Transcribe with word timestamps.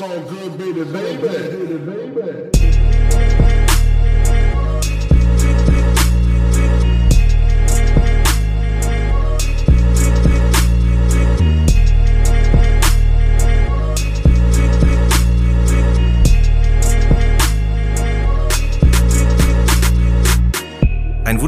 So 0.00 0.08
good, 0.22 0.56
baby, 0.56 0.82
baby, 0.84 1.28
baby, 1.28 2.50
baby. 2.54 3.49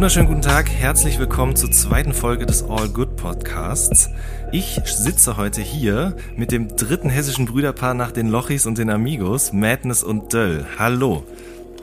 Wunderschönen 0.03 0.27
guten 0.27 0.43
Tag, 0.43 0.69
herzlich 0.69 1.21
willkommen 1.21 1.55
zur 1.55 1.71
zweiten 1.71 2.12
Folge 2.12 2.45
des 2.45 2.64
All 2.64 2.89
Good 2.89 3.14
Podcasts. 3.14 4.11
Ich 4.50 4.80
sitze 4.85 5.36
heute 5.36 5.61
hier 5.61 6.17
mit 6.35 6.50
dem 6.50 6.75
dritten 6.75 7.09
hessischen 7.09 7.46
Brüderpaar 7.46 7.95
nach 7.95 8.11
den 8.11 8.29
Lochis 8.29 8.67
und 8.67 8.79
den 8.79 8.91
Amigos, 8.91 9.53
Madness 9.53 10.03
und 10.03 10.32
Döll. 10.32 10.67
Hallo. 10.77 11.25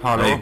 Hallo. 0.04 0.24
Hey. 0.24 0.42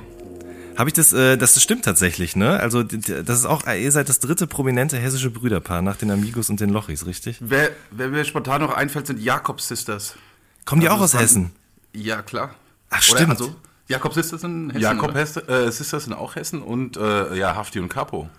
Habe 0.75 0.89
ich 0.89 0.95
das, 0.95 1.13
äh, 1.13 1.37
das 1.37 1.61
stimmt 1.61 1.85
tatsächlich, 1.85 2.35
ne? 2.35 2.59
Also 2.59 2.81
das 2.81 3.37
ist 3.37 3.45
auch, 3.45 3.67
ihr 3.67 3.91
seid 3.91 4.09
das 4.09 4.17
dritte 4.17 4.47
prominente 4.47 4.97
hessische 4.97 5.29
Brüderpaar 5.29 5.83
nach 5.83 5.97
den 5.97 6.09
Amigos 6.09 6.49
und 6.49 6.59
den 6.59 6.71
Lochis, 6.71 7.05
richtig? 7.05 7.37
Wer, 7.41 7.69
wer 7.91 8.07
mir 8.07 8.25
spontan 8.25 8.61
noch 8.61 8.73
einfällt, 8.73 9.05
sind 9.05 9.19
Jakob 9.19 9.61
Sisters. 9.61 10.15
Kommen 10.65 10.81
die 10.81 10.87
Also 10.87 10.97
auch 10.97 11.03
aus 11.03 11.13
Hessen? 11.13 11.51
Ja, 11.93 12.23
klar. 12.23 12.55
Ach, 12.89 13.03
stimmt. 13.03 13.29
also, 13.29 13.55
Jakob 13.87 14.13
Sisters 14.13 14.41
sind 14.41 14.69
Hessen, 14.71 14.81
Jakob 14.81 15.15
äh, 15.15 15.71
Sisters 15.71 16.03
sind 16.05 16.13
auch 16.13 16.35
Hessen 16.35 16.61
und 16.61 16.97
äh, 16.97 17.35
ja, 17.35 17.55
Hafti 17.55 17.79
und 17.79 17.89
Capo. 17.89 18.29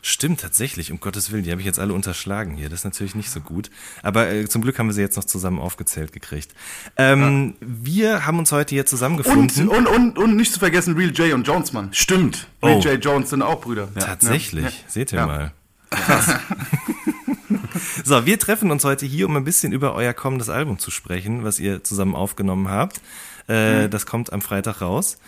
Stimmt, 0.00 0.40
tatsächlich, 0.40 0.92
um 0.92 1.00
Gottes 1.00 1.32
Willen, 1.32 1.42
die 1.42 1.50
habe 1.50 1.60
ich 1.60 1.66
jetzt 1.66 1.80
alle 1.80 1.92
unterschlagen 1.92 2.54
hier. 2.54 2.68
Das 2.68 2.80
ist 2.80 2.84
natürlich 2.84 3.16
nicht 3.16 3.30
so 3.30 3.40
gut. 3.40 3.68
Aber 4.02 4.30
äh, 4.30 4.48
zum 4.48 4.62
Glück 4.62 4.78
haben 4.78 4.86
wir 4.86 4.92
sie 4.92 5.00
jetzt 5.00 5.16
noch 5.16 5.24
zusammen 5.24 5.58
aufgezählt 5.58 6.12
gekriegt. 6.12 6.54
Ähm, 6.96 7.54
Wir 7.60 8.24
haben 8.24 8.38
uns 8.38 8.52
heute 8.52 8.70
hier 8.76 8.82
Und, 8.82 8.88
zusammengefunden. 8.88 9.68
und, 9.68 9.86
und, 9.88 10.16
und 10.18 10.36
nicht 10.36 10.52
zu 10.52 10.60
vergessen, 10.60 10.94
Real 10.96 11.10
J 11.10 11.32
und 11.34 11.46
Jones, 11.46 11.72
Mann. 11.72 11.88
Stimmt. 11.92 12.46
Real 12.62 12.76
Oh. 12.76 12.80
J 12.80 13.04
Jones 13.04 13.30
sind 13.30 13.42
auch 13.42 13.60
Brüder. 13.60 13.88
Ja. 13.96 14.02
Tatsächlich, 14.02 14.64
Ja. 14.64 14.70
seht 14.86 15.12
ihr 15.12 15.18
Ja. 15.18 15.26
mal. 15.26 15.52
Krass. 15.90 16.30
so, 18.04 18.24
wir 18.26 18.38
treffen 18.38 18.70
uns 18.70 18.84
heute 18.84 19.04
hier, 19.06 19.26
um 19.26 19.36
ein 19.36 19.44
bisschen 19.44 19.72
über 19.72 19.94
euer 19.94 20.12
kommendes 20.12 20.48
Album 20.48 20.78
zu 20.78 20.90
sprechen, 20.90 21.44
was 21.44 21.58
ihr 21.58 21.82
zusammen 21.82 22.14
aufgenommen 22.14 22.68
habt. 22.68 23.00
Äh, 23.48 23.88
Das 23.88 24.06
kommt 24.06 24.32
am 24.32 24.40
Freitag 24.40 24.80
raus. 24.80 25.18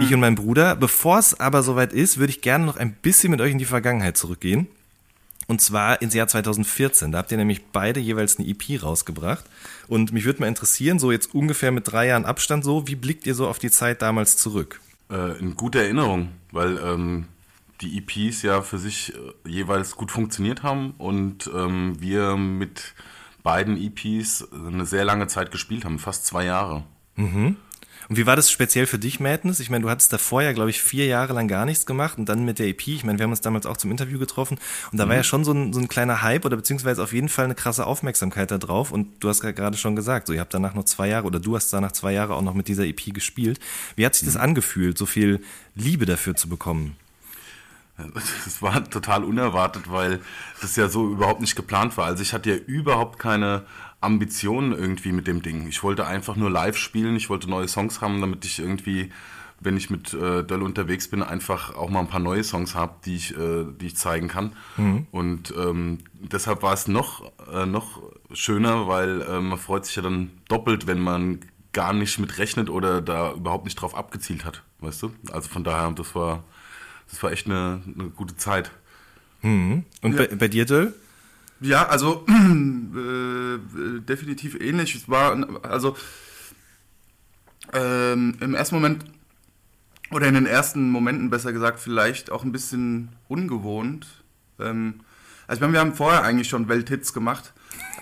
Ich 0.00 0.14
und 0.14 0.20
mein 0.20 0.36
Bruder. 0.36 0.74
Bevor 0.74 1.18
es 1.18 1.38
aber 1.38 1.62
soweit 1.62 1.92
ist, 1.92 2.16
würde 2.16 2.30
ich 2.30 2.40
gerne 2.40 2.64
noch 2.64 2.78
ein 2.78 2.94
bisschen 2.94 3.30
mit 3.30 3.42
euch 3.42 3.52
in 3.52 3.58
die 3.58 3.66
Vergangenheit 3.66 4.16
zurückgehen. 4.16 4.66
Und 5.48 5.60
zwar 5.60 6.00
ins 6.00 6.14
Jahr 6.14 6.28
2014. 6.28 7.12
Da 7.12 7.18
habt 7.18 7.30
ihr 7.30 7.36
nämlich 7.36 7.66
beide 7.72 8.00
jeweils 8.00 8.38
eine 8.38 8.48
EP 8.48 8.82
rausgebracht. 8.82 9.44
Und 9.88 10.12
mich 10.12 10.24
würde 10.24 10.40
mal 10.40 10.46
interessieren, 10.46 10.98
so 10.98 11.12
jetzt 11.12 11.34
ungefähr 11.34 11.72
mit 11.72 11.92
drei 11.92 12.06
Jahren 12.06 12.24
Abstand 12.24 12.64
so, 12.64 12.86
wie 12.86 12.94
blickt 12.94 13.26
ihr 13.26 13.34
so 13.34 13.46
auf 13.48 13.58
die 13.58 13.70
Zeit 13.70 14.00
damals 14.00 14.38
zurück? 14.38 14.80
Äh, 15.10 15.38
in 15.38 15.56
guter 15.56 15.80
Erinnerung, 15.80 16.30
weil 16.52 16.78
ähm, 16.78 17.26
die 17.82 17.98
EPs 17.98 18.42
ja 18.42 18.62
für 18.62 18.78
sich 18.78 19.12
äh, 19.14 19.48
jeweils 19.48 19.96
gut 19.96 20.10
funktioniert 20.10 20.62
haben 20.62 20.94
und 20.96 21.50
ähm, 21.54 21.96
wir 22.00 22.36
mit 22.36 22.94
beiden 23.42 23.76
EPs 23.76 24.46
eine 24.52 24.86
sehr 24.86 25.04
lange 25.04 25.26
Zeit 25.26 25.50
gespielt 25.50 25.84
haben, 25.84 25.98
fast 25.98 26.24
zwei 26.24 26.44
Jahre. 26.44 26.84
Und 28.08 28.16
wie 28.16 28.26
war 28.26 28.36
das 28.36 28.50
speziell 28.50 28.86
für 28.86 28.98
dich, 28.98 29.20
Madness? 29.20 29.60
Ich 29.60 29.70
meine, 29.70 29.82
du 29.82 29.90
hattest 29.90 30.12
davor 30.12 30.42
ja, 30.42 30.52
glaube 30.52 30.70
ich, 30.70 30.82
vier 30.82 31.06
Jahre 31.06 31.32
lang 31.32 31.48
gar 31.48 31.64
nichts 31.64 31.86
gemacht 31.86 32.18
und 32.18 32.28
dann 32.28 32.44
mit 32.44 32.58
der 32.58 32.66
EP, 32.66 32.88
ich 32.88 33.04
meine, 33.04 33.18
wir 33.18 33.24
haben 33.24 33.30
uns 33.30 33.40
damals 33.40 33.64
auch 33.64 33.76
zum 33.76 33.90
Interview 33.90 34.18
getroffen 34.18 34.58
und 34.90 34.98
da 34.98 35.08
war 35.08 35.16
ja 35.16 35.22
schon 35.22 35.44
so 35.44 35.52
ein, 35.52 35.72
so 35.72 35.80
ein 35.80 35.88
kleiner 35.88 36.20
Hype 36.20 36.44
oder 36.44 36.56
beziehungsweise 36.56 37.02
auf 37.02 37.12
jeden 37.12 37.28
Fall 37.28 37.46
eine 37.46 37.54
krasse 37.54 37.86
Aufmerksamkeit 37.86 38.50
da 38.50 38.58
drauf 38.58 38.90
und 38.90 39.08
du 39.20 39.28
hast 39.28 39.42
ja 39.42 39.52
gerade 39.52 39.76
schon 39.76 39.96
gesagt, 39.96 40.26
so 40.26 40.32
ihr 40.32 40.40
habt 40.40 40.52
danach 40.52 40.74
noch 40.74 40.84
zwei 40.84 41.08
Jahre 41.08 41.26
oder 41.26 41.40
du 41.40 41.56
hast 41.56 41.72
danach 41.72 41.92
zwei 41.92 42.12
Jahre 42.12 42.34
auch 42.34 42.42
noch 42.42 42.54
mit 42.54 42.68
dieser 42.68 42.84
EP 42.84 43.14
gespielt. 43.14 43.60
Wie 43.96 44.04
hat 44.04 44.14
sich 44.14 44.26
das 44.26 44.36
angefühlt, 44.36 44.98
so 44.98 45.06
viel 45.06 45.40
Liebe 45.74 46.04
dafür 46.04 46.34
zu 46.34 46.48
bekommen? 46.48 46.96
Das 48.44 48.60
war 48.62 48.88
total 48.88 49.22
unerwartet, 49.22 49.90
weil 49.90 50.20
das 50.60 50.76
ja 50.76 50.88
so 50.88 51.08
überhaupt 51.10 51.40
nicht 51.40 51.54
geplant 51.54 51.96
war. 51.96 52.06
Also 52.06 52.22
ich 52.22 52.32
hatte 52.32 52.50
ja 52.50 52.56
überhaupt 52.56 53.18
keine 53.18 53.64
Ambitionen 54.02 54.72
irgendwie 54.72 55.12
mit 55.12 55.26
dem 55.26 55.42
Ding. 55.42 55.68
Ich 55.68 55.82
wollte 55.82 56.06
einfach 56.06 56.36
nur 56.36 56.50
live 56.50 56.76
spielen, 56.76 57.16
ich 57.16 57.30
wollte 57.30 57.48
neue 57.48 57.68
Songs 57.68 58.00
haben, 58.00 58.20
damit 58.20 58.44
ich 58.44 58.58
irgendwie, 58.58 59.10
wenn 59.60 59.76
ich 59.76 59.90
mit 59.90 60.12
äh, 60.12 60.42
Döll 60.44 60.62
unterwegs 60.62 61.08
bin, 61.08 61.22
einfach 61.22 61.74
auch 61.74 61.88
mal 61.88 62.00
ein 62.00 62.08
paar 62.08 62.20
neue 62.20 62.42
Songs 62.42 62.74
habe, 62.74 62.94
die 63.04 63.16
ich, 63.16 63.36
äh, 63.36 63.64
die 63.80 63.86
ich 63.86 63.96
zeigen 63.96 64.28
kann. 64.28 64.52
Und 65.12 65.54
ähm, 65.56 65.98
deshalb 66.14 66.62
war 66.62 66.72
es 66.72 66.88
noch, 66.88 67.32
äh, 67.52 67.64
noch 67.66 68.02
schöner, 68.32 68.88
weil 68.88 69.22
äh, 69.22 69.40
man 69.40 69.58
freut 69.58 69.86
sich 69.86 69.96
ja 69.96 70.02
dann 70.02 70.30
doppelt, 70.48 70.86
wenn 70.86 71.00
man 71.00 71.40
gar 71.72 71.92
nicht 71.92 72.18
mit 72.18 72.38
rechnet 72.38 72.68
oder 72.68 73.00
da 73.00 73.32
überhaupt 73.32 73.64
nicht 73.64 73.76
drauf 73.76 73.96
abgezielt 73.96 74.44
hat, 74.44 74.62
weißt 74.80 75.02
du? 75.04 75.12
Also 75.30 75.48
von 75.48 75.64
daher, 75.64 75.90
das 75.92 76.14
war, 76.14 76.44
das 77.08 77.22
war 77.22 77.32
echt 77.32 77.46
eine, 77.46 77.82
eine 77.86 78.10
gute 78.10 78.36
Zeit. 78.36 78.70
Und 80.02 80.16
bei, 80.16 80.26
bei 80.26 80.48
dir, 80.48 80.66
Döll? 80.66 80.94
Ja, 81.62 81.86
also 81.86 82.26
äh, 82.28 84.00
definitiv 84.00 84.60
ähnlich. 84.60 84.96
Es 84.96 85.08
war 85.08 85.46
also 85.62 85.96
ähm, 87.72 88.34
im 88.40 88.54
ersten 88.54 88.74
Moment 88.74 89.04
oder 90.10 90.26
in 90.26 90.34
den 90.34 90.46
ersten 90.46 90.90
Momenten 90.90 91.30
besser 91.30 91.52
gesagt 91.52 91.78
vielleicht 91.78 92.32
auch 92.32 92.44
ein 92.44 92.50
bisschen 92.50 93.10
ungewohnt. 93.28 94.06
Ähm, 94.58 95.00
also 95.46 95.58
ich 95.58 95.60
meine, 95.60 95.72
wir 95.72 95.80
haben 95.80 95.94
vorher 95.94 96.24
eigentlich 96.24 96.48
schon 96.48 96.68
Welthits 96.68 97.12
gemacht, 97.12 97.52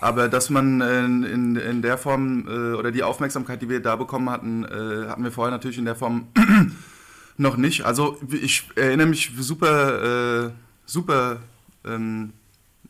aber 0.01 0.29
dass 0.29 0.49
man 0.49 0.81
äh, 0.81 1.05
in, 1.05 1.57
in 1.57 1.83
der 1.83 1.99
Form 1.99 2.49
äh, 2.49 2.75
oder 2.75 2.91
die 2.91 3.03
Aufmerksamkeit, 3.03 3.61
die 3.61 3.69
wir 3.69 3.81
da 3.81 3.97
bekommen 3.97 4.31
hatten, 4.31 4.65
äh, 4.65 5.09
hatten 5.09 5.23
wir 5.23 5.33
vorher 5.33 5.53
natürlich 5.53 5.79
in 5.79 5.85
der 5.85 5.97
Form 5.97 6.29
noch 7.37 7.59
nicht. 7.59 7.85
Also 7.85 8.19
ich 8.31 8.71
erinnere 8.75 9.07
mich 9.07 9.33
super, 9.39 10.47
äh, 10.47 10.51
super 10.87 11.41
ähm, 11.85 12.33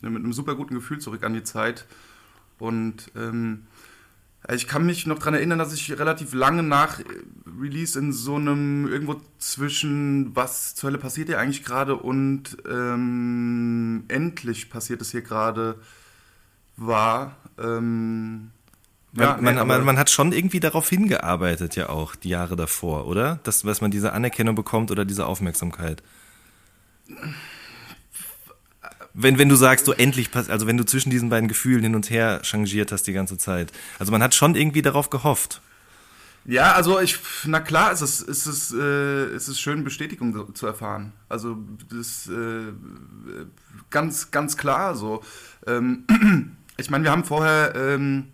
mit 0.02 0.16
einem 0.16 0.32
super 0.32 0.54
guten 0.54 0.74
Gefühl 0.74 0.98
zurück 0.98 1.24
an 1.24 1.34
die 1.34 1.42
Zeit. 1.42 1.86
Und 2.58 3.10
ähm, 3.16 3.66
ich 4.52 4.66
kann 4.66 4.86
mich 4.86 5.06
noch 5.06 5.18
daran 5.18 5.34
erinnern, 5.34 5.58
dass 5.58 5.72
ich 5.74 5.98
relativ 5.98 6.32
lange 6.32 6.62
nach 6.62 7.00
Release 7.60 7.98
in 7.98 8.12
so 8.12 8.36
einem 8.36 8.88
irgendwo 8.88 9.20
zwischen 9.38 10.34
was 10.34 10.74
zur 10.74 10.88
Hölle 10.88 10.98
passiert 10.98 11.28
hier 11.28 11.38
eigentlich 11.38 11.62
gerade 11.64 11.96
und 11.96 12.56
ähm, 12.68 14.04
endlich 14.08 14.70
passiert 14.70 15.02
es 15.02 15.10
hier 15.10 15.20
gerade 15.22 15.78
war. 16.78 17.36
Ähm, 17.58 18.50
ja, 19.12 19.34
man, 19.34 19.44
man, 19.44 19.54
nee, 19.54 19.60
aber- 19.60 19.66
man, 19.66 19.84
man 19.84 19.98
hat 19.98 20.08
schon 20.08 20.32
irgendwie 20.32 20.60
darauf 20.60 20.88
hingearbeitet, 20.88 21.76
ja 21.76 21.90
auch, 21.90 22.14
die 22.16 22.30
Jahre 22.30 22.56
davor, 22.56 23.06
oder? 23.06 23.40
Dass, 23.42 23.62
dass 23.62 23.80
man 23.82 23.90
diese 23.90 24.12
Anerkennung 24.14 24.54
bekommt 24.54 24.90
oder 24.90 25.04
diese 25.04 25.26
Aufmerksamkeit. 25.26 26.02
Wenn, 29.12 29.38
wenn 29.38 29.48
du 29.48 29.56
sagst, 29.56 29.86
so 29.86 29.92
endlich 29.92 30.30
passt, 30.30 30.50
also 30.50 30.66
wenn 30.66 30.76
du 30.76 30.84
zwischen 30.84 31.10
diesen 31.10 31.30
beiden 31.30 31.48
Gefühlen 31.48 31.82
hin 31.82 31.94
und 31.94 32.10
her 32.10 32.40
changiert 32.42 32.92
hast 32.92 33.06
die 33.06 33.12
ganze 33.12 33.38
Zeit. 33.38 33.72
Also 33.98 34.12
man 34.12 34.22
hat 34.22 34.34
schon 34.34 34.54
irgendwie 34.54 34.82
darauf 34.82 35.10
gehofft. 35.10 35.60
Ja, 36.44 36.72
also 36.72 37.00
ich, 37.00 37.18
na 37.44 37.60
klar, 37.60 37.92
ist 37.92 38.00
es, 38.00 38.22
ist 38.22 38.46
es, 38.46 38.72
äh, 38.72 39.34
ist 39.34 39.48
es 39.48 39.60
schön, 39.60 39.84
Bestätigung 39.84 40.32
so- 40.32 40.44
zu 40.44 40.66
erfahren. 40.66 41.12
Also 41.28 41.58
das 41.90 42.28
äh, 42.28 42.72
ganz, 43.90 44.30
ganz 44.30 44.56
klar 44.56 44.94
so. 44.96 45.22
Ähm, 45.66 46.06
ich 46.78 46.88
meine, 46.88 47.04
wir 47.04 47.10
haben 47.10 47.24
vorher 47.24 47.74
ähm, 47.74 48.28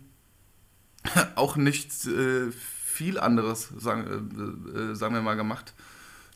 auch 1.35 1.57
nicht 1.57 2.05
äh, 2.05 2.51
viel 2.85 3.19
anderes, 3.19 3.69
sagen, 3.77 4.63
äh, 4.75 4.79
äh, 4.79 4.95
sagen 4.95 5.13
wir 5.13 5.21
mal, 5.21 5.35
gemacht. 5.35 5.73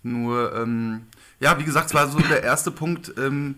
Nur, 0.04 0.54
ähm, 0.56 1.04
ja, 1.40 1.58
wie 1.60 1.64
gesagt, 1.64 1.88
es 1.88 1.94
war 1.94 2.08
so 2.10 2.20
der 2.20 2.44
erste 2.44 2.72
Punkt. 2.72 3.14
Ähm, 3.18 3.56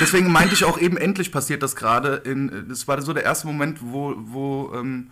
deswegen 0.00 0.30
meinte 0.30 0.54
ich 0.54 0.64
auch 0.64 0.78
eben, 0.78 0.96
endlich 0.96 1.32
passiert 1.32 1.62
das 1.62 1.76
gerade. 1.76 2.22
Das 2.68 2.88
war 2.88 3.00
so 3.02 3.12
der 3.12 3.24
erste 3.24 3.46
Moment, 3.46 3.78
wo, 3.82 4.14
wo 4.16 4.72
ähm, 4.74 5.10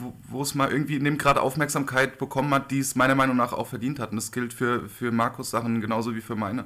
wo, 0.00 0.14
wo 0.28 0.42
es 0.42 0.54
mal 0.54 0.70
irgendwie 0.70 0.96
in 0.96 1.04
dem 1.04 1.18
Grad 1.18 1.38
Aufmerksamkeit 1.38 2.18
bekommen 2.18 2.52
hat, 2.54 2.70
die 2.70 2.78
es 2.78 2.94
meiner 2.94 3.14
Meinung 3.14 3.36
nach 3.36 3.52
auch 3.52 3.68
verdient 3.68 3.98
hat. 3.98 4.10
Und 4.10 4.16
das 4.16 4.32
gilt 4.32 4.52
für, 4.52 4.88
für 4.88 5.12
Markus 5.12 5.50
Sachen 5.50 5.80
genauso 5.80 6.14
wie 6.14 6.20
für 6.20 6.36
meine. 6.36 6.64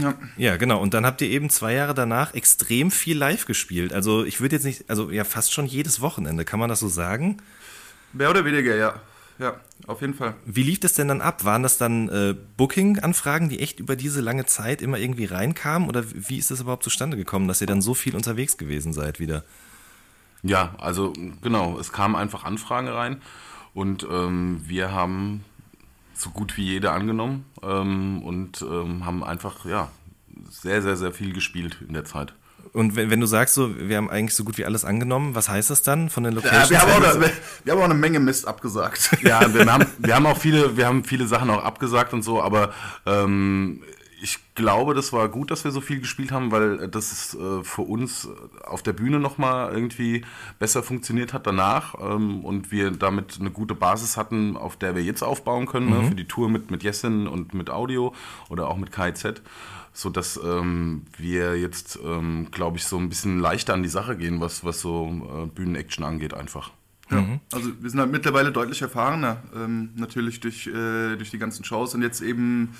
Ja. 0.00 0.14
Ja, 0.36 0.56
genau. 0.56 0.80
Und 0.80 0.94
dann 0.94 1.06
habt 1.06 1.20
ihr 1.22 1.28
eben 1.28 1.48
zwei 1.48 1.74
Jahre 1.74 1.94
danach 1.94 2.34
extrem 2.34 2.90
viel 2.90 3.16
live 3.16 3.46
gespielt. 3.46 3.92
Also 3.92 4.24
ich 4.24 4.40
würde 4.40 4.56
jetzt 4.56 4.64
nicht, 4.64 4.90
also 4.90 5.10
ja, 5.10 5.24
fast 5.24 5.52
schon 5.52 5.66
jedes 5.66 6.00
Wochenende, 6.00 6.44
kann 6.44 6.58
man 6.58 6.68
das 6.68 6.80
so 6.80 6.88
sagen? 6.88 7.36
Mehr 8.12 8.30
oder 8.30 8.44
weniger, 8.44 8.74
ja. 8.74 8.94
Ja, 9.40 9.56
auf 9.86 10.02
jeden 10.02 10.12
Fall. 10.12 10.34
Wie 10.44 10.62
lief 10.62 10.80
das 10.80 10.92
denn 10.92 11.08
dann 11.08 11.22
ab? 11.22 11.46
Waren 11.46 11.62
das 11.62 11.78
dann 11.78 12.10
äh, 12.10 12.36
Booking-Anfragen, 12.58 13.48
die 13.48 13.60
echt 13.60 13.80
über 13.80 13.96
diese 13.96 14.20
lange 14.20 14.44
Zeit 14.44 14.82
immer 14.82 14.98
irgendwie 14.98 15.24
reinkamen? 15.24 15.88
Oder 15.88 16.04
wie 16.12 16.36
ist 16.36 16.50
das 16.50 16.60
überhaupt 16.60 16.84
zustande 16.84 17.16
gekommen, 17.16 17.48
dass 17.48 17.62
ihr 17.62 17.66
dann 17.66 17.80
so 17.80 17.94
viel 17.94 18.14
unterwegs 18.14 18.58
gewesen 18.58 18.92
seid 18.92 19.18
wieder? 19.18 19.42
Ja, 20.42 20.74
also 20.78 21.14
genau, 21.40 21.78
es 21.78 21.90
kamen 21.90 22.16
einfach 22.16 22.44
Anfragen 22.44 22.88
rein 22.88 23.22
und 23.72 24.06
ähm, 24.10 24.60
wir 24.66 24.92
haben 24.92 25.42
so 26.12 26.28
gut 26.28 26.58
wie 26.58 26.64
jede 26.64 26.90
angenommen 26.90 27.46
ähm, 27.62 28.22
und 28.22 28.60
ähm, 28.60 29.06
haben 29.06 29.24
einfach 29.24 29.64
ja 29.64 29.90
sehr, 30.50 30.82
sehr, 30.82 30.98
sehr 30.98 31.12
viel 31.12 31.32
gespielt 31.32 31.78
in 31.86 31.94
der 31.94 32.04
Zeit. 32.04 32.34
Und 32.72 32.94
wenn, 32.96 33.10
wenn 33.10 33.20
du 33.20 33.26
sagst, 33.26 33.54
so, 33.54 33.76
wir 33.78 33.96
haben 33.96 34.10
eigentlich 34.10 34.34
so 34.36 34.44
gut 34.44 34.56
wie 34.58 34.64
alles 34.64 34.84
angenommen, 34.84 35.34
was 35.34 35.48
heißt 35.48 35.70
das 35.70 35.82
dann 35.82 36.08
von 36.08 36.22
den 36.24 36.34
Ja, 36.34 36.40
Locations? 36.40 36.70
wir, 36.70 36.80
haben 36.80 36.90
auch 36.90 37.14
eine, 37.14 37.32
wir 37.64 37.72
haben 37.72 37.80
auch 37.80 37.84
eine 37.84 37.94
Menge 37.94 38.20
Mist 38.20 38.46
abgesagt. 38.46 39.10
Ja, 39.22 39.52
wir 39.52 39.66
haben, 39.66 39.86
wir 39.98 40.14
haben 40.14 40.26
auch 40.26 40.38
viele, 40.38 40.76
wir 40.76 40.86
haben 40.86 41.04
viele 41.04 41.26
Sachen 41.26 41.50
auch 41.50 41.62
abgesagt 41.62 42.12
und 42.12 42.22
so, 42.22 42.42
aber 42.42 42.72
ähm, 43.06 43.82
ich 44.22 44.38
glaube, 44.54 44.94
das 44.94 45.12
war 45.12 45.28
gut, 45.28 45.50
dass 45.50 45.64
wir 45.64 45.70
so 45.70 45.80
viel 45.80 46.00
gespielt 46.00 46.30
haben, 46.30 46.50
weil 46.52 46.88
das 46.88 47.12
ist, 47.12 47.34
äh, 47.34 47.64
für 47.64 47.82
uns 47.82 48.28
auf 48.64 48.82
der 48.82 48.92
Bühne 48.92 49.18
nochmal 49.18 49.72
irgendwie 49.72 50.24
besser 50.58 50.82
funktioniert 50.82 51.32
hat 51.32 51.46
danach 51.46 51.94
ähm, 52.00 52.44
und 52.44 52.70
wir 52.70 52.90
damit 52.90 53.38
eine 53.40 53.50
gute 53.50 53.74
Basis 53.74 54.16
hatten, 54.16 54.56
auf 54.56 54.76
der 54.76 54.94
wir 54.94 55.02
jetzt 55.02 55.22
aufbauen 55.22 55.66
können, 55.66 55.90
ne, 55.90 56.08
für 56.08 56.14
die 56.14 56.28
Tour 56.28 56.48
mit, 56.48 56.70
mit 56.70 56.82
Jessin 56.82 57.26
und 57.26 57.54
mit 57.54 57.70
Audio 57.70 58.14
oder 58.48 58.68
auch 58.68 58.76
mit 58.76 58.92
KIZ, 58.92 59.42
sodass 60.00 60.40
ähm, 60.42 61.02
wir 61.16 61.58
jetzt, 61.58 61.98
ähm, 62.02 62.48
glaube 62.50 62.78
ich, 62.78 62.84
so 62.84 62.96
ein 62.98 63.08
bisschen 63.08 63.38
leichter 63.38 63.74
an 63.74 63.82
die 63.82 63.88
Sache 63.88 64.16
gehen, 64.16 64.40
was, 64.40 64.64
was 64.64 64.80
so 64.80 65.06
äh, 65.08 65.46
Bühnenaction 65.46 66.04
angeht 66.04 66.34
einfach. 66.34 66.72
Ja. 67.10 67.40
Also 67.52 67.70
wir 67.80 67.90
sind 67.90 67.98
halt 67.98 68.12
mittlerweile 68.12 68.52
deutlich 68.52 68.82
erfahrener, 68.82 69.42
ähm, 69.54 69.90
natürlich 69.96 70.40
durch, 70.40 70.68
äh, 70.68 71.16
durch 71.16 71.30
die 71.30 71.38
ganzen 71.38 71.64
Shows 71.64 71.94
und 71.94 72.02
jetzt 72.02 72.20
eben 72.20 72.74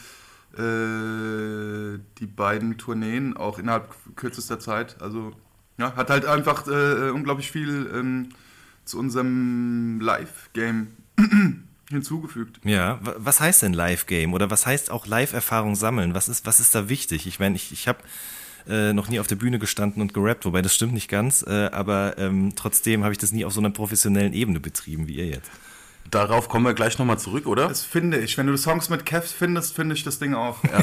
äh, 0.55 1.99
die 2.19 2.27
beiden 2.27 2.79
Tourneen 2.79 3.37
auch 3.37 3.59
innerhalb 3.59 3.93
kürzester 4.17 4.59
Zeit. 4.59 5.03
Also 5.03 5.33
ja, 5.79 5.97
hat 5.97 6.11
halt 6.11 6.27
einfach 6.27 6.67
äh, 6.69 7.11
unglaublich 7.11 7.51
viel 7.51 7.91
ähm, 7.95 8.29
zu 8.85 8.99
unserem 8.99 10.01
Live-Game 10.01 10.89
hinzugefügt. 11.91 12.61
Ja, 12.65 12.99
wa- 13.03 13.15
was 13.19 13.41
heißt 13.41 13.63
denn 13.63 13.73
Live-Game? 13.73 14.33
Oder 14.35 14.51
was 14.51 14.67
heißt 14.67 14.91
auch 14.91 15.07
Live-Erfahrung 15.07 15.75
sammeln? 15.77 16.15
Was 16.15 16.29
ist, 16.29 16.47
was 16.47 16.61
ist 16.61 16.75
da 16.75 16.89
wichtig? 16.89 17.27
Ich 17.27 17.39
meine, 17.41 17.57
ich, 17.57 17.73
ich 17.73 17.89
habe 17.89 17.99
äh, 18.69 18.93
noch 18.93 19.09
nie 19.09 19.21
auf 19.21 19.27
der 19.27 19.37
Bühne 19.37 19.59
gestanden 19.59 20.01
und 20.03 20.15
gerappt, 20.15 20.45
wobei 20.45 20.63
das 20.63 20.75
stimmt 20.75 20.93
nicht 20.93 21.09
ganz, 21.09 21.43
äh, 21.47 21.71
aber 21.73 22.17
ähm, 22.19 22.53
trotzdem 22.57 23.03
habe 23.05 23.13
ich 23.13 23.19
das 23.19 23.33
nie 23.33 23.45
auf 23.45 23.53
so 23.53 23.61
einer 23.61 23.71
professionellen 23.71 24.33
Ebene 24.33 24.61
betrieben 24.61 25.09
wie 25.09 25.15
ihr 25.17 25.27
jetzt. 25.27 25.51
Darauf 26.11 26.49
kommen 26.49 26.65
wir 26.67 26.75
gleich 26.75 26.99
nochmal 26.99 27.21
zurück, 27.21 27.47
oder? 27.47 27.69
Das 27.69 27.85
finde 27.85 28.19
ich. 28.19 28.37
Wenn 28.37 28.49
du 28.49 28.57
Songs 28.57 28.89
mit 28.89 29.07
Kev 29.07 29.25
findest, 29.29 29.77
finde 29.77 29.95
ich 29.95 30.03
das 30.03 30.19
Ding 30.19 30.35
auch. 30.35 30.59
Ja. 30.65 30.83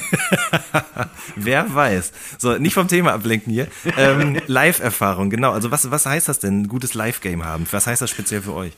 Wer 1.36 1.74
weiß. 1.74 2.14
So, 2.38 2.58
nicht 2.58 2.74
vom 2.74 2.88
Thema 2.88 3.12
ablenken 3.14 3.52
hier. 3.52 3.68
Ähm, 3.98 4.40
Live-Erfahrung, 4.48 5.30
genau. 5.30 5.52
Also 5.52 5.70
was, 5.70 5.92
was 5.92 6.06
heißt 6.06 6.30
das 6.30 6.40
denn, 6.40 6.62
ein 6.62 6.68
gutes 6.70 6.94
Live-Game 6.94 7.44
haben? 7.44 7.68
Was 7.72 7.88
heißt 7.88 8.02
das 8.02 8.10
speziell 8.10 8.42
für 8.42 8.54
euch? 8.54 8.72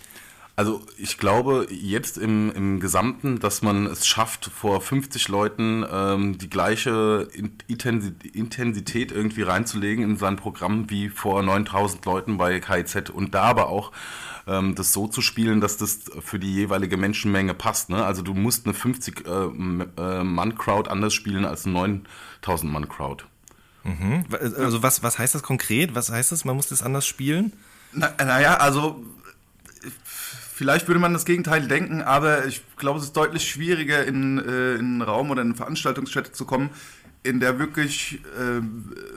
Also 0.60 0.82
ich 0.98 1.18
glaube 1.18 1.68
jetzt 1.72 2.18
im, 2.18 2.52
im 2.52 2.80
Gesamten, 2.82 3.40
dass 3.40 3.62
man 3.62 3.86
es 3.86 4.06
schafft, 4.06 4.52
vor 4.54 4.82
50 4.82 5.30
Leuten 5.30 5.86
ähm, 5.90 6.38
die 6.38 6.50
gleiche 6.50 7.30
In- 7.32 7.54
Intensi- 7.70 8.12
Intensität 8.34 9.14
irgendwie 9.14 9.44
reinzulegen 9.44 10.04
in 10.04 10.18
sein 10.18 10.36
Programm 10.36 10.90
wie 10.90 11.08
vor 11.08 11.42
9000 11.44 12.04
Leuten 12.04 12.38
bei 12.38 12.60
KIZ 12.60 13.10
und 13.10 13.34
da 13.36 13.44
aber 13.44 13.70
auch 13.70 13.94
ähm, 14.48 14.76
das 14.76 14.92
so 14.92 15.08
zu 15.08 15.22
spielen, 15.22 15.62
dass 15.62 15.78
das 15.78 16.00
für 16.20 16.40
die 16.40 16.54
jeweilige 16.54 16.98
Menschenmenge 16.98 17.54
passt. 17.54 17.90
Ne? 17.90 18.04
Also 18.06 18.22
du 18.22 18.34
musst 18.34 18.66
eine 18.66 18.74
50 18.74 19.26
äh, 19.26 19.30
äh, 19.32 20.24
Mann-Crowd 20.26 20.90
anders 20.90 21.14
spielen 21.14 21.46
als 21.46 21.66
eine 21.68 21.76
9000 21.76 22.70
Mann-Crowd. 22.74 23.24
Also 24.58 24.84
was, 24.84 25.04
was 25.04 25.18
heißt 25.20 25.36
das 25.36 25.42
konkret? 25.42 25.96
Was 25.96 26.12
heißt 26.12 26.34
das? 26.34 26.44
Man 26.44 26.58
muss 26.58 26.68
das 26.68 26.84
anders 26.84 27.08
spielen? 27.08 27.54
Na, 27.94 28.12
naja, 28.18 28.56
also 28.58 29.06
vielleicht 30.60 30.90
würde 30.90 31.00
man 31.00 31.14
das 31.14 31.24
Gegenteil 31.24 31.70
denken, 31.70 32.02
aber 32.02 32.46
ich 32.46 32.62
glaube, 32.76 33.00
es 33.00 33.06
ist 33.06 33.16
deutlich 33.16 33.50
schwieriger, 33.50 34.06
in, 34.06 34.40
äh, 34.40 34.74
in 34.74 34.80
einen 34.80 35.02
Raum 35.02 35.32
oder 35.32 35.42
in 35.42 35.48
eine 35.48 35.56
Veranstaltungsstätte 35.56 36.34
zu 36.34 36.44
kommen, 36.44 36.70
in 37.24 37.40
der 37.40 37.60
wirklich, 37.60 38.20
äh, 38.38 38.60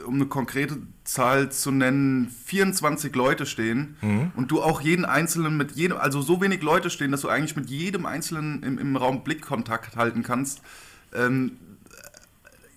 um 0.05 0.15
eine 0.15 0.27
konkrete 0.27 0.77
Zahl 1.03 1.51
zu 1.51 1.71
nennen, 1.71 2.29
24 2.45 3.13
Leute 3.13 3.45
stehen 3.45 3.97
und 4.37 4.51
du 4.51 4.61
auch 4.61 4.79
jeden 4.79 5.03
Einzelnen 5.03 5.57
mit 5.57 5.73
jedem, 5.73 5.97
also 5.97 6.21
so 6.21 6.39
wenig 6.39 6.61
Leute 6.61 6.89
stehen, 6.89 7.11
dass 7.11 7.19
du 7.19 7.27
eigentlich 7.27 7.57
mit 7.57 7.69
jedem 7.69 8.05
Einzelnen 8.05 8.63
im, 8.63 8.77
im 8.77 8.95
Raum 8.95 9.25
Blickkontakt 9.25 9.97
halten 9.97 10.23
kannst, 10.23 10.61
ähm, 11.13 11.57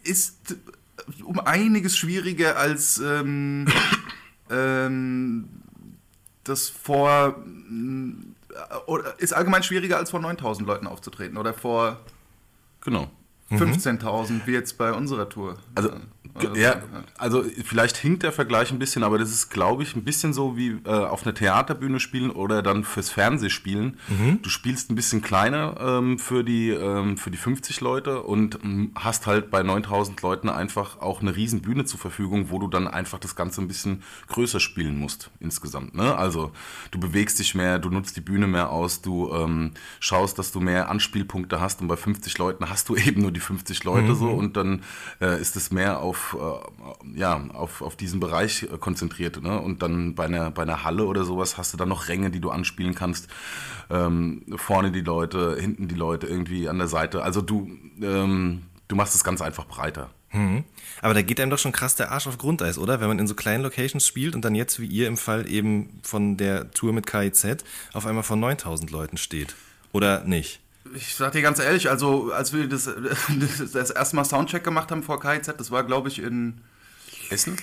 ist 0.02 0.56
um 1.22 1.38
einiges 1.38 1.96
schwieriger 1.96 2.56
als 2.56 2.98
ähm, 2.98 3.66
ähm, 4.50 5.50
das 6.42 6.69
vor 6.69 7.36
oder 7.44 8.35
ist 9.19 9.32
allgemein 9.32 9.62
schwieriger 9.62 9.97
als 9.97 10.11
vor 10.11 10.20
9000 10.20 10.67
Leuten 10.67 10.87
aufzutreten 10.87 11.37
oder 11.37 11.55
vor 11.55 11.99
Genau. 12.81 13.11
15.000 13.50 14.47
wie 14.47 14.53
jetzt 14.53 14.76
bei 14.79 14.93
unserer 14.93 15.29
Tour. 15.29 15.56
Also. 15.75 15.91
Ja, 16.54 16.82
also 17.18 17.44
vielleicht 17.64 17.96
hinkt 17.96 18.22
der 18.22 18.32
Vergleich 18.32 18.70
ein 18.70 18.78
bisschen, 18.78 19.02
aber 19.02 19.18
das 19.18 19.30
ist, 19.30 19.50
glaube 19.50 19.82
ich, 19.82 19.96
ein 19.96 20.04
bisschen 20.04 20.32
so 20.32 20.56
wie 20.56 20.78
äh, 20.84 20.88
auf 20.88 21.24
einer 21.24 21.34
Theaterbühne 21.34 22.00
spielen 22.00 22.30
oder 22.30 22.62
dann 22.62 22.84
fürs 22.84 23.10
Fernsehen 23.10 23.50
spielen. 23.50 23.98
Du 24.42 24.48
spielst 24.48 24.90
ein 24.90 24.94
bisschen 24.94 25.22
kleiner 25.22 25.76
ähm, 25.80 26.18
für, 26.18 26.44
die, 26.44 26.70
ähm, 26.70 27.16
für 27.16 27.30
die 27.30 27.36
50 27.36 27.80
Leute 27.80 28.22
und 28.22 28.58
ähm, 28.62 28.92
hast 28.94 29.26
halt 29.26 29.50
bei 29.50 29.62
9000 29.62 30.20
Leuten 30.22 30.48
einfach 30.48 31.00
auch 31.00 31.20
eine 31.20 31.36
riesen 31.36 31.62
Bühne 31.62 31.84
zur 31.84 31.98
Verfügung, 31.98 32.50
wo 32.50 32.58
du 32.58 32.68
dann 32.68 32.88
einfach 32.88 33.18
das 33.18 33.36
Ganze 33.36 33.60
ein 33.60 33.68
bisschen 33.68 34.02
größer 34.28 34.60
spielen 34.60 34.98
musst 34.98 35.30
insgesamt. 35.40 35.94
Ne? 35.94 36.16
Also 36.16 36.52
du 36.90 36.98
bewegst 36.98 37.38
dich 37.38 37.54
mehr, 37.54 37.78
du 37.78 37.90
nutzt 37.90 38.16
die 38.16 38.20
Bühne 38.20 38.46
mehr 38.46 38.70
aus, 38.70 39.02
du 39.02 39.32
ähm, 39.32 39.72
schaust, 40.00 40.38
dass 40.38 40.52
du 40.52 40.60
mehr 40.60 40.88
Anspielpunkte 40.88 41.60
hast 41.60 41.80
und 41.80 41.88
bei 41.88 41.96
50 41.96 42.36
Leuten 42.38 42.68
hast 42.68 42.88
du 42.88 42.96
eben 42.96 43.22
nur 43.22 43.32
die 43.32 43.40
50 43.40 43.84
Leute 43.84 44.14
so 44.14 44.30
und 44.30 44.56
dann 44.56 44.82
äh, 45.20 45.40
ist 45.40 45.56
es 45.56 45.70
mehr 45.70 46.00
auf, 46.00 46.25
äh, 46.34 47.19
ja, 47.19 47.44
auf, 47.52 47.82
auf 47.82 47.96
diesen 47.96 48.20
Bereich 48.20 48.64
äh, 48.64 48.78
konzentriert. 48.78 49.43
Ne? 49.43 49.61
Und 49.61 49.82
dann 49.82 50.14
bei 50.14 50.25
einer, 50.25 50.50
bei 50.50 50.62
einer 50.62 50.84
Halle 50.84 51.06
oder 51.06 51.25
sowas 51.25 51.58
hast 51.58 51.73
du 51.73 51.76
dann 51.76 51.88
noch 51.88 52.08
Ränge, 52.08 52.31
die 52.31 52.40
du 52.40 52.50
anspielen 52.50 52.94
kannst. 52.94 53.28
Ähm, 53.90 54.43
vorne 54.56 54.90
die 54.90 55.02
Leute, 55.02 55.56
hinten 55.58 55.88
die 55.88 55.94
Leute, 55.94 56.26
irgendwie 56.26 56.69
an 56.69 56.78
der 56.78 56.88
Seite. 56.88 57.23
Also 57.23 57.40
du, 57.40 57.70
ähm, 58.02 58.62
du 58.88 58.96
machst 58.96 59.14
es 59.14 59.25
ganz 59.25 59.40
einfach 59.40 59.67
breiter. 59.67 60.11
Mhm. 60.32 60.64
Aber 61.02 61.14
da 61.14 61.23
geht 61.23 61.40
einem 61.40 61.50
doch 61.50 61.58
schon 61.58 61.73
krass 61.73 61.96
der 61.96 62.11
Arsch 62.11 62.26
auf 62.26 62.38
Grundeis, 62.38 62.79
oder? 62.79 63.00
Wenn 63.00 63.08
man 63.08 63.19
in 63.19 63.26
so 63.26 63.34
kleinen 63.34 63.62
Locations 63.62 64.06
spielt 64.06 64.34
und 64.34 64.44
dann 64.44 64.55
jetzt, 64.55 64.81
wie 64.81 64.87
ihr 64.87 65.08
im 65.08 65.17
Fall 65.17 65.50
eben 65.50 66.00
von 66.02 66.37
der 66.37 66.70
Tour 66.72 66.93
mit 66.93 67.06
KIZ, 67.06 67.64
auf 67.93 68.06
einmal 68.06 68.25
vor 68.25 68.37
9000 68.37 68.90
Leuten 68.90 69.17
steht. 69.17 69.55
Oder 69.93 70.25
nicht? 70.25 70.61
Ich 70.94 71.14
sag 71.14 71.32
dir 71.32 71.42
ganz 71.42 71.58
ehrlich, 71.58 71.90
also 71.90 72.32
als 72.32 72.52
wir 72.52 72.68
das, 72.68 72.84
das, 72.84 73.72
das 73.72 73.90
erste 73.90 74.16
Mal 74.16 74.24
Soundcheck 74.24 74.64
gemacht 74.64 74.90
haben 74.90 75.02
vor 75.02 75.20
KIZ, 75.20 75.54
das 75.56 75.70
war 75.70 75.84
glaube 75.84 76.08
ich 76.08 76.20
in 76.20 76.60
Essen? 77.30 77.56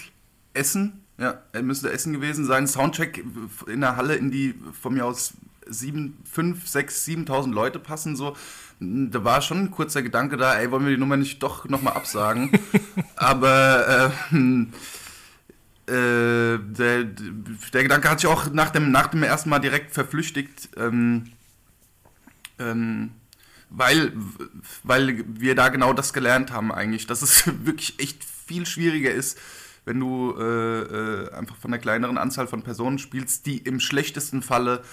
Essen, 0.53 1.03
ja, 1.17 1.41
müsste 1.61 1.91
Essen 1.91 2.13
gewesen 2.13 2.45
sein. 2.45 2.67
Soundcheck 2.67 3.23
in 3.67 3.81
der 3.81 3.95
Halle, 3.95 4.15
in 4.15 4.31
die 4.31 4.55
von 4.79 4.93
mir 4.93 5.05
aus 5.05 5.33
sieben, 5.67 6.17
fünf, 6.29 6.67
sechs, 6.67 7.05
7.000 7.07 7.51
Leute 7.53 7.79
passen, 7.79 8.15
so. 8.15 8.35
Da 8.79 9.23
war 9.23 9.41
schon 9.41 9.59
ein 9.59 9.71
kurzer 9.71 10.01
Gedanke 10.01 10.35
da, 10.35 10.55
ey, 10.55 10.69
wollen 10.71 10.85
wir 10.85 10.91
die 10.91 10.99
Nummer 10.99 11.15
nicht 11.15 11.41
doch 11.41 11.69
nochmal 11.69 11.93
absagen? 11.93 12.51
Aber 13.15 14.11
ähm, 14.31 14.73
äh, 15.87 16.59
der, 16.59 17.03
der 17.05 17.83
Gedanke 17.83 18.09
hat 18.09 18.19
sich 18.19 18.29
auch 18.29 18.51
nach 18.51 18.71
dem, 18.71 18.91
nach 18.91 19.07
dem 19.07 19.23
ersten 19.23 19.49
Mal 19.49 19.59
direkt 19.59 19.93
verflüchtigt, 19.93 20.69
ähm, 20.77 21.31
ähm, 22.59 23.11
weil, 23.69 24.13
weil 24.83 25.23
wir 25.27 25.55
da 25.55 25.69
genau 25.69 25.93
das 25.93 26.13
gelernt 26.13 26.51
haben 26.51 26.71
eigentlich, 26.71 27.07
dass 27.07 27.21
es 27.21 27.47
wirklich 27.65 27.99
echt 27.99 28.23
viel 28.23 28.65
schwieriger 28.65 29.11
ist, 29.11 29.39
wenn 29.85 29.99
du 29.99 30.35
äh, 30.37 30.43
äh, 30.43 31.33
einfach 31.33 31.57
von 31.57 31.73
einer 31.73 31.81
kleineren 31.81 32.17
Anzahl 32.17 32.47
von 32.47 32.63
Personen 32.63 32.99
spielst, 32.99 33.45
die 33.45 33.57
im 33.57 33.79
schlechtesten 33.79 34.41
Falle 34.41 34.83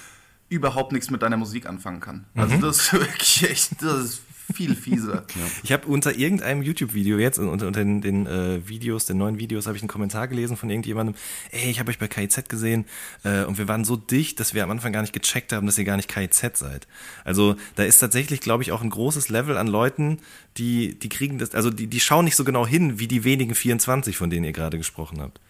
überhaupt 0.49 0.93
nichts 0.93 1.11
mit 1.11 1.23
deiner 1.23 1.37
Musik 1.37 1.67
anfangen 1.67 2.01
kann. 2.01 2.27
Also 2.35 2.57
das 2.57 2.79
ist 2.79 2.93
wirklich 2.93 3.49
echt, 3.51 3.83
das 3.83 4.05
ist 4.05 4.23
viel 4.53 4.75
fieser. 4.75 5.25
Ich 5.63 5.73
habe 5.73 5.87
unter 5.87 6.17
irgendeinem 6.17 6.63
YouTube-Video 6.63 7.19
jetzt, 7.19 7.39
unter, 7.39 7.67
unter 7.67 7.85
den, 7.85 8.01
den 8.01 8.27
äh, 8.27 8.67
Videos, 8.67 9.07
den 9.07 9.19
neuen 9.19 9.39
Videos, 9.39 9.67
habe 9.67 9.77
ich 9.77 9.83
einen 9.83 9.89
Kommentar 9.89 10.29
gelesen 10.29 10.57
von 10.57 10.71
irgendjemandem, 10.71 11.15
ey, 11.51 11.71
ich 11.71 11.81
habe 11.81 11.91
euch 11.91 11.99
bei 11.99 12.09
KIZ 12.09 12.49
gesehen 12.49 12.87
äh, 13.25 13.45
und 13.45 13.59
wir 13.59 13.69
waren 13.69 13.85
so 13.85 13.97
dicht, 13.97 14.41
dass 14.41 14.55
wir 14.55 14.65
am 14.65 14.71
Anfang 14.71 14.93
gar 14.93 15.03
nicht 15.03 15.13
gecheckt 15.13 15.53
haben, 15.53 15.67
dass 15.67 15.79
ihr 15.79 15.85
gar 15.85 15.97
nicht 15.97 16.09
KIZ 16.09 16.57
seid. 16.57 16.87
Also 17.25 17.57
da 17.77 17.85
ist 17.85 17.99
tatsächlich, 17.99 18.41
glaube 18.41 18.63
ich, 18.63 18.73
auch 18.73 18.83
ein 18.83 18.91
großes 18.91 19.29
Level 19.29 19.57
an 19.57 19.67
Leuten, 19.67 20.19
die, 20.57 20.99
die 20.99 21.09
kriegen 21.09 21.39
das, 21.39 21.55
also 21.55 21.71
die, 21.71 21.87
die 21.87 22.01
schauen 22.01 22.25
nicht 22.25 22.37
so 22.37 22.45
genau 22.45 22.67
hin, 22.67 22.99
wie 22.99 23.09
die 23.09 23.25
wenigen 23.25 23.55
24, 23.55 24.17
von 24.17 24.31
denen 24.31 24.45
ihr 24.45 24.53
gerade 24.53 24.79
gesprochen 24.79 25.21
habt. 25.21 25.41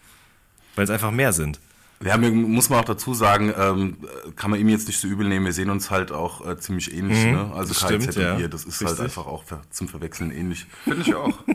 Weil 0.75 0.85
es 0.85 0.89
einfach 0.89 1.11
mehr 1.11 1.33
sind. 1.33 1.59
Ja, 2.03 2.17
muss 2.17 2.69
man 2.69 2.79
auch 2.79 2.85
dazu 2.85 3.13
sagen, 3.13 3.53
ähm, 3.57 3.97
kann 4.35 4.51
man 4.51 4.59
ihm 4.59 4.69
jetzt 4.69 4.87
nicht 4.87 4.99
so 4.99 5.07
übel 5.07 5.27
nehmen. 5.27 5.45
Wir 5.45 5.53
sehen 5.53 5.69
uns 5.69 5.91
halt 5.91 6.11
auch 6.11 6.47
äh, 6.47 6.57
ziemlich 6.57 6.93
ähnlich. 6.93 7.25
ne? 7.25 7.51
Also 7.53 7.73
KZ 7.73 7.85
stimmt, 7.85 8.17
und 8.17 8.23
ja. 8.23 8.39
wir, 8.39 8.47
das 8.47 8.65
ist 8.65 8.79
halt 8.79 8.91
Richtig. 8.91 9.05
einfach 9.05 9.27
auch 9.27 9.43
zum 9.69 9.87
Verwechseln 9.87 10.31
ähnlich. 10.31 10.65
Finde 10.83 11.01
ich 11.01 11.13
auch. 11.13 11.37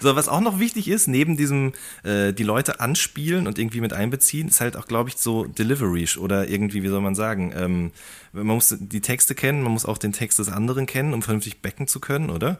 So, 0.00 0.16
was 0.16 0.28
auch 0.28 0.40
noch 0.40 0.58
wichtig 0.58 0.88
ist, 0.88 1.06
neben 1.06 1.36
diesem 1.36 1.72
äh, 2.02 2.32
die 2.32 2.42
Leute 2.42 2.80
anspielen 2.80 3.46
und 3.46 3.58
irgendwie 3.58 3.80
mit 3.80 3.92
einbeziehen, 3.92 4.48
ist 4.48 4.60
halt 4.60 4.76
auch, 4.76 4.86
glaube 4.86 5.08
ich, 5.08 5.16
so 5.16 5.44
Delivery 5.44 6.08
oder 6.18 6.48
irgendwie, 6.48 6.82
wie 6.82 6.88
soll 6.88 7.00
man 7.00 7.14
sagen, 7.14 7.52
ähm, 7.56 7.92
man 8.32 8.46
muss 8.46 8.74
die 8.78 9.00
Texte 9.00 9.34
kennen, 9.34 9.62
man 9.62 9.72
muss 9.72 9.86
auch 9.86 9.98
den 9.98 10.12
Text 10.12 10.38
des 10.38 10.48
anderen 10.50 10.86
kennen, 10.86 11.14
um 11.14 11.22
vernünftig 11.22 11.62
backen 11.62 11.86
zu 11.86 12.00
können, 12.00 12.30
oder? 12.30 12.58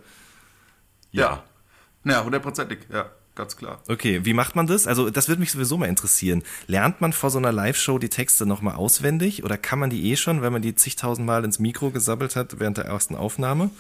Ja. 1.11 1.43
Ja, 2.05 2.25
hundertprozentig, 2.25 2.81
ja. 2.93 3.11
Ganz 3.35 3.57
klar. 3.57 3.81
Okay, 3.89 4.25
wie 4.25 4.33
macht 4.33 4.57
man 4.57 4.67
das? 4.67 4.87
Also 4.87 5.11
das 5.11 5.29
würde 5.29 5.41
mich 5.41 5.53
sowieso 5.53 5.77
mal 5.77 5.89
interessieren. 5.89 6.43
Lernt 6.67 7.01
man 7.01 7.13
vor 7.13 7.31
so 7.31 7.39
einer 7.39 7.53
Live-Show 7.53 7.99
die 7.99 8.09
Texte 8.09 8.47
nochmal 8.47 8.75
auswendig 8.77 9.45
oder 9.45 9.57
kann 9.57 9.79
man 9.79 9.91
die 9.91 10.11
eh 10.11 10.17
schon, 10.17 10.43
wenn 10.43 10.53
man 10.53 10.63
die 10.63 10.75
zigtausendmal 10.75 11.45
ins 11.45 11.59
Mikro 11.59 11.91
gesabbelt 11.91 12.37
hat 12.37 12.59
während 12.61 12.79
der 12.79 12.87
ersten 12.87 13.17
Aufnahme? 13.17 13.71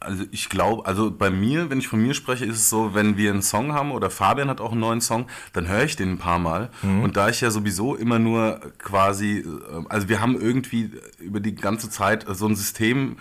Also 0.00 0.24
ich 0.32 0.48
glaube, 0.48 0.84
also 0.86 1.12
bei 1.12 1.30
mir, 1.30 1.70
wenn 1.70 1.78
ich 1.78 1.86
von 1.86 2.02
mir 2.02 2.14
spreche, 2.14 2.44
ist 2.44 2.56
es 2.56 2.68
so, 2.68 2.92
wenn 2.92 3.16
wir 3.16 3.30
einen 3.30 3.42
Song 3.42 3.72
haben 3.72 3.92
oder 3.92 4.10
Fabian 4.10 4.48
hat 4.48 4.60
auch 4.60 4.72
einen 4.72 4.80
neuen 4.80 5.00
Song, 5.00 5.26
dann 5.52 5.68
höre 5.68 5.84
ich 5.84 5.94
den 5.94 6.12
ein 6.12 6.18
paar 6.18 6.40
Mal. 6.40 6.70
Und 6.82 7.16
da 7.16 7.28
ich 7.28 7.40
ja 7.40 7.52
sowieso 7.52 7.94
immer 7.94 8.18
nur 8.18 8.60
quasi, 8.78 9.38
äh, 9.38 9.84
also 9.88 10.08
wir 10.08 10.20
haben 10.20 10.40
irgendwie 10.40 10.90
über 11.20 11.38
die 11.38 11.54
ganze 11.54 11.88
Zeit 11.88 12.26
so 12.28 12.46
ein 12.46 12.56
System, 12.56 13.16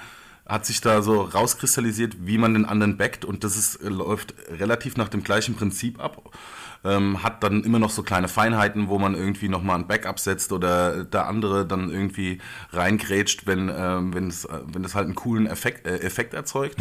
hat 0.52 0.66
sich 0.66 0.82
da 0.82 1.02
so 1.02 1.22
rauskristallisiert, 1.22 2.28
wie 2.28 2.38
man 2.38 2.54
den 2.54 2.66
anderen 2.66 2.98
backt 2.98 3.24
und 3.24 3.44
das 3.44 3.56
ist, 3.58 3.82
läuft 3.82 4.36
relativ 4.50 4.98
nach 4.98 5.08
dem 5.08 5.24
gleichen 5.24 5.56
Prinzip 5.56 6.00
ab. 6.00 6.30
Ähm, 6.84 7.22
hat 7.22 7.44
dann 7.44 7.64
immer 7.64 7.78
noch 7.78 7.92
so 7.92 8.02
kleine 8.02 8.28
Feinheiten, 8.28 8.90
wo 8.90 8.98
man 8.98 9.14
irgendwie 9.14 9.50
nochmal 9.50 9.78
ein 9.78 9.88
Backup 9.88 10.20
setzt 10.20 10.52
oder 10.52 11.06
der 11.06 11.28
andere 11.28 11.66
dann 11.66 11.92
irgendwie 11.92 12.40
reingrätscht, 12.72 13.46
wenn, 13.46 13.72
ähm, 13.74 14.14
wenn, 14.16 14.28
es, 14.28 14.46
äh, 14.46 14.62
wenn 14.66 14.84
es 14.84 14.96
halt 14.96 15.06
einen 15.06 15.16
coolen 15.16 15.46
Effekt, 15.46 15.86
äh, 15.86 16.00
Effekt 16.00 16.34
erzeugt. 16.34 16.80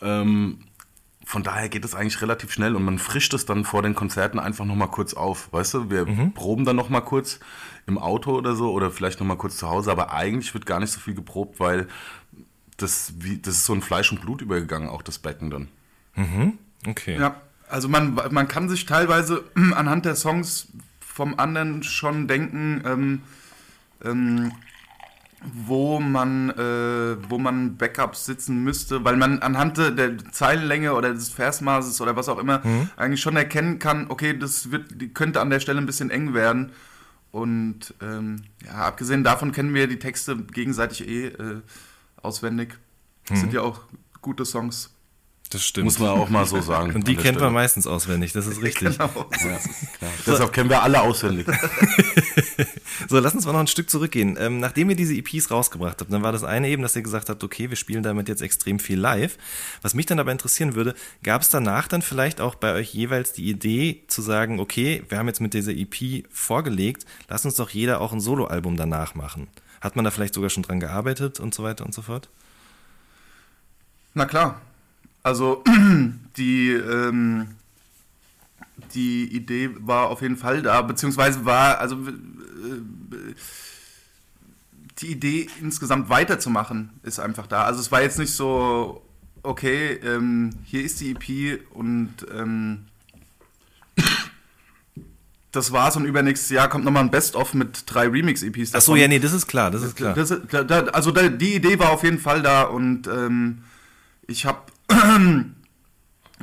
Ähm, 0.00 0.58
von 1.24 1.44
daher 1.44 1.68
geht 1.68 1.84
es 1.84 1.94
eigentlich 1.94 2.20
relativ 2.22 2.52
schnell 2.52 2.74
und 2.74 2.82
man 2.82 2.98
frischt 2.98 3.32
es 3.34 3.46
dann 3.46 3.64
vor 3.64 3.82
den 3.82 3.94
Konzerten 3.94 4.40
einfach 4.40 4.64
nochmal 4.64 4.88
kurz 4.88 5.14
auf. 5.14 5.52
Weißt 5.52 5.74
du, 5.74 5.88
wir 5.90 6.04
proben 6.34 6.64
dann 6.64 6.74
nochmal 6.74 7.04
kurz 7.04 7.38
im 7.86 7.98
Auto 7.98 8.36
oder 8.36 8.56
so 8.56 8.72
oder 8.72 8.90
vielleicht 8.90 9.20
nochmal 9.20 9.36
kurz 9.36 9.56
zu 9.56 9.68
Hause, 9.68 9.92
aber 9.92 10.12
eigentlich 10.12 10.52
wird 10.54 10.66
gar 10.66 10.80
nicht 10.80 10.90
so 10.90 10.98
viel 10.98 11.14
geprobt, 11.14 11.60
weil 11.60 11.86
das, 12.82 13.12
wie, 13.18 13.38
das 13.38 13.54
ist 13.54 13.64
so 13.66 13.74
in 13.74 13.82
Fleisch 13.82 14.10
und 14.12 14.20
Blut 14.20 14.42
übergegangen, 14.42 14.88
auch 14.88 15.02
das 15.02 15.18
Becken 15.18 15.50
dann. 15.50 15.68
Okay. 16.86 17.18
Ja, 17.18 17.40
also 17.68 17.88
man, 17.88 18.14
man 18.30 18.48
kann 18.48 18.68
sich 18.68 18.86
teilweise 18.86 19.44
anhand 19.74 20.04
der 20.04 20.16
Songs 20.16 20.68
vom 21.00 21.38
anderen 21.38 21.82
schon 21.82 22.26
denken, 22.28 22.82
ähm, 22.86 23.22
ähm, 24.04 24.52
wo 25.42 26.00
man, 26.00 26.50
äh, 26.50 27.16
wo 27.30 27.38
man 27.38 27.76
Backups 27.76 28.26
sitzen 28.26 28.62
müsste, 28.62 29.04
weil 29.04 29.16
man 29.16 29.38
anhand 29.40 29.78
der- 29.78 30.18
Zeilenlänge 30.32 30.92
oder 30.94 31.12
des 31.14 31.30
Versmaßes 31.30 32.00
oder 32.02 32.14
was 32.14 32.28
auch 32.28 32.38
immer 32.38 32.62
eigentlich 32.96 33.22
schon 33.22 33.36
erkennen 33.36 33.78
kann, 33.78 34.06
okay, 34.10 34.36
das 34.38 34.70
wird, 34.70 35.00
die 35.00 35.08
könnte 35.08 35.40
an 35.40 35.48
der 35.50 35.60
Stelle 35.60 35.78
ein 35.80 35.86
bisschen 35.86 36.10
eng 36.10 36.34
werden. 36.34 36.72
Und 37.32 37.94
ähm, 38.02 38.42
ja, 38.66 38.72
abgesehen 38.86 39.24
davon 39.24 39.52
kennen 39.52 39.72
wir 39.72 39.86
die 39.86 39.98
Texte 39.98 40.36
gegenseitig 40.36 41.06
eh 41.08 41.26
äh, 41.28 41.60
auswendig. 42.22 42.78
Das 43.28 43.40
sind 43.40 43.52
ja 43.52 43.62
auch 43.62 43.80
gute 44.20 44.44
Songs. 44.44 44.90
Das 45.50 45.64
stimmt. 45.64 45.86
Muss 45.86 45.98
man 45.98 46.10
auch 46.10 46.28
mal 46.28 46.46
so 46.46 46.60
sagen. 46.60 46.94
Und 46.94 47.08
die 47.08 47.16
kennt 47.16 47.34
man 47.34 47.34
Stelle. 47.38 47.50
meistens 47.50 47.86
auswendig, 47.86 48.32
das 48.32 48.46
ist 48.46 48.62
richtig. 48.62 48.96
Genau. 48.98 49.10
Ja, 49.32 49.58
klar. 49.98 50.10
Deshalb 50.26 50.52
kennen 50.52 50.70
wir 50.70 50.82
alle 50.82 51.00
auswendig. 51.00 51.46
So, 53.08 53.18
lass 53.18 53.34
uns 53.34 53.46
mal 53.46 53.52
noch 53.52 53.60
ein 53.60 53.66
Stück 53.66 53.88
zurückgehen. 53.88 54.36
Ähm, 54.38 54.60
nachdem 54.60 54.90
ihr 54.90 54.96
diese 54.96 55.14
EPs 55.14 55.50
rausgebracht 55.50 56.00
habt, 56.00 56.12
dann 56.12 56.22
war 56.22 56.32
das 56.32 56.44
eine 56.44 56.68
eben, 56.68 56.82
dass 56.82 56.94
ihr 56.94 57.02
gesagt 57.02 57.28
habt, 57.28 57.42
okay, 57.42 57.70
wir 57.70 57.76
spielen 57.76 58.02
damit 58.02 58.28
jetzt 58.28 58.42
extrem 58.42 58.78
viel 58.78 58.98
live. 58.98 59.38
Was 59.82 59.94
mich 59.94 60.06
dann 60.06 60.18
aber 60.18 60.30
interessieren 60.32 60.74
würde, 60.74 60.94
gab 61.22 61.42
es 61.42 61.48
danach 61.48 61.88
dann 61.88 62.02
vielleicht 62.02 62.40
auch 62.40 62.54
bei 62.54 62.74
euch 62.74 62.92
jeweils 62.92 63.32
die 63.32 63.48
Idee 63.48 64.04
zu 64.08 64.22
sagen, 64.22 64.60
okay, 64.60 65.02
wir 65.08 65.18
haben 65.18 65.28
jetzt 65.28 65.40
mit 65.40 65.54
dieser 65.54 65.72
EP 65.72 66.24
vorgelegt, 66.30 67.06
lass 67.28 67.44
uns 67.44 67.56
doch 67.56 67.70
jeder 67.70 68.00
auch 68.00 68.12
ein 68.12 68.20
Soloalbum 68.20 68.76
danach 68.76 69.14
machen. 69.14 69.48
Hat 69.80 69.96
man 69.96 70.04
da 70.04 70.10
vielleicht 70.10 70.34
sogar 70.34 70.50
schon 70.50 70.62
dran 70.62 70.80
gearbeitet 70.80 71.40
und 71.40 71.54
so 71.54 71.62
weiter 71.62 71.84
und 71.86 71.94
so 71.94 72.02
fort? 72.02 72.28
Na 74.14 74.26
klar. 74.26 74.60
Also 75.22 75.62
die, 76.36 76.70
ähm, 76.70 77.48
die 78.94 79.24
Idee 79.34 79.70
war 79.78 80.08
auf 80.08 80.22
jeden 80.22 80.36
Fall 80.36 80.62
da, 80.62 80.82
beziehungsweise 80.82 81.44
war, 81.44 81.78
also 81.78 81.96
äh, 81.96 83.34
die 84.98 85.12
Idee 85.12 85.48
insgesamt 85.60 86.08
weiterzumachen 86.08 86.90
ist 87.02 87.18
einfach 87.18 87.46
da. 87.46 87.64
Also 87.64 87.80
es 87.80 87.90
war 87.90 88.02
jetzt 88.02 88.18
nicht 88.18 88.32
so, 88.32 89.02
okay, 89.42 89.94
ähm, 90.04 90.50
hier 90.64 90.84
ist 90.84 91.00
die 91.00 91.12
EP 91.12 91.60
und 91.74 92.26
ähm, 92.34 92.86
das 95.52 95.72
war's 95.72 95.96
und 95.96 96.04
übernächstes 96.04 96.50
Jahr 96.50 96.68
kommt 96.68 96.84
nochmal 96.84 97.04
ein 97.04 97.10
Best-of 97.10 97.54
mit 97.54 97.82
drei 97.86 98.06
Remix-EPs. 98.06 98.74
Ach 98.74 98.80
so, 98.80 98.96
ja, 98.96 99.08
nee, 99.08 99.18
das 99.18 99.32
ist 99.32 99.46
klar, 99.46 99.70
das 99.70 99.82
ist 99.82 99.96
klar. 99.96 100.14
Das, 100.14 100.32
da, 100.48 100.62
da, 100.64 100.80
also 100.86 101.10
da, 101.10 101.28
die 101.28 101.54
Idee 101.54 101.78
war 101.78 101.90
auf 101.90 102.04
jeden 102.04 102.18
Fall 102.18 102.42
da 102.42 102.62
und 102.62 103.06
ähm, 103.08 103.64
ich 104.26 104.46
habe, 104.46 104.60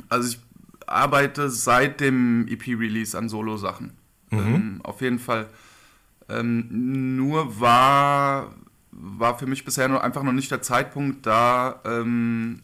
also 0.08 0.28
ich 0.28 0.38
arbeite 0.86 1.48
seit 1.50 2.00
dem 2.00 2.46
EP-Release 2.48 3.16
an 3.16 3.28
Solo-Sachen. 3.28 3.92
Ähm, 4.30 4.80
auf 4.82 5.00
jeden 5.00 5.18
Fall. 5.18 5.46
Ähm, 6.28 7.16
nur 7.16 7.60
war, 7.60 8.54
war 8.90 9.38
für 9.38 9.46
mich 9.46 9.64
bisher 9.64 9.88
nur 9.88 10.04
einfach 10.04 10.22
noch 10.22 10.32
nicht 10.32 10.50
der 10.50 10.60
Zeitpunkt 10.60 11.24
da, 11.26 11.80
ähm, 11.84 12.60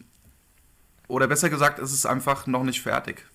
oder 1.07 1.27
besser 1.27 1.49
gesagt, 1.49 1.79
es 1.79 1.91
ist 1.91 2.05
einfach 2.05 2.47
noch 2.47 2.63
nicht 2.63 2.81
fertig. 2.81 3.25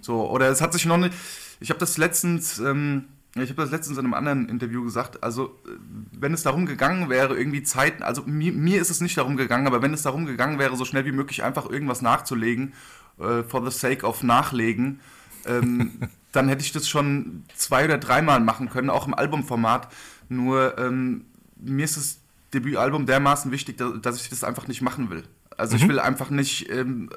So, 0.00 0.28
oder 0.30 0.48
es 0.48 0.60
hat 0.60 0.72
sich 0.72 0.86
noch 0.86 0.96
nicht. 0.96 1.14
Ich 1.60 1.70
habe 1.70 1.80
das 1.80 1.98
letztens, 1.98 2.58
ähm, 2.58 3.04
ich 3.34 3.50
habe 3.50 3.62
das 3.62 3.70
letztens 3.70 3.98
in 3.98 4.04
einem 4.04 4.14
anderen 4.14 4.48
Interview 4.48 4.84
gesagt. 4.84 5.22
Also, 5.22 5.46
äh, 5.66 5.70
wenn 6.12 6.32
es 6.34 6.42
darum 6.42 6.66
gegangen 6.66 7.08
wäre, 7.08 7.36
irgendwie 7.36 7.62
Zeiten, 7.62 8.02
also 8.02 8.22
mir, 8.26 8.52
mir 8.52 8.80
ist 8.80 8.90
es 8.90 9.00
nicht 9.00 9.16
darum 9.18 9.36
gegangen, 9.36 9.66
aber 9.66 9.82
wenn 9.82 9.94
es 9.94 10.02
darum 10.02 10.26
gegangen 10.26 10.58
wäre, 10.58 10.76
so 10.76 10.84
schnell 10.84 11.04
wie 11.04 11.12
möglich 11.12 11.42
einfach 11.42 11.68
irgendwas 11.70 12.02
nachzulegen, 12.02 12.72
äh, 13.18 13.42
for 13.42 13.68
the 13.68 13.76
sake 13.76 14.06
of 14.06 14.22
Nachlegen, 14.22 15.00
ähm, 15.46 15.92
dann 16.32 16.48
hätte 16.48 16.62
ich 16.62 16.72
das 16.72 16.88
schon 16.88 17.44
zwei 17.54 17.84
oder 17.84 17.98
dreimal 17.98 18.40
machen 18.40 18.68
können, 18.70 18.90
auch 18.90 19.06
im 19.06 19.14
Albumformat. 19.14 19.88
Nur 20.28 20.76
ähm, 20.78 21.24
mir 21.56 21.84
ist 21.84 21.96
das 21.96 22.18
Debütalbum 22.54 23.06
dermaßen 23.06 23.50
wichtig, 23.50 23.76
da- 23.78 23.90
dass 23.90 24.20
ich 24.20 24.28
das 24.30 24.44
einfach 24.44 24.68
nicht 24.68 24.82
machen 24.82 25.10
will. 25.10 25.24
Also 25.56 25.74
ich 25.76 25.88
will 25.88 25.98
einfach 25.98 26.30
nicht 26.30 26.70
ähm, 26.70 27.10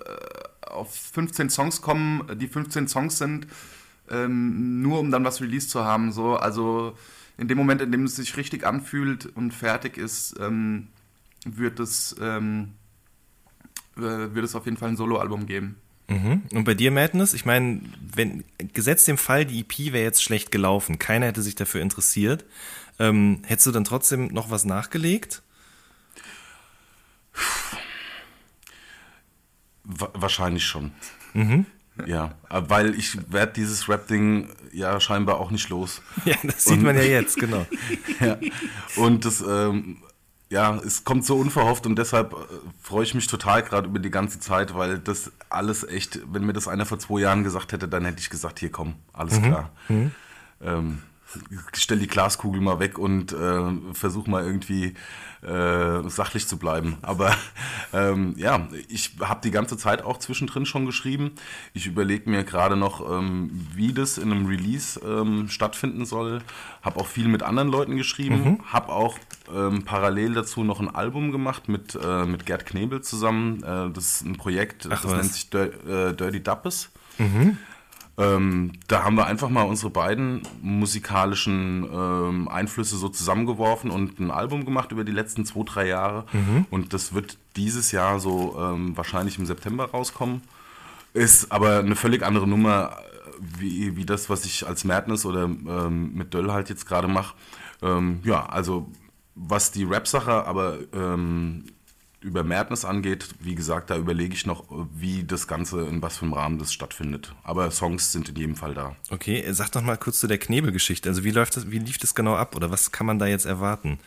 äh, 0.64 0.68
auf 0.68 0.94
15 1.14 1.50
Songs 1.50 1.82
kommen, 1.82 2.26
die 2.40 2.48
15 2.48 2.88
Songs 2.88 3.18
sind, 3.20 3.46
ähm, 4.12 4.82
nur 4.82 5.00
um 5.00 5.10
dann 5.12 5.24
was 5.24 5.42
released 5.42 5.70
zu 5.70 5.84
haben. 5.84 6.12
So. 6.12 6.36
Also 6.36 6.96
in 7.38 7.48
dem 7.48 7.58
Moment, 7.58 7.82
in 7.82 7.92
dem 7.92 8.04
es 8.04 8.16
sich 8.18 8.36
richtig 8.38 8.66
anfühlt 8.66 9.26
und 9.36 9.52
fertig 9.54 9.98
ist, 9.98 10.36
ähm, 10.40 10.88
wird 11.46 11.80
es 11.80 12.16
ähm, 12.22 12.74
äh, 13.98 14.02
wird 14.02 14.46
es 14.46 14.54
auf 14.56 14.66
jeden 14.66 14.78
Fall 14.78 14.90
ein 14.90 14.98
Soloalbum 14.98 15.46
geben. 15.48 15.76
Mhm. 16.08 16.42
Und 16.54 16.66
bei 16.66 16.74
dir, 16.74 16.92
Madness, 16.92 17.34
ich 17.34 17.46
meine, 17.46 17.82
wenn 18.14 18.44
gesetzt 18.74 19.08
dem 19.08 19.18
Fall, 19.18 19.46
die 19.46 19.62
EP 19.62 19.94
wäre 19.94 20.04
jetzt 20.04 20.22
schlecht 20.22 20.52
gelaufen, 20.52 21.00
keiner 21.00 21.26
hätte 21.28 21.42
sich 21.42 21.56
dafür 21.56 21.82
interessiert, 21.82 22.44
ähm, 23.00 23.40
hättest 23.46 23.68
du 23.68 23.72
dann 23.72 23.86
trotzdem 23.86 24.28
noch 24.28 24.52
was 24.52 24.66
nachgelegt? 24.66 25.42
Wa- 29.84 30.12
Wahrscheinlich 30.14 30.66
schon. 30.66 30.92
Ja, 32.08 32.34
weil 32.50 32.96
ich 32.96 33.18
werde 33.32 33.54
dieses 33.54 33.88
Rap-Ding 33.90 34.50
ja 34.72 35.00
scheinbar 35.00 35.40
auch 35.40 35.52
nicht 35.52 35.70
los. 35.70 36.02
Ja, 36.26 36.36
das 36.44 36.64
sieht 36.66 36.78
Und- 36.78 36.84
man 36.84 36.96
ja 36.96 37.04
jetzt, 37.04 37.38
genau. 37.38 37.66
ja. 38.20 38.38
Und 38.96 39.26
das, 39.26 39.42
ähm, 39.42 39.98
ja, 40.50 40.76
es 40.78 41.04
kommt 41.06 41.26
so 41.26 41.38
unverhofft 41.38 41.86
und 41.86 41.96
deshalb 41.98 42.34
äh, 42.34 42.36
freue 42.82 43.04
ich 43.04 43.14
mich 43.14 43.28
total 43.28 43.64
gerade 43.64 43.88
über 43.88 44.00
die 44.00 44.12
ganze 44.12 44.40
Zeit, 44.40 44.76
weil 44.76 45.00
das 45.00 45.32
alles 45.50 45.84
echt, 45.88 46.20
wenn 46.32 46.46
mir 46.46 46.54
das 46.54 46.68
einer 46.68 46.86
vor 46.86 47.00
zwei 47.00 47.22
Jahren 47.22 47.44
gesagt 47.44 47.72
hätte, 47.72 47.88
dann 47.88 48.04
hätte 48.06 48.20
ich 48.20 48.30
gesagt, 48.30 48.60
hier 48.60 48.72
komm, 48.72 48.96
alles 49.14 49.42
klar. 49.42 49.70
Ähm, 49.90 51.00
stell 51.74 52.00
die 52.00 52.08
Glaskugel 52.08 52.62
mal 52.62 52.80
weg 52.80 52.98
und 52.98 53.34
äh, 53.34 53.94
versuch 53.94 54.28
mal 54.28 54.44
irgendwie 54.44 54.94
äh, 55.44 56.08
sachlich 56.10 56.48
zu 56.48 56.58
bleiben. 56.58 56.98
Aber 57.02 57.36
ähm, 57.94 58.36
ja, 58.38 58.68
ich 58.88 59.16
habe 59.22 59.42
die 59.44 59.52
ganze 59.52 59.78
Zeit 59.78 60.04
auch 60.04 60.18
zwischendrin 60.18 60.66
schon 60.66 60.86
geschrieben. 60.86 61.32
Ich 61.74 61.88
überlege 61.88 62.30
mir 62.30 62.44
gerade 62.44 62.76
noch, 62.76 63.02
ähm, 63.12 63.68
wie 63.74 63.94
das 63.94 64.18
in 64.18 64.32
einem 64.32 64.46
Release 64.46 65.00
ähm, 65.00 65.48
stattfinden 65.50 66.06
soll. 66.06 66.42
Habe 66.82 67.00
auch 67.00 67.08
viel 67.08 67.28
mit 67.28 67.44
anderen 67.44 67.70
Leuten 67.70 67.98
geschrieben. 67.98 68.60
Habe 68.72 68.90
auch 68.90 69.18
ähm, 69.54 69.84
parallel 69.84 70.34
dazu 70.34 70.64
noch 70.64 70.80
ein 70.80 70.94
Album 70.94 71.32
gemacht 71.32 71.70
mit, 71.70 71.98
äh, 72.02 72.26
mit 72.26 72.46
Gerd 72.46 72.66
Knebel 72.66 73.02
zusammen. 73.02 73.64
Äh, 73.64 73.92
das 73.92 74.16
ist 74.16 74.26
ein 74.26 74.38
Projekt, 74.38 74.86
Ach, 74.86 75.02
das 75.02 75.06
was. 75.06 75.14
nennt 75.14 75.34
sich 75.34 75.54
äh, 75.54 76.14
Dirty 76.14 76.44
Duppes. 76.44 76.92
Ähm, 78.18 78.74
da 78.88 79.04
haben 79.04 79.16
wir 79.16 79.26
einfach 79.26 79.50
mal 79.50 79.64
unsere 79.64 79.90
beiden 79.90 80.42
musikalischen 80.62 81.88
ähm, 81.92 82.48
Einflüsse 82.50 82.98
so 82.98 83.10
zusammengeworfen 83.10 83.90
und 83.90 84.20
ein 84.20 84.32
Album 84.32 84.66
gemacht 84.66 84.92
über 84.92 85.04
die 85.04 85.12
letzten 85.14 85.46
zwei, 85.46 85.64
drei 85.64 85.88
Jahre. 85.88 86.26
Und 86.70 86.94
das 86.94 87.14
wird 87.14 87.38
dieses 87.56 87.92
Jahr 87.92 88.20
so 88.20 88.58
ähm, 88.60 88.96
wahrscheinlich 88.98 89.40
im 89.40 89.46
September 89.46 89.86
rauskommen. 89.92 90.42
Ist 91.14 91.52
aber 91.52 91.80
eine 91.80 91.96
völlig 91.96 92.24
andere 92.24 92.48
Nummer, 92.48 92.98
äh, 92.98 93.60
wie, 93.60 93.96
wie 93.96 94.06
das, 94.06 94.30
was 94.30 94.46
ich 94.46 94.68
als 94.68 94.84
Madness 94.84 95.26
oder 95.26 95.44
ähm, 95.46 96.14
mit 96.14 96.34
Döll 96.34 96.52
halt 96.52 96.70
jetzt 96.70 96.86
gerade 96.86 97.08
mache. 97.08 97.36
Ähm, 97.82 98.20
ja, 98.24 98.46
also 98.46 98.90
was 99.36 99.72
die 99.72 99.84
Rap-Sache 99.84 100.46
aber 100.46 100.78
ähm, 100.94 101.66
über 102.22 102.44
Madness 102.44 102.86
angeht, 102.86 103.28
wie 103.40 103.56
gesagt, 103.56 103.90
da 103.90 103.98
überlege 103.98 104.34
ich 104.34 104.46
noch, 104.46 104.66
wie 104.94 105.24
das 105.24 105.48
Ganze, 105.48 105.82
in 105.88 106.02
was 106.02 106.18
für 106.18 106.26
einem 106.26 106.34
Rahmen 106.34 106.60
das 106.60 106.72
stattfindet. 106.72 107.34
Aber 107.44 107.70
Songs 107.72 108.12
sind 108.12 108.30
in 108.30 108.36
jedem 108.36 108.56
Fall 108.56 108.74
da. 108.74 108.96
Okay, 109.10 109.44
sag 109.52 109.72
doch 109.72 109.82
mal 109.82 109.98
kurz 109.98 110.20
zu 110.20 110.28
der 110.28 110.38
Knebelgeschichte. 110.38 111.10
Also 111.10 111.24
wie 111.24 111.32
läuft 111.32 111.58
das, 111.58 111.72
wie 111.72 111.80
lief 111.80 111.98
das 111.98 112.14
genau 112.14 112.36
ab 112.36 112.56
oder 112.56 112.70
was 112.70 112.92
kann 112.92 113.08
man 113.08 113.18
da 113.18 113.26
jetzt 113.26 113.46
erwarten? 113.46 114.00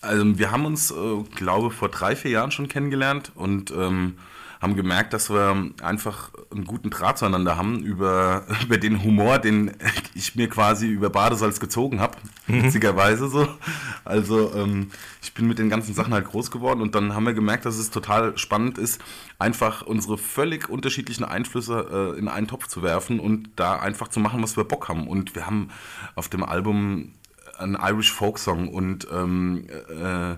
Also 0.00 0.38
wir 0.38 0.52
haben 0.52 0.64
uns, 0.64 0.92
äh, 0.92 1.22
glaube 1.34 1.70
vor 1.70 1.88
drei, 1.88 2.14
vier 2.14 2.30
Jahren 2.30 2.52
schon 2.52 2.68
kennengelernt 2.68 3.32
und 3.34 3.72
ähm, 3.72 4.18
haben 4.66 4.76
gemerkt, 4.76 5.12
dass 5.12 5.30
wir 5.30 5.70
einfach 5.80 6.32
einen 6.50 6.64
guten 6.64 6.90
Draht 6.90 7.18
zueinander 7.18 7.56
haben 7.56 7.84
über, 7.84 8.44
über 8.64 8.78
den 8.78 9.02
Humor, 9.02 9.38
den 9.38 9.72
ich 10.14 10.34
mir 10.34 10.48
quasi 10.48 10.88
über 10.88 11.08
Badesalz 11.08 11.60
gezogen 11.60 12.00
habe, 12.00 12.16
witzigerweise 12.48 13.28
so. 13.28 13.46
Also 14.04 14.52
ähm, 14.54 14.90
ich 15.22 15.34
bin 15.34 15.46
mit 15.46 15.60
den 15.60 15.70
ganzen 15.70 15.94
Sachen 15.94 16.12
halt 16.12 16.26
groß 16.26 16.50
geworden 16.50 16.80
und 16.80 16.96
dann 16.96 17.14
haben 17.14 17.26
wir 17.26 17.34
gemerkt, 17.34 17.64
dass 17.64 17.78
es 17.78 17.90
total 17.90 18.36
spannend 18.36 18.76
ist, 18.76 19.00
einfach 19.38 19.82
unsere 19.82 20.18
völlig 20.18 20.68
unterschiedlichen 20.68 21.24
Einflüsse 21.24 22.14
äh, 22.16 22.18
in 22.18 22.26
einen 22.26 22.48
Topf 22.48 22.66
zu 22.66 22.82
werfen 22.82 23.20
und 23.20 23.50
da 23.54 23.78
einfach 23.78 24.08
zu 24.08 24.18
machen, 24.18 24.42
was 24.42 24.56
wir 24.56 24.64
Bock 24.64 24.88
haben. 24.88 25.06
Und 25.06 25.36
wir 25.36 25.46
haben 25.46 25.68
auf 26.16 26.28
dem 26.28 26.42
Album 26.42 27.12
einen 27.58 27.76
Irish 27.80 28.12
Folk 28.12 28.38
Song 28.38 28.68
und 28.68 29.06
ähm, 29.12 29.66
äh, 29.70 30.36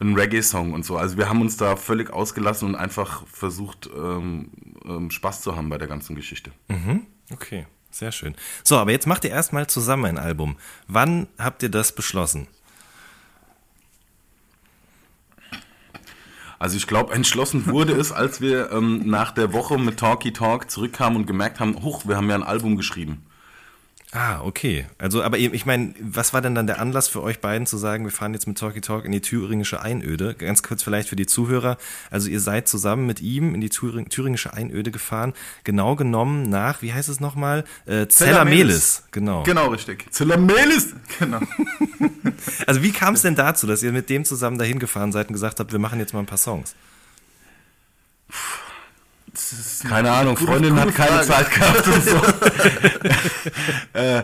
einen 0.00 0.14
Reggae-Song 0.14 0.72
und 0.72 0.84
so. 0.84 0.96
Also 0.96 1.16
wir 1.16 1.28
haben 1.28 1.40
uns 1.40 1.56
da 1.56 1.76
völlig 1.76 2.10
ausgelassen 2.10 2.68
und 2.68 2.74
einfach 2.76 3.26
versucht, 3.26 3.88
ähm, 3.94 4.50
ähm, 4.84 5.10
Spaß 5.10 5.42
zu 5.42 5.56
haben 5.56 5.68
bei 5.68 5.78
der 5.78 5.88
ganzen 5.88 6.14
Geschichte. 6.14 6.52
Mhm. 6.68 7.06
Okay, 7.32 7.66
sehr 7.90 8.12
schön. 8.12 8.34
So, 8.62 8.76
aber 8.76 8.92
jetzt 8.92 9.06
macht 9.06 9.24
ihr 9.24 9.30
erstmal 9.30 9.66
zusammen 9.66 10.04
ein 10.06 10.18
Album. 10.18 10.56
Wann 10.86 11.26
habt 11.38 11.62
ihr 11.62 11.68
das 11.68 11.92
beschlossen? 11.94 12.46
Also 16.60 16.76
ich 16.76 16.88
glaube, 16.88 17.14
entschlossen 17.14 17.66
wurde 17.66 17.92
es, 17.92 18.10
als 18.10 18.40
wir 18.40 18.72
ähm, 18.72 19.08
nach 19.08 19.30
der 19.30 19.52
Woche 19.52 19.78
mit 19.78 19.98
Talkie 19.98 20.32
Talk 20.32 20.70
zurückkamen 20.70 21.16
und 21.16 21.26
gemerkt 21.26 21.60
haben, 21.60 21.82
huch, 21.82 22.06
wir 22.06 22.16
haben 22.16 22.28
ja 22.28 22.34
ein 22.34 22.42
Album 22.42 22.76
geschrieben. 22.76 23.24
Ah, 24.12 24.40
okay. 24.42 24.86
Also, 24.96 25.22
aber 25.22 25.36
ich 25.36 25.66
meine, 25.66 25.94
was 26.00 26.32
war 26.32 26.40
denn 26.40 26.54
dann 26.54 26.66
der 26.66 26.80
Anlass 26.80 27.08
für 27.08 27.22
euch 27.22 27.40
beiden 27.40 27.66
zu 27.66 27.76
sagen, 27.76 28.04
wir 28.04 28.10
fahren 28.10 28.32
jetzt 28.32 28.46
mit 28.46 28.56
Talkie 28.56 28.80
Talk 28.80 29.04
in 29.04 29.12
die 29.12 29.20
thüringische 29.20 29.82
Einöde? 29.82 30.34
Ganz 30.34 30.62
kurz 30.62 30.82
vielleicht 30.82 31.10
für 31.10 31.16
die 31.16 31.26
Zuhörer. 31.26 31.76
Also, 32.10 32.30
ihr 32.30 32.40
seid 32.40 32.68
zusammen 32.68 33.06
mit 33.06 33.20
ihm 33.20 33.54
in 33.54 33.60
die 33.60 33.68
Thüring 33.68 34.08
thüringische 34.08 34.54
Einöde 34.54 34.90
gefahren. 34.90 35.34
Genau 35.62 35.94
genommen 35.94 36.48
nach, 36.48 36.80
wie 36.80 36.94
heißt 36.94 37.10
es 37.10 37.20
nochmal? 37.20 37.64
Äh, 37.84 38.08
Zellamelis. 38.08 39.04
Genau. 39.10 39.42
Genau, 39.42 39.68
richtig. 39.68 40.10
Zellamelis! 40.10 40.94
Genau. 41.18 41.40
Also, 42.66 42.82
wie 42.82 42.92
kam 42.92 43.14
es 43.14 43.22
denn 43.22 43.34
dazu, 43.34 43.66
dass 43.66 43.82
ihr 43.82 43.90
mit 43.90 44.08
dem 44.10 44.24
zusammen 44.24 44.58
dahin 44.58 44.78
gefahren 44.78 45.10
seid 45.10 45.28
und 45.28 45.32
gesagt 45.32 45.58
habt, 45.58 45.72
wir 45.72 45.78
machen 45.78 45.98
jetzt 45.98 46.12
mal 46.14 46.20
ein 46.20 46.26
paar 46.26 46.38
Songs? 46.38 46.74
Keine 49.88 50.10
Ahnung, 50.10 50.36
Freundin 50.36 50.78
hat 50.78 50.94
keine. 50.94 51.22
Zeit 51.22 51.50
gehabt 51.50 51.86
und 51.86 52.04
so. 52.04 52.16
äh, 53.98 54.22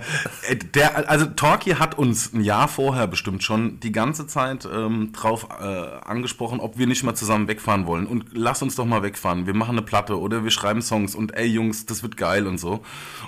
der, 0.75 1.09
also 1.09 1.27
Talkie 1.27 1.75
hat 1.77 1.99
uns 1.99 2.33
ein 2.33 2.43
Jahr 2.43 2.69
vorher 2.69 3.07
bestimmt 3.07 3.43
schon 3.43 3.81
die 3.81 3.93
ganze 3.93 4.27
Zeit 4.27 4.67
ähm, 4.73 5.13
drauf 5.13 5.49
äh, 5.61 5.65
angesprochen, 5.65 6.61
ob 6.61 6.79
wir 6.79 6.87
nicht 6.87 7.03
mal 7.05 7.15
zusammen 7.15 7.49
wegfahren 7.49 7.87
wollen. 7.87 8.07
Und 8.07 8.27
lass 8.33 8.63
uns 8.63 8.77
doch 8.77 8.87
mal 8.87 9.03
wegfahren. 9.03 9.47
Wir 9.47 9.55
machen 9.55 9.73
eine 9.73 9.83
Platte 9.83 10.19
oder 10.19 10.45
wir 10.45 10.51
schreiben 10.51 10.83
Songs 10.83 11.15
und 11.15 11.35
ey 11.35 11.47
Jungs, 11.47 11.87
das 11.87 12.03
wird 12.03 12.17
geil 12.17 12.47
und 12.47 12.59
so. 12.59 12.81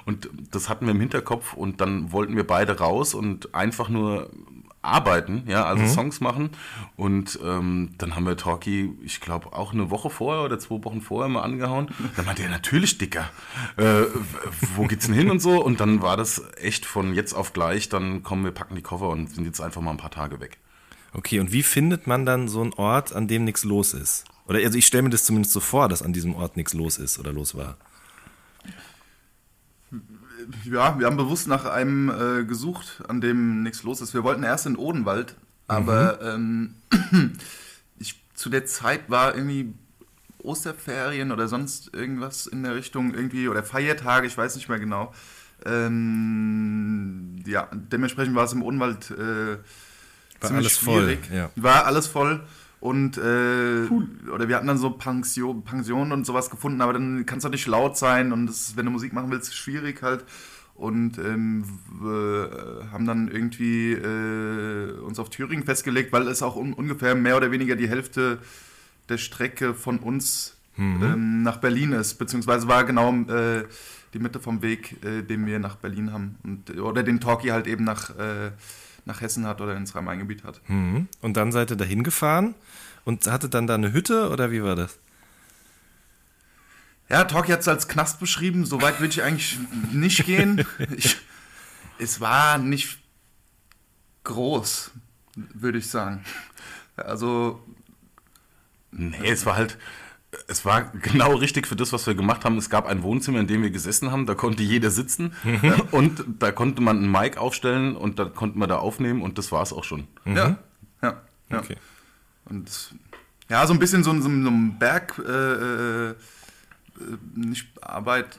Und 0.05 0.31
das 0.51 0.69
hatten 0.69 0.87
wir 0.87 0.93
im 0.93 1.01
Hinterkopf 1.01 1.55
und 1.55 1.81
dann 1.81 2.13
wollten 2.13 2.37
wir 2.37 2.47
beide 2.47 2.79
raus 2.79 3.15
und 3.15 3.55
einfach 3.55 3.89
nur 3.89 4.31
arbeiten, 4.83 5.45
ja, 5.47 5.65
also 5.65 5.87
Songs 5.87 6.21
machen. 6.21 6.51
Und 6.97 7.39
ähm, 7.45 7.95
dann 7.99 8.15
haben 8.15 8.27
wir 8.27 8.37
Talkie, 8.37 8.93
ich 9.03 9.21
glaube, 9.21 9.53
auch 9.53 9.73
eine 9.73 9.91
Woche 9.91 10.11
vorher 10.11 10.45
oder 10.45 10.59
zwei 10.59 10.83
Wochen 10.85 11.01
vorher 11.01 11.29
mal 11.29 11.43
angehauen. 11.43 11.89
Dann 12.17 12.25
meinte 12.25 12.43
er, 12.43 12.51
natürlich, 12.51 12.99
Dicker. 12.99 13.29
Äh, 13.77 14.05
wo 14.77 14.87
geht's 14.87 15.07
denn 15.07 15.15
hin 15.15 15.31
und 15.31 15.41
so? 15.41 15.63
Und 15.63 15.81
dann 15.81 16.03
war 16.03 16.17
das 16.17 16.43
echt 16.57 16.87
von 16.87 17.15
jetzt 17.15 17.33
auf 17.33 17.53
gleich, 17.53 17.89
dann 17.89 18.23
kommen 18.23 18.45
wir, 18.45 18.53
packen 18.53 18.77
die 18.77 18.83
Koffer 18.83 19.09
und 19.09 19.31
sind 19.31 19.45
jetzt 19.45 19.61
einfach 19.61 19.81
mal 19.81 19.91
ein 19.91 19.97
paar 19.97 20.11
Tage 20.11 20.41
weg. 20.41 20.59
Okay, 21.13 21.41
und 21.41 21.53
wie 21.53 21.63
findet 21.63 22.07
man 22.07 22.27
dann 22.27 22.47
so 22.49 22.61
einen 22.61 22.75
Ort, 22.75 23.15
an 23.15 23.27
dem 23.27 23.45
nichts 23.45 23.65
los 23.65 23.95
ist? 23.95 24.25
Oder 24.47 24.61
also 24.61 24.79
ich 24.79 24.87
stelle 24.87 25.03
mir 25.03 25.11
das 25.11 25.25
zumindest 25.25 25.53
so 25.53 25.61
vor, 25.61 25.89
dass 25.89 26.03
an 26.03 26.13
diesem 26.13 26.35
Ort 26.35 26.57
nichts 26.57 26.75
los 26.75 26.99
ist 26.99 27.19
oder 27.19 27.33
los 27.33 27.57
war. 27.57 27.77
Ja, 30.65 30.99
wir 30.99 31.07
haben 31.07 31.17
bewusst 31.17 31.49
nach 31.49 31.65
einem 31.65 32.09
äh, 32.11 32.45
gesucht, 32.45 33.03
an 33.09 33.21
dem 33.21 33.63
nichts 33.63 33.83
los 33.83 34.01
ist. 34.01 34.15
Wir 34.15 34.25
wollten 34.25 34.43
erst 34.43 34.67
in 34.67 34.77
Odenwald, 34.77 35.35
aber 35.69 36.21
ähm, 36.23 36.75
ich, 37.99 38.21
zu 38.35 38.51
der 38.51 38.67
Zeit 38.67 39.11
war 39.11 39.35
irgendwie 39.35 39.75
Osterferien 40.43 41.33
oder 41.33 41.49
sonst 41.49 41.95
irgendwas 41.95 42.47
in 42.47 42.63
der 42.63 42.75
Richtung 42.75 43.15
irgendwie 43.15 43.49
oder 43.49 43.63
Feiertage, 43.63 44.27
ich 44.27 44.37
weiß 44.39 44.57
nicht 44.57 44.69
mehr 44.69 44.79
genau. 44.79 45.13
Ähm, 45.65 47.43
ja, 47.47 47.69
dementsprechend 47.73 48.35
war 48.35 48.45
es 48.45 48.53
im 48.53 48.63
Odenwald 48.63 49.11
äh, 49.11 49.17
War 49.17 49.59
ziemlich 50.41 50.67
alles 50.67 50.77
voll, 50.77 51.03
schwierig. 51.03 51.31
ja. 51.33 51.51
War 51.57 51.87
alles 51.87 52.07
voll. 52.07 52.43
Und 52.81 53.17
äh, 53.17 53.89
oder 54.31 54.49
wir 54.49 54.57
hatten 54.57 54.67
dann 54.67 54.79
so 54.79 54.91
Pension, 54.91 55.65
Pensionen 55.65 56.13
und 56.13 56.27
sowas 56.27 56.51
gefunden, 56.51 56.81
aber 56.81 56.93
dann 56.93 57.25
kann 57.27 57.39
es 57.39 57.45
doch 57.45 57.51
nicht 57.51 57.67
laut 57.67 57.97
sein 57.97 58.33
und 58.33 58.47
das, 58.47 58.77
wenn 58.77 58.85
du 58.85 58.93
Musik 58.93 59.13
machen 59.13 59.31
willst, 59.31 59.49
ist 59.49 59.57
schwierig 59.57 60.03
halt. 60.03 60.25
Und 60.75 61.17
ähm, 61.19 61.65
wir 62.03 62.89
haben 62.93 63.07
dann 63.07 63.29
irgendwie 63.29 63.93
äh, 63.93 64.93
uns 65.01 65.19
auf 65.19 65.31
Thüringen 65.31 65.65
festgelegt, 65.65 66.13
weil 66.13 66.29
es 66.29 66.43
auch 66.43 66.55
un 66.55 66.75
ungefähr 66.75 67.15
mehr 67.15 67.39
oder 67.39 67.51
weniger 67.51 67.77
die 67.77 67.89
Hälfte 67.89 68.39
der 69.09 69.17
Strecke 69.17 69.73
von 69.73 69.99
uns 69.99 70.57
ähm, 70.79 71.43
nach 71.43 71.57
Berlin 71.59 71.93
ist, 71.93 72.15
beziehungsweise 72.15 72.69
war 72.69 72.85
genau 72.85 73.13
äh, 73.29 73.65
die 74.13 74.19
Mitte 74.19 74.41
vom 74.41 74.63
Weg, 74.63 75.03
äh, 75.05 75.23
den 75.23 75.47
wir 75.47 75.59
nach 75.59 75.77
Berlin 75.77 76.13
haben. 76.13 76.37
Und, 76.45 76.79
oder 76.79 77.03
den 77.03 77.21
Talkie 77.21 77.53
halt 77.53 77.67
eben 77.67 77.85
nach, 77.85 78.11
äh, 78.11 78.51
nach 79.07 79.21
Hessen 79.21 79.47
hat 79.47 79.61
oder 79.61 79.77
ins 79.77 79.95
Rhein-Main-Gebiet 79.95 80.45
hat. 80.45 80.61
Mhm. 80.69 81.09
Und 81.21 81.37
dann 81.37 81.53
seid 81.53 81.71
ihr 81.71 81.77
dahin 81.77 82.03
gefahren 82.03 82.55
und 83.05 83.27
hattet 83.27 83.55
dann 83.55 83.67
da 83.67 83.75
eine 83.75 83.93
Hütte 83.93 84.31
oder 84.31 84.51
wie 84.51 84.63
war 84.63 84.77
das? 84.77 84.99
Ja, 87.09 87.25
Talkie 87.25 87.53
hat 87.53 87.61
es 87.61 87.69
als 87.69 87.89
Knast 87.89 88.19
beschrieben, 88.19 88.67
so 88.67 88.83
weit 88.83 89.01
will 89.01 89.09
ich 89.09 89.23
eigentlich 89.23 89.59
nicht 89.93 90.25
gehen. 90.27 90.67
Ich, 90.97 91.17
es 91.99 92.21
war 92.21 92.59
nicht 92.59 92.99
groß, 94.25 94.91
würde 95.55 95.79
ich 95.79 95.89
sagen. 95.89 96.25
Also, 96.97 97.63
Nee, 98.99 99.31
es 99.31 99.45
war 99.45 99.57
halt, 99.57 99.77
es 100.49 100.65
war 100.65 100.83
genau 101.03 101.35
richtig 101.37 101.67
für 101.67 101.77
das, 101.77 101.93
was 101.93 102.07
wir 102.07 102.15
gemacht 102.15 102.45
haben. 102.45 102.57
Es 102.59 102.71
gab 102.71 102.87
ein 102.87 103.03
Wohnzimmer, 103.03 103.41
in 103.41 103.47
dem 103.47 103.63
wir 103.63 103.71
gesessen 103.71 104.11
haben, 104.13 104.27
da 104.27 104.35
konnte 104.35 104.63
jeder 104.63 104.91
sitzen 104.91 105.33
und 105.91 106.25
da 106.39 106.53
konnte 106.53 106.83
man 106.83 106.99
einen 106.99 107.11
Mic 107.11 107.37
aufstellen 107.39 107.97
und 107.97 108.19
da 108.19 108.25
konnte 108.27 108.59
man 108.59 108.69
da 108.69 108.77
aufnehmen 108.79 109.23
und 109.23 109.39
das 109.39 109.51
war 109.53 109.63
es 109.63 109.73
auch 109.73 109.85
schon. 109.85 110.07
ja, 110.25 110.57
ja, 111.03 111.21
ja. 111.51 111.59
Okay. 111.59 111.77
Und 112.47 112.71
ja, 113.49 113.67
so 113.67 113.73
ein 113.73 113.79
bisschen 113.79 114.03
so, 114.05 114.11
ein- 114.11 114.23
so, 114.23 114.29
so 114.29 114.49
ein 114.51 114.79
Berg, 114.79 115.19
äh, 115.19 116.11
äh, 116.11 116.15
nicht 117.35 117.67
Arbeit, 117.83 118.39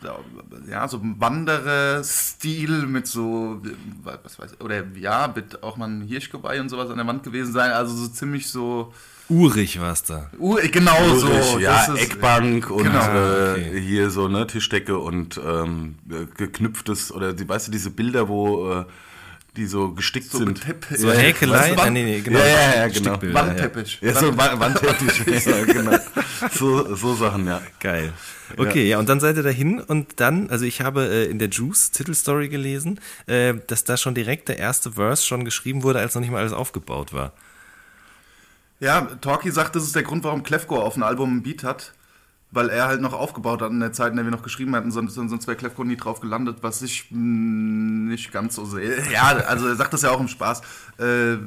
ja, 0.70 0.88
so 0.88 0.98
ein 0.98 1.16
Wanderer-Stil 1.20 2.88
mit 2.88 3.08
so, 3.08 3.62
was 4.04 4.40
weiß 4.40 4.54
ich, 4.54 4.62
oder 4.62 4.84
ja, 4.96 5.36
wird 5.36 5.62
auch 5.64 5.78
mal 5.78 5.88
ein 5.90 6.02
Hirschgeweih 6.02 6.60
und 6.62 6.70
sowas 6.70 6.90
an 6.90 6.98
der 6.98 7.08
Wand 7.08 7.24
gewesen 7.24 7.54
sein. 7.54 7.72
Also 7.72 7.96
so 7.96 8.08
ziemlich 8.08 8.48
so, 8.50 8.94
Urig 9.30 9.80
war's 9.82 10.04
da. 10.04 10.30
uh, 10.40 10.58
genau 10.72 11.16
so. 11.16 11.28
Ulrich, 11.28 11.58
ja, 11.60 11.86
das 11.88 11.96
ist- 12.00 12.02
Eckbank 12.14 12.70
und 12.70 12.84
Genau. 12.84 13.00
äh, 13.14 13.52
Okay. 13.52 13.82
hier 13.82 14.10
so 14.10 14.28
ne 14.28 14.48
Tischdecke 14.48 14.98
und 14.98 15.40
ähm, 15.46 15.96
äh, 16.10 16.26
geknüpftes 16.38 17.12
oder 17.12 17.34
die, 17.34 17.48
weißt 17.48 17.68
du 17.68 17.72
diese 17.72 17.90
Bilder, 17.90 18.30
wo 18.30 18.72
äh, 18.72 18.86
die 19.58 19.66
so 19.66 19.92
gestickt 19.92 20.30
So 20.32 20.38
sind. 20.38 20.64
Teppich- 20.64 20.98
So 21.00 21.08
Ja, 21.10 21.16
Häkelei? 21.16 21.58
weißt 21.60 21.78
du, 21.78 21.82
Ah, 21.82 21.90
nee, 21.90 22.04
nee, 22.04 22.22
genau. 22.22 22.40
Ja, 22.40 22.46
ja, 22.48 22.76
ja, 22.76 22.88
genau. 22.88 23.20
Wandteppich. 23.34 23.98
Ja, 24.02 24.14
so 24.14 24.38
Wa- 24.38 24.60
Wandteppich, 24.60 25.46
ja, 25.46 25.66
genau. 25.66 25.98
So, 26.54 26.96
so 26.96 27.16
Sachen, 27.16 27.48
ja. 27.48 27.62
Geil. 27.80 28.14
Okay, 28.56 28.88
ja. 28.88 28.98
und 29.00 29.10
dann 29.10 29.20
seid 29.20 29.36
ihr 29.36 29.44
dahin 29.44 29.82
und 29.82 30.22
dann, 30.22 30.50
also 30.50 30.64
ich 30.64 30.80
habe 30.80 31.04
äh, 31.06 31.26
in 31.26 31.38
der 31.38 31.50
Juice 31.50 31.92
Titelstory 31.92 32.48
gelesen, 32.48 33.02
äh, 33.26 33.56
dass 33.68 33.84
da 33.84 33.98
schon 33.98 34.16
direkt 34.16 34.48
der 34.48 34.58
erste 34.58 34.94
Verse 34.94 35.26
schon 35.26 35.44
geschrieben 35.44 35.84
wurde, 35.84 36.00
als 36.00 36.16
noch 36.16 36.22
nicht 36.22 36.32
mal 36.32 36.40
alles 36.40 36.54
aufgebaut 36.54 37.12
war. 37.12 37.34
Ja, 38.80 39.02
Talkie 39.02 39.52
sagt, 39.52 39.76
das 39.76 39.84
ist 39.84 39.96
der 39.96 40.04
Grund, 40.04 40.24
warum 40.24 40.44
Klefko 40.44 40.80
auf 40.80 40.96
ein 40.96 41.04
Album 41.04 41.38
ein 41.38 41.44
Beat 41.44 41.64
hat, 41.64 41.94
weil 42.52 42.70
er 42.70 42.88
halt 42.88 43.02
noch 43.02 43.14
aufgebaut 43.14 43.62
hat 43.62 43.72
in 43.72 43.80
der 43.80 43.92
Zeit, 43.92 44.12
in 44.12 44.18
der 44.18 44.26
wir 44.26 44.32
noch 44.32 44.44
geschrieben 44.44 44.76
hatten, 44.76 44.92
sonst, 44.92 45.16
sonst 45.16 45.48
wäre 45.48 45.58
Klefko 45.58 45.84
nie 45.84 45.98
drauf 45.98 46.20
gelandet, 46.20 46.58
was 46.62 46.82
ich 46.82 47.08
nicht 47.10 48.32
ganz 48.32 48.56
so 48.56 48.66
sehe. 48.66 49.04
Ja, 49.12 49.30
also 49.30 49.68
er 49.68 49.76
sagt 49.76 49.94
das 49.94 50.04
ja 50.04 50.12
auch 50.12 50.20
im 50.20 50.28
Spaß. 50.28 50.62
Äh, 51.00 51.38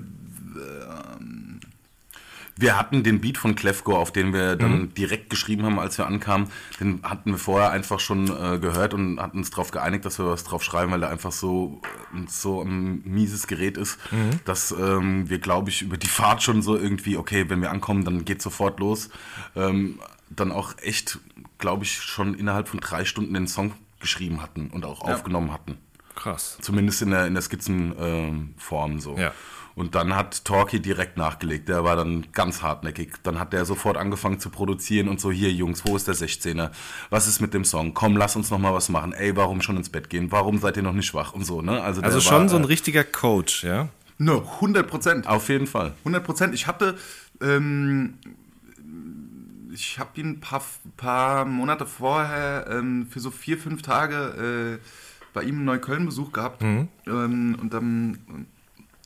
Wir 2.60 2.78
hatten 2.78 3.02
den 3.02 3.20
Beat 3.20 3.38
von 3.38 3.54
Klefko, 3.54 3.96
auf 3.96 4.12
den 4.12 4.34
wir 4.34 4.56
dann 4.56 4.92
direkt 4.94 5.30
geschrieben 5.30 5.64
haben, 5.64 5.78
als 5.78 5.96
wir 5.96 6.06
ankamen. 6.06 6.48
Den 6.78 7.00
hatten 7.02 7.30
wir 7.32 7.38
vorher 7.38 7.70
einfach 7.70 8.00
schon 8.00 8.28
äh, 8.28 8.58
gehört 8.58 8.92
und 8.92 9.18
hatten 9.18 9.38
uns 9.38 9.50
darauf 9.50 9.70
geeinigt, 9.70 10.04
dass 10.04 10.18
wir 10.18 10.26
was 10.26 10.44
drauf 10.44 10.62
schreiben, 10.62 10.92
weil 10.92 11.02
er 11.02 11.08
einfach 11.08 11.32
so, 11.32 11.80
äh, 12.14 12.26
so 12.28 12.60
ein 12.62 13.02
mieses 13.04 13.46
Gerät 13.46 13.78
ist, 13.78 13.98
dass 14.44 14.72
ähm, 14.72 15.30
wir, 15.30 15.38
glaube 15.38 15.70
ich, 15.70 15.80
über 15.80 15.96
die 15.96 16.06
Fahrt 16.06 16.42
schon 16.42 16.60
so 16.60 16.76
irgendwie, 16.76 17.16
okay, 17.16 17.48
wenn 17.48 17.62
wir 17.62 17.70
ankommen, 17.70 18.04
dann 18.04 18.26
geht 18.26 18.42
sofort 18.42 18.78
los. 18.78 19.08
Ähm, 19.56 19.98
dann 20.28 20.52
auch 20.52 20.74
echt, 20.82 21.18
glaube 21.58 21.84
ich, 21.84 21.92
schon 22.02 22.34
innerhalb 22.34 22.68
von 22.68 22.80
drei 22.80 23.04
Stunden 23.06 23.32
den 23.32 23.48
Song 23.48 23.72
geschrieben 24.00 24.42
hatten 24.42 24.68
und 24.68 24.84
auch 24.84 25.00
aufgenommen 25.00 25.52
hatten. 25.52 25.78
Krass. 26.14 26.58
Zumindest 26.60 27.00
in 27.02 27.10
der, 27.10 27.26
in 27.26 27.34
der 27.34 27.42
Skizzenform 27.42 29.00
so. 29.00 29.16
Ja. 29.16 29.32
Und 29.74 29.94
dann 29.94 30.14
hat 30.14 30.44
Torki 30.44 30.80
direkt 30.80 31.16
nachgelegt. 31.16 31.68
Der 31.68 31.84
war 31.84 31.96
dann 31.96 32.26
ganz 32.32 32.62
hartnäckig. 32.62 33.14
Dann 33.22 33.38
hat 33.38 33.52
der 33.52 33.64
sofort 33.64 33.96
angefangen 33.96 34.40
zu 34.40 34.50
produzieren 34.50 35.08
und 35.08 35.20
so, 35.20 35.30
hier 35.30 35.50
Jungs, 35.50 35.84
wo 35.84 35.96
ist 35.96 36.08
der 36.08 36.14
16er? 36.14 36.70
Was 37.08 37.28
ist 37.28 37.40
mit 37.40 37.54
dem 37.54 37.64
Song? 37.64 37.94
Komm, 37.94 38.16
lass 38.16 38.36
uns 38.36 38.50
noch 38.50 38.58
mal 38.58 38.74
was 38.74 38.88
machen. 38.88 39.12
Ey, 39.12 39.36
warum 39.36 39.62
schon 39.62 39.76
ins 39.76 39.88
Bett 39.88 40.10
gehen? 40.10 40.32
Warum 40.32 40.58
seid 40.58 40.76
ihr 40.76 40.82
noch 40.82 40.92
nicht 40.92 41.14
wach? 41.14 41.32
Und 41.32 41.44
so, 41.44 41.62
ne? 41.62 41.82
Also, 41.82 42.02
Also 42.02 42.20
schon 42.20 42.42
war, 42.42 42.48
so 42.48 42.56
ein 42.56 42.64
äh, 42.64 42.66
richtiger 42.66 43.04
Coach, 43.04 43.64
ja? 43.64 43.88
No, 44.18 44.40
100 44.56 44.86
Prozent. 44.86 45.26
Auf 45.26 45.48
jeden 45.48 45.66
Fall. 45.66 45.94
100 46.00 46.22
Prozent. 46.24 46.54
Ich 46.54 46.66
hatte, 46.66 46.98
ähm, 47.40 48.14
ich 49.72 49.98
habe 49.98 50.20
ihn 50.20 50.30
ein 50.30 50.40
paar, 50.40 50.62
paar 50.96 51.44
Monate 51.46 51.86
vorher 51.86 52.66
ähm, 52.70 53.06
für 53.08 53.20
so 53.20 53.30
vier, 53.30 53.56
fünf 53.56 53.82
Tage 53.82 54.78
äh, 54.80 54.84
bei 55.32 55.42
ihm 55.42 55.60
in 55.60 55.64
Neukölln 55.64 56.04
Besuch 56.04 56.32
gehabt. 56.32 56.60
Ähm, 56.62 56.88
und 57.06 57.72
dann 57.72 58.46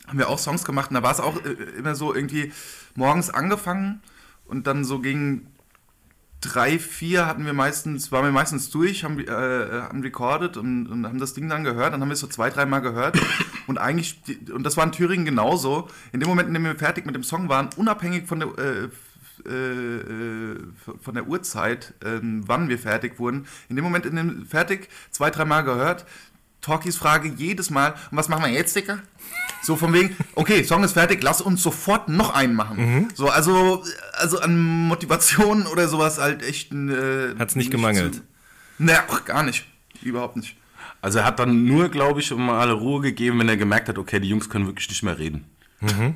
haben 0.07 0.19
wir 0.19 0.29
auch 0.29 0.39
Songs 0.39 0.65
gemacht. 0.65 0.91
Und 0.91 0.95
da 0.95 1.03
war 1.03 1.13
es 1.13 1.21
auch 1.21 1.45
äh, 1.45 1.51
immer 1.79 1.95
so 1.95 2.15
irgendwie 2.15 2.53
morgens 2.95 3.31
angefangen 3.31 4.03
und 4.45 4.67
dann 4.67 4.85
so 4.85 5.01
gegen 5.01 5.49
drei, 6.45 6.79
vier 6.79 7.27
hatten 7.27 7.47
wir 7.47 7.55
meistens, 7.55 8.13
waren 8.13 8.25
wir 8.25 8.33
meistens 8.33 8.71
durch, 8.71 9.05
haben, 9.05 9.19
äh, 9.19 9.29
haben 9.29 10.03
recorded 10.03 10.57
und, 10.57 10.87
und 10.87 11.07
haben 11.07 11.19
das 11.19 11.35
Ding 11.35 11.49
dann 11.49 11.65
gehört. 11.65 11.95
Dann 11.95 12.01
haben 12.01 12.09
wir 12.09 12.15
es 12.15 12.21
so 12.21 12.27
zwei, 12.27 12.51
dreimal 12.51 12.83
gehört. 12.83 13.19
Und 13.67 13.79
eigentlich, 13.79 14.21
und 14.53 14.63
das 14.63 14.77
war 14.77 14.85
in 14.85 14.93
Thüringen 14.93 15.25
genauso, 15.25 15.89
in 16.13 16.21
dem 16.21 16.29
Moment, 16.29 16.49
in 16.49 16.55
dem 16.55 16.65
wir 16.65 16.77
fertig 16.77 17.07
mit 17.07 17.15
dem 17.15 17.23
Song 17.23 17.49
waren, 17.49 17.71
unabhängig 17.79 18.27
von 18.27 18.41
der, 18.41 18.49
äh, 18.59 18.89
äh, 19.49 19.97
äh, 20.51 20.59
von 21.01 21.15
der 21.15 21.27
Uhrzeit, 21.27 21.95
ähm, 22.05 22.45
wann 22.47 22.69
wir 22.69 22.79
fertig 22.79 23.19
wurden, 23.19 23.47
in 23.71 23.77
dem 23.77 23.85
Moment, 23.85 24.05
in 24.05 24.17
dem 24.17 24.45
fertig, 24.45 24.91
zwei, 25.11 25.31
dreimal 25.31 25.65
gehört, 25.65 26.05
Talkies 26.65 26.97
Frage 26.97 27.29
jedes 27.37 27.71
Mal, 27.71 27.91
und 28.11 28.17
was 28.17 28.29
machen 28.29 28.45
wir 28.45 28.51
jetzt, 28.53 28.75
Dicker? 28.75 28.99
So 29.63 29.77
von 29.77 29.93
wegen, 29.93 30.17
okay, 30.35 30.63
Song 30.65 30.83
ist 30.85 30.93
fertig, 30.93 31.23
lass 31.23 31.41
uns 31.41 31.63
sofort 31.63 32.09
noch 32.09 32.35
einen 32.35 32.55
machen. 32.55 33.09
So, 33.15 33.29
also, 33.29 33.85
also 34.15 34.39
an 34.41 34.87
Motivation 34.89 35.67
oder 35.67 35.89
sowas 35.89 36.19
halt 36.19 36.43
echt. 36.43 36.73
Äh, 36.73 37.35
Hat's 37.39 37.55
nicht 37.57 37.71
gemangelt? 37.71 38.17
zu- 38.17 38.21
Ne, 38.79 38.99
ach, 39.09 39.25
gar 39.25 39.43
nicht. 39.43 39.67
Überhaupt 40.03 40.37
nicht. 40.37 40.57
Also 41.01 41.19
er 41.19 41.25
hat 41.27 41.39
dann 41.39 41.65
nur, 41.67 41.89
glaube 41.91 42.21
ich, 42.21 42.33
um 42.33 42.49
alle 42.51 42.73
Ruhe 42.73 43.01
gegeben, 43.03 43.39
wenn 43.39 43.49
er 43.49 43.57
gemerkt 43.59 43.89
hat, 43.89 43.99
okay, 43.99 44.21
die 44.21 44.29
Jungs 44.29 44.49
können 44.49 44.67
wirklich 44.67 44.89
nicht 44.89 45.03
mehr 45.03 45.19
reden. 45.19 45.45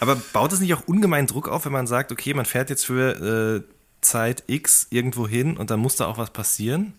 Aber 0.00 0.16
baut 0.32 0.52
es 0.52 0.60
nicht 0.60 0.72
auch 0.74 0.82
ungemein 0.86 1.26
Druck 1.26 1.48
auf, 1.48 1.64
wenn 1.64 1.72
man 1.72 1.86
sagt, 1.86 2.12
okay, 2.12 2.34
man 2.34 2.44
fährt 2.44 2.70
jetzt 2.70 2.86
für 2.86 3.64
äh, 3.66 3.74
Zeit 4.00 4.44
X 4.46 4.86
irgendwo 4.90 5.26
hin 5.28 5.56
und 5.56 5.70
dann 5.70 5.80
muss 5.80 5.96
da 5.96 6.06
auch 6.06 6.18
was 6.18 6.30
passieren? 6.30 6.94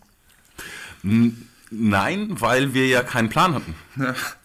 Nein, 1.70 2.40
weil 2.40 2.72
wir 2.74 2.86
ja 2.86 3.02
keinen 3.02 3.28
Plan 3.28 3.54
hatten. 3.54 3.74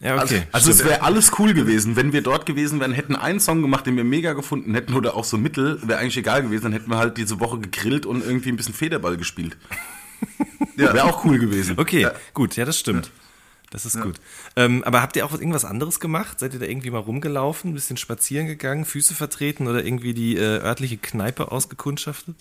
Ja, 0.00 0.22
okay. 0.22 0.42
Also 0.52 0.70
es 0.70 0.84
wäre 0.84 1.02
alles 1.02 1.32
cool 1.38 1.54
gewesen, 1.54 1.96
wenn 1.96 2.12
wir 2.12 2.22
dort 2.22 2.46
gewesen 2.46 2.80
wären, 2.80 2.92
hätten 2.92 3.14
einen 3.14 3.40
Song 3.40 3.62
gemacht, 3.62 3.86
den 3.86 3.96
wir 3.96 4.04
mega 4.04 4.32
gefunden 4.32 4.74
hätten 4.74 4.94
oder 4.94 5.14
auch 5.14 5.24
so 5.24 5.36
Mittel, 5.38 5.80
wäre 5.86 6.00
eigentlich 6.00 6.16
egal 6.16 6.42
gewesen, 6.42 6.64
dann 6.64 6.72
hätten 6.72 6.90
wir 6.90 6.98
halt 6.98 7.16
diese 7.16 7.38
Woche 7.40 7.58
gegrillt 7.58 8.06
und 8.06 8.24
irgendwie 8.24 8.50
ein 8.50 8.56
bisschen 8.56 8.74
Federball 8.74 9.16
gespielt. 9.16 9.56
Ja. 10.76 10.94
Wäre 10.94 11.04
auch 11.04 11.24
cool 11.24 11.38
gewesen. 11.38 11.78
Okay, 11.78 12.06
gut, 12.32 12.56
ja, 12.56 12.64
das 12.64 12.78
stimmt. 12.78 13.10
Das 13.70 13.86
ist 13.86 14.00
gut. 14.00 14.16
Ähm, 14.56 14.82
aber 14.84 15.00
habt 15.00 15.16
ihr 15.16 15.24
auch 15.24 15.32
was, 15.32 15.40
irgendwas 15.40 15.64
anderes 15.64 16.00
gemacht? 16.00 16.40
Seid 16.40 16.54
ihr 16.54 16.60
da 16.60 16.66
irgendwie 16.66 16.90
mal 16.90 16.98
rumgelaufen, 16.98 17.70
ein 17.70 17.74
bisschen 17.74 17.96
spazieren 17.96 18.46
gegangen, 18.46 18.84
Füße 18.84 19.14
vertreten 19.14 19.66
oder 19.66 19.84
irgendwie 19.84 20.12
die 20.12 20.36
äh, 20.36 20.60
örtliche 20.60 20.96
Kneipe 20.96 21.52
ausgekundschaftet? 21.52 22.34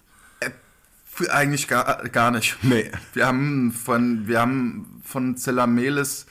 Eigentlich 1.29 1.67
gar, 1.67 2.07
gar 2.09 2.31
nicht. 2.31 2.57
Nee. 2.63 2.91
Wir 3.13 3.27
haben 3.27 3.71
von, 3.71 4.27
wir 4.27 4.39
haben 4.39 5.01
von 5.03 5.35
Zellamelis 5.37 6.25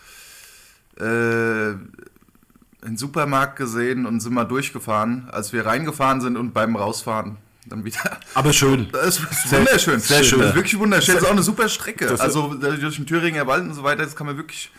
äh, 0.99 1.05
einen 1.05 2.97
Supermarkt 2.97 3.57
gesehen 3.57 4.07
und 4.07 4.21
sind 4.21 4.33
mal 4.33 4.45
durchgefafen, 4.45 5.29
als 5.31 5.53
wir 5.53 5.67
reingefahren 5.67 6.21
sind 6.21 6.37
und 6.37 6.53
beim 6.53 6.77
Rausfahren 6.77 7.37
dann 7.67 7.85
wieder. 7.85 8.19
Aber 8.35 8.53
schön. 8.53 8.89
Das 8.93 9.19
ist 9.19 9.53
wunderschön. 9.53 10.01
sehr 10.01 10.25
schön. 10.25 10.41
Das 10.41 10.51
ist 10.51 10.55
wirklich 10.55 10.79
wunderschön. 10.79 11.15
Das 11.15 11.23
ist 11.23 11.29
auch 11.29 11.33
eine 11.33 11.43
super 11.43 11.69
Strecke. 11.69 12.19
Also 12.19 12.55
durch 12.55 12.97
den 12.97 13.07
Thüringer 13.07 13.47
Wald 13.47 13.65
und 13.65 13.75
so 13.75 13.83
weiter, 13.83 14.05
das 14.05 14.17
kann 14.17 14.27
man 14.27 14.37
wirklich 14.37 14.71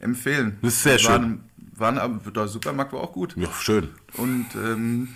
empfehlen. 0.00 0.58
Das 0.62 0.74
ist 0.74 0.82
sehr 0.82 0.98
schön. 0.98 1.40
Waren, 1.78 1.98
aber 1.98 2.30
der 2.30 2.48
Supermarkt 2.48 2.92
war 2.92 3.00
auch 3.00 3.12
gut. 3.12 3.34
Ja, 3.36 3.48
schön. 3.52 3.88
Und 4.14 4.46
ähm, 4.54 5.08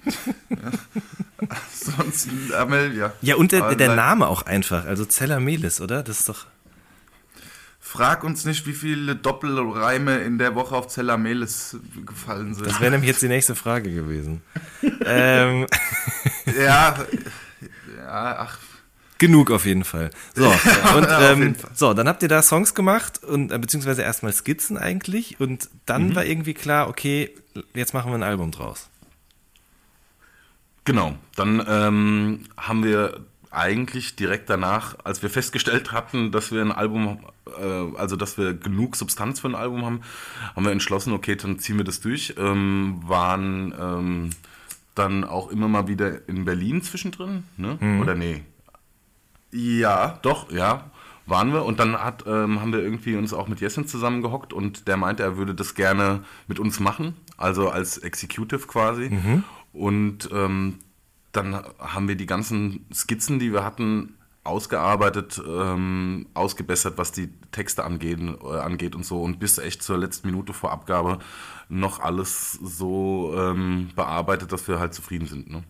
ja. 0.50 1.48
ansonsten, 1.48 2.52
Amel, 2.54 2.96
ja. 2.96 3.12
Ja, 3.20 3.36
und 3.36 3.52
der, 3.52 3.74
der. 3.74 3.94
Name 3.94 4.28
auch 4.28 4.42
einfach, 4.42 4.84
also 4.84 5.04
Zeller 5.04 5.40
Melis, 5.40 5.80
oder? 5.80 6.02
Das 6.02 6.20
ist 6.20 6.28
doch. 6.28 6.46
Frag 7.80 8.22
uns 8.22 8.44
nicht, 8.44 8.66
wie 8.66 8.74
viele 8.74 9.16
Doppelreime 9.16 10.18
in 10.18 10.36
der 10.36 10.54
Woche 10.54 10.76
auf 10.76 10.88
Zellamelis 10.88 11.78
gefallen 12.04 12.52
sind. 12.52 12.66
Das 12.66 12.80
wäre 12.80 12.90
nämlich 12.90 13.08
jetzt 13.08 13.22
die 13.22 13.28
nächste 13.28 13.54
Frage 13.54 13.90
gewesen. 13.90 14.42
ähm, 15.06 15.66
ja, 16.44 16.94
ja, 17.96 18.36
ach, 18.40 18.58
genug 19.18 19.50
auf 19.50 19.66
jeden 19.66 19.84
Fall. 19.84 20.10
So, 20.34 20.46
und 20.96 21.08
ähm, 21.20 21.54
Fall. 21.54 21.70
so, 21.74 21.94
dann 21.94 22.08
habt 22.08 22.22
ihr 22.22 22.28
da 22.28 22.42
Songs 22.42 22.74
gemacht 22.74 23.22
und 23.22 23.52
äh, 23.52 23.58
beziehungsweise 23.58 24.02
erstmal 24.02 24.32
Skizzen 24.32 24.78
eigentlich 24.78 25.40
und 25.40 25.68
dann 25.86 26.14
war 26.14 26.24
irgendwie 26.24 26.54
klar, 26.54 26.88
okay, 26.88 27.34
jetzt 27.74 27.94
machen 27.94 28.10
wir 28.10 28.16
ein 28.16 28.22
Album 28.22 28.50
draus. 28.50 28.88
Genau. 30.84 31.14
Dann 31.36 31.62
ähm, 31.68 32.44
haben 32.56 32.82
wir 32.82 33.20
eigentlich 33.50 34.16
direkt 34.16 34.48
danach, 34.48 34.96
als 35.04 35.22
wir 35.22 35.30
festgestellt 35.30 35.92
hatten, 35.92 36.30
dass 36.32 36.52
wir 36.52 36.62
ein 36.62 36.72
Album, 36.72 37.18
äh, 37.58 37.96
also 37.96 38.16
dass 38.16 38.38
wir 38.38 38.54
genug 38.54 38.96
Substanz 38.96 39.40
für 39.40 39.48
ein 39.48 39.54
Album 39.54 39.84
haben, 39.84 40.00
haben 40.54 40.64
wir 40.64 40.72
entschlossen, 40.72 41.12
okay, 41.12 41.36
dann 41.36 41.58
ziehen 41.58 41.76
wir 41.76 41.84
das 41.84 42.00
durch. 42.00 42.34
Ähm, 42.38 43.00
waren 43.04 43.74
ähm, 43.78 44.30
dann 44.94 45.24
auch 45.24 45.50
immer 45.50 45.68
mal 45.68 45.88
wieder 45.88 46.28
in 46.28 46.44
Berlin 46.44 46.82
zwischendrin, 46.82 47.44
ne? 47.56 47.78
Oder 48.00 48.14
nee? 48.14 48.42
Ja, 49.52 50.18
Doch, 50.22 50.50
ja, 50.50 50.90
waren 51.26 51.52
wir. 51.52 51.64
Und 51.64 51.78
dann 51.78 51.96
hat, 51.96 52.24
ähm, 52.26 52.60
haben 52.60 52.72
wir 52.72 52.80
irgendwie 52.80 53.16
uns 53.16 53.32
auch 53.32 53.48
mit 53.48 53.60
Jessen 53.60 53.86
zusammengehockt 53.86 54.52
und 54.52 54.88
der 54.88 54.96
meinte, 54.96 55.22
er 55.22 55.36
würde 55.36 55.54
das 55.54 55.74
gerne 55.74 56.24
mit 56.46 56.58
uns 56.58 56.80
machen, 56.80 57.14
also 57.36 57.68
als 57.68 57.98
Executive 57.98 58.66
quasi. 58.66 59.10
Und 59.72 60.28
ähm, 60.32 60.78
dann 61.32 61.62
haben 61.78 62.08
wir 62.08 62.16
die 62.16 62.26
ganzen 62.26 62.86
Skizzen, 62.92 63.38
die 63.38 63.52
wir 63.52 63.64
hatten, 63.64 64.14
ausgearbeitet, 64.44 65.40
ähm, 65.46 66.26
ausgebessert, 66.34 66.96
was 66.96 67.12
die 67.12 67.28
Texte 67.52 67.84
angehen, 67.84 68.36
äh, 68.42 68.58
angeht 68.58 68.94
und 68.94 69.04
so. 69.04 69.22
Und 69.22 69.38
bis 69.38 69.58
echt 69.58 69.82
zur 69.82 69.98
letzten 69.98 70.28
Minute 70.28 70.54
vor 70.54 70.72
Abgabe 70.72 71.18
noch 71.70 72.00
alles 72.00 72.52
so 72.52 73.34
ähm, 73.36 73.90
bearbeitet, 73.94 74.52
dass 74.52 74.66
wir 74.68 74.78
halt 74.78 74.94
zufrieden 74.94 75.26
sind. 75.26 75.50
Ne? 75.50 75.62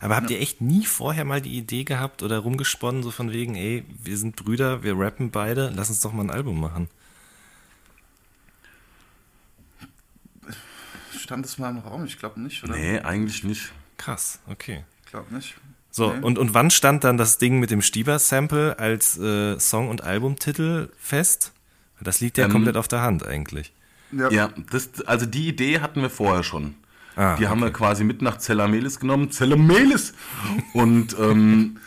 Aber 0.00 0.16
habt 0.16 0.30
ihr 0.30 0.40
echt 0.40 0.60
nie 0.60 0.84
vorher 0.84 1.24
mal 1.24 1.40
die 1.40 1.56
Idee 1.56 1.84
gehabt 1.84 2.22
oder 2.22 2.38
rumgesponnen, 2.38 3.02
so 3.02 3.10
von 3.10 3.32
wegen, 3.32 3.54
ey, 3.54 3.84
wir 4.02 4.16
sind 4.18 4.36
Brüder, 4.36 4.82
wir 4.82 4.98
rappen 4.98 5.30
beide, 5.30 5.72
lass 5.74 5.88
uns 5.88 6.00
doch 6.00 6.12
mal 6.12 6.22
ein 6.24 6.30
Album 6.30 6.60
machen? 6.60 6.88
stand 11.18 11.46
es 11.46 11.56
mal 11.56 11.70
im 11.70 11.78
Raum? 11.78 12.04
Ich 12.04 12.18
glaube 12.18 12.40
nicht, 12.40 12.62
oder? 12.64 12.74
Nee, 12.76 12.98
eigentlich 12.98 13.44
nicht. 13.44 13.72
Krass, 13.96 14.40
okay. 14.48 14.84
Ich 15.04 15.10
glaube 15.10 15.34
nicht. 15.34 15.54
So, 15.90 16.12
Nee. 16.12 16.20
und, 16.22 16.38
und 16.38 16.52
wann 16.52 16.70
stand 16.70 17.04
dann 17.04 17.16
das 17.16 17.38
Ding 17.38 17.60
mit 17.60 17.70
dem 17.70 17.80
Stieber-Sample 17.80 18.78
als 18.78 19.18
äh, 19.18 19.58
Song- 19.58 19.88
und 19.88 20.02
Albumtitel 20.02 20.90
fest? 20.98 21.52
Das 22.00 22.20
liegt 22.20 22.38
ja 22.38 22.46
Ähm, 22.46 22.50
komplett 22.52 22.76
auf 22.76 22.88
der 22.88 23.02
Hand 23.02 23.24
eigentlich. 23.24 23.72
Ja, 24.12 24.30
Ja, 24.30 24.50
das, 24.70 25.02
also 25.06 25.26
die 25.26 25.48
Idee 25.48 25.80
hatten 25.80 26.02
wir 26.02 26.10
vorher 26.10 26.42
schon. 26.42 26.74
Ah, 27.16 27.36
die 27.36 27.48
haben 27.48 27.60
wir 27.60 27.70
quasi 27.70 28.04
mit 28.04 28.22
nach 28.22 28.38
Zellamelis 28.38 28.98
genommen. 28.98 29.30
Zellamelis! 29.30 30.14
Und 30.72 31.16
ähm, 31.18 31.78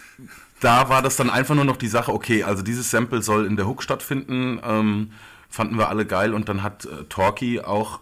da 0.60 0.90
war 0.90 1.02
das 1.02 1.16
dann 1.16 1.30
einfach 1.30 1.56
nur 1.56 1.66
noch 1.66 1.78
die 1.78 1.88
Sache, 1.88 2.14
okay, 2.14 2.44
also 2.44 2.62
dieses 2.62 2.92
Sample 2.92 3.22
soll 3.22 3.46
in 3.46 3.56
der 3.56 3.68
Hook 3.68 3.82
stattfinden. 3.82 4.60
Ähm, 4.64 5.12
fanden 5.50 5.78
wir 5.78 5.90
alle 5.90 6.06
geil. 6.06 6.34
Und 6.34 6.50
dann 6.50 6.62
hat 6.62 6.86
äh, 6.86 7.06
Torki 7.10 7.62
auch, 7.62 8.02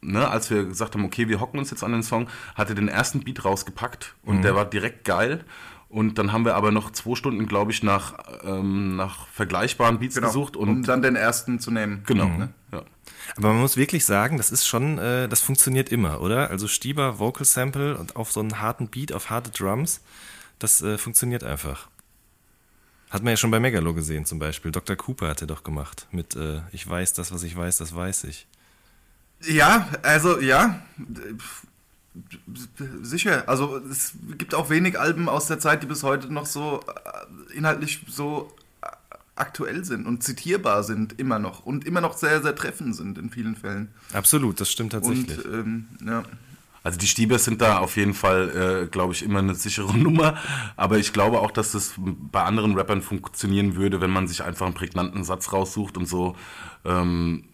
ne, 0.00 0.28
als 0.28 0.50
wir 0.50 0.64
gesagt 0.64 0.94
haben, 0.94 1.04
okay, 1.04 1.28
wir 1.28 1.40
hocken 1.40 1.58
uns 1.58 1.70
jetzt 1.70 1.84
an 1.84 1.92
den 1.92 2.02
Song, 2.02 2.28
hat 2.54 2.68
er 2.68 2.74
den 2.74 2.88
ersten 2.88 3.20
Beat 3.20 3.44
rausgepackt 3.44 4.14
und 4.24 4.42
der 4.42 4.54
war 4.56 4.64
direkt 4.64 5.04
geil. 5.04 5.44
Und 5.92 6.16
dann 6.16 6.32
haben 6.32 6.46
wir 6.46 6.54
aber 6.54 6.70
noch 6.72 6.90
zwei 6.90 7.14
Stunden, 7.16 7.46
glaube 7.46 7.70
ich, 7.70 7.82
nach, 7.82 8.14
ähm, 8.44 8.96
nach 8.96 9.26
vergleichbaren 9.28 9.98
Beats 9.98 10.14
Genau, 10.14 10.28
gesucht. 10.28 10.56
Und 10.56 10.68
um 10.70 10.82
dann 10.84 11.02
den 11.02 11.16
ersten 11.16 11.60
zu 11.60 11.70
nehmen. 11.70 12.02
genau. 12.06 12.28
Ne? 12.28 12.48
Ja. 12.72 12.82
Aber 13.36 13.48
man 13.52 13.60
muss 13.60 13.76
wirklich 13.76 14.06
sagen, 14.06 14.38
das 14.38 14.50
ist 14.50 14.66
schon, 14.66 14.96
äh, 14.96 15.28
das 15.28 15.42
funktioniert 15.42 15.92
immer, 15.92 16.22
oder? 16.22 16.48
Also 16.48 16.66
Stieber, 16.66 17.18
Vocal 17.18 17.44
Sample 17.44 17.98
und 17.98 18.16
auf 18.16 18.32
so 18.32 18.40
einen 18.40 18.58
harten 18.58 18.88
Beat, 18.88 19.12
auf 19.12 19.28
harte 19.28 19.50
Drums, 19.50 20.00
das 20.58 20.80
äh, 20.80 20.96
funktioniert 20.96 21.44
einfach. 21.44 21.88
Hat 23.10 23.22
man 23.22 23.32
ja 23.32 23.36
schon 23.36 23.50
bei 23.50 23.60
Megalo 23.60 23.92
gesehen 23.92 24.24
zum 24.24 24.38
Beispiel. 24.38 24.70
Dr. 24.72 24.96
Cooper 24.96 25.28
hat 25.28 25.42
er 25.42 25.46
doch 25.46 25.62
gemacht 25.62 26.06
mit 26.10 26.34
äh, 26.36 26.62
Ich 26.72 26.88
weiß 26.88 27.12
das, 27.12 27.32
was 27.32 27.42
ich 27.42 27.54
weiß, 27.54 27.76
das 27.76 27.94
weiß 27.94 28.24
ich. 28.24 28.46
Ja, 29.46 29.88
also 30.02 30.40
ja, 30.40 30.80
sicher. 33.02 33.48
Also 33.48 33.78
es 33.90 34.12
gibt 34.36 34.54
auch 34.54 34.70
wenig 34.70 34.98
Alben 34.98 35.28
aus 35.28 35.46
der 35.46 35.58
Zeit, 35.58 35.82
die 35.82 35.86
bis 35.86 36.02
heute 36.02 36.32
noch 36.32 36.46
so 36.46 36.80
äh, 36.86 37.56
inhaltlich 37.56 38.04
so 38.08 38.52
äh, 38.82 38.86
aktuell 39.34 39.84
sind 39.84 40.06
und 40.06 40.22
zitierbar 40.22 40.82
sind 40.82 41.18
immer 41.18 41.38
noch 41.38 41.64
und 41.64 41.86
immer 41.86 42.00
noch 42.00 42.16
sehr, 42.16 42.42
sehr 42.42 42.54
treffend 42.54 42.96
sind 42.96 43.18
in 43.18 43.30
vielen 43.30 43.56
Fällen. 43.56 43.88
Absolut, 44.12 44.60
das 44.60 44.70
stimmt 44.70 44.92
tatsächlich. 44.92 45.44
Und 45.44 45.54
ähm, 45.54 45.88
ja. 46.04 46.22
Also 46.84 46.98
die 46.98 47.06
Stiebers 47.06 47.44
sind 47.44 47.60
da 47.60 47.78
auf 47.78 47.96
jeden 47.96 48.12
Fall, 48.12 48.84
äh, 48.84 48.86
glaube 48.88 49.12
ich, 49.12 49.22
immer 49.22 49.38
eine 49.38 49.54
sichere 49.54 49.96
Nummer. 49.96 50.36
Aber 50.76 50.98
ich 50.98 51.12
glaube 51.12 51.40
auch, 51.40 51.50
dass 51.50 51.72
das 51.72 51.94
bei 51.96 52.42
anderen 52.42 52.76
Rappern 52.76 53.02
funktionieren 53.02 53.76
würde, 53.76 54.00
wenn 54.00 54.10
man 54.10 54.26
sich 54.26 54.42
einfach 54.42 54.66
einen 54.66 54.74
prägnanten 54.74 55.24
Satz 55.24 55.52
raussucht 55.52 55.96
und 55.96 56.06
so. 56.06 56.36
Ähm, 56.84 57.44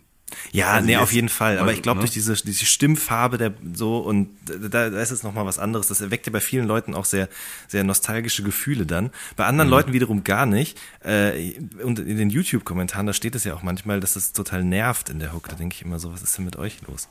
Ja, 0.53 0.73
Also 0.73 0.87
nee, 0.87 0.97
auf 0.97 1.13
jeden 1.13 1.29
Fall. 1.29 1.59
Aber 1.59 1.73
ich 1.73 1.83
glaube, 1.83 1.99
ne? 1.99 2.03
durch 2.03 2.13
diese, 2.13 2.35
diese 2.35 2.67
Stimmfarbe 2.67 3.39
der 3.39 3.55
so 3.75 3.99
und 3.99 4.29
da, 4.45 4.91
da 4.91 5.01
ist 5.01 5.11
es 5.11 5.23
nochmal 5.23 5.47
was 5.47 5.59
anderes. 5.59 5.89
Das 5.89 6.01
erweckt 6.01 6.27
ja 6.27 6.33
bei 6.33 6.41
vielen 6.41 6.67
Leuten 6.67 6.95
auch 6.95 7.05
sehr, 7.05 7.29
sehr 7.67 7.85
nostalgische 7.85 8.43
Gefühle 8.43 8.85
dann. 8.87 9.11
Bei 9.37 9.45
Mhm. 9.45 9.49
anderen 9.49 9.71
Leuten 9.71 9.93
wiederum 9.93 10.25
gar 10.25 10.47
nicht. 10.47 10.79
Äh, 11.05 11.53
und 11.83 11.99
in 11.99 12.17
den 12.19 12.31
YouTube-Kommentaren, 12.31 13.07
da 13.07 13.13
steht 13.13 13.35
es 13.35 13.45
ja 13.45 13.55
auch 13.55 13.63
manchmal, 13.63 14.01
dass 14.01 14.17
es 14.17 14.33
total 14.33 14.65
nervt 14.65 15.09
in 15.09 15.19
der 15.19 15.33
Hook. 15.33 15.49
Da 15.49 15.57
denke 15.57 15.75
ich 15.75 15.83
immer 15.83 15.99
so, 15.99 16.13
was 16.13 16.23
ist 16.23 16.37
denn 16.37 16.45
mit 16.45 16.57
euch 16.57 16.79
los? 16.87 17.09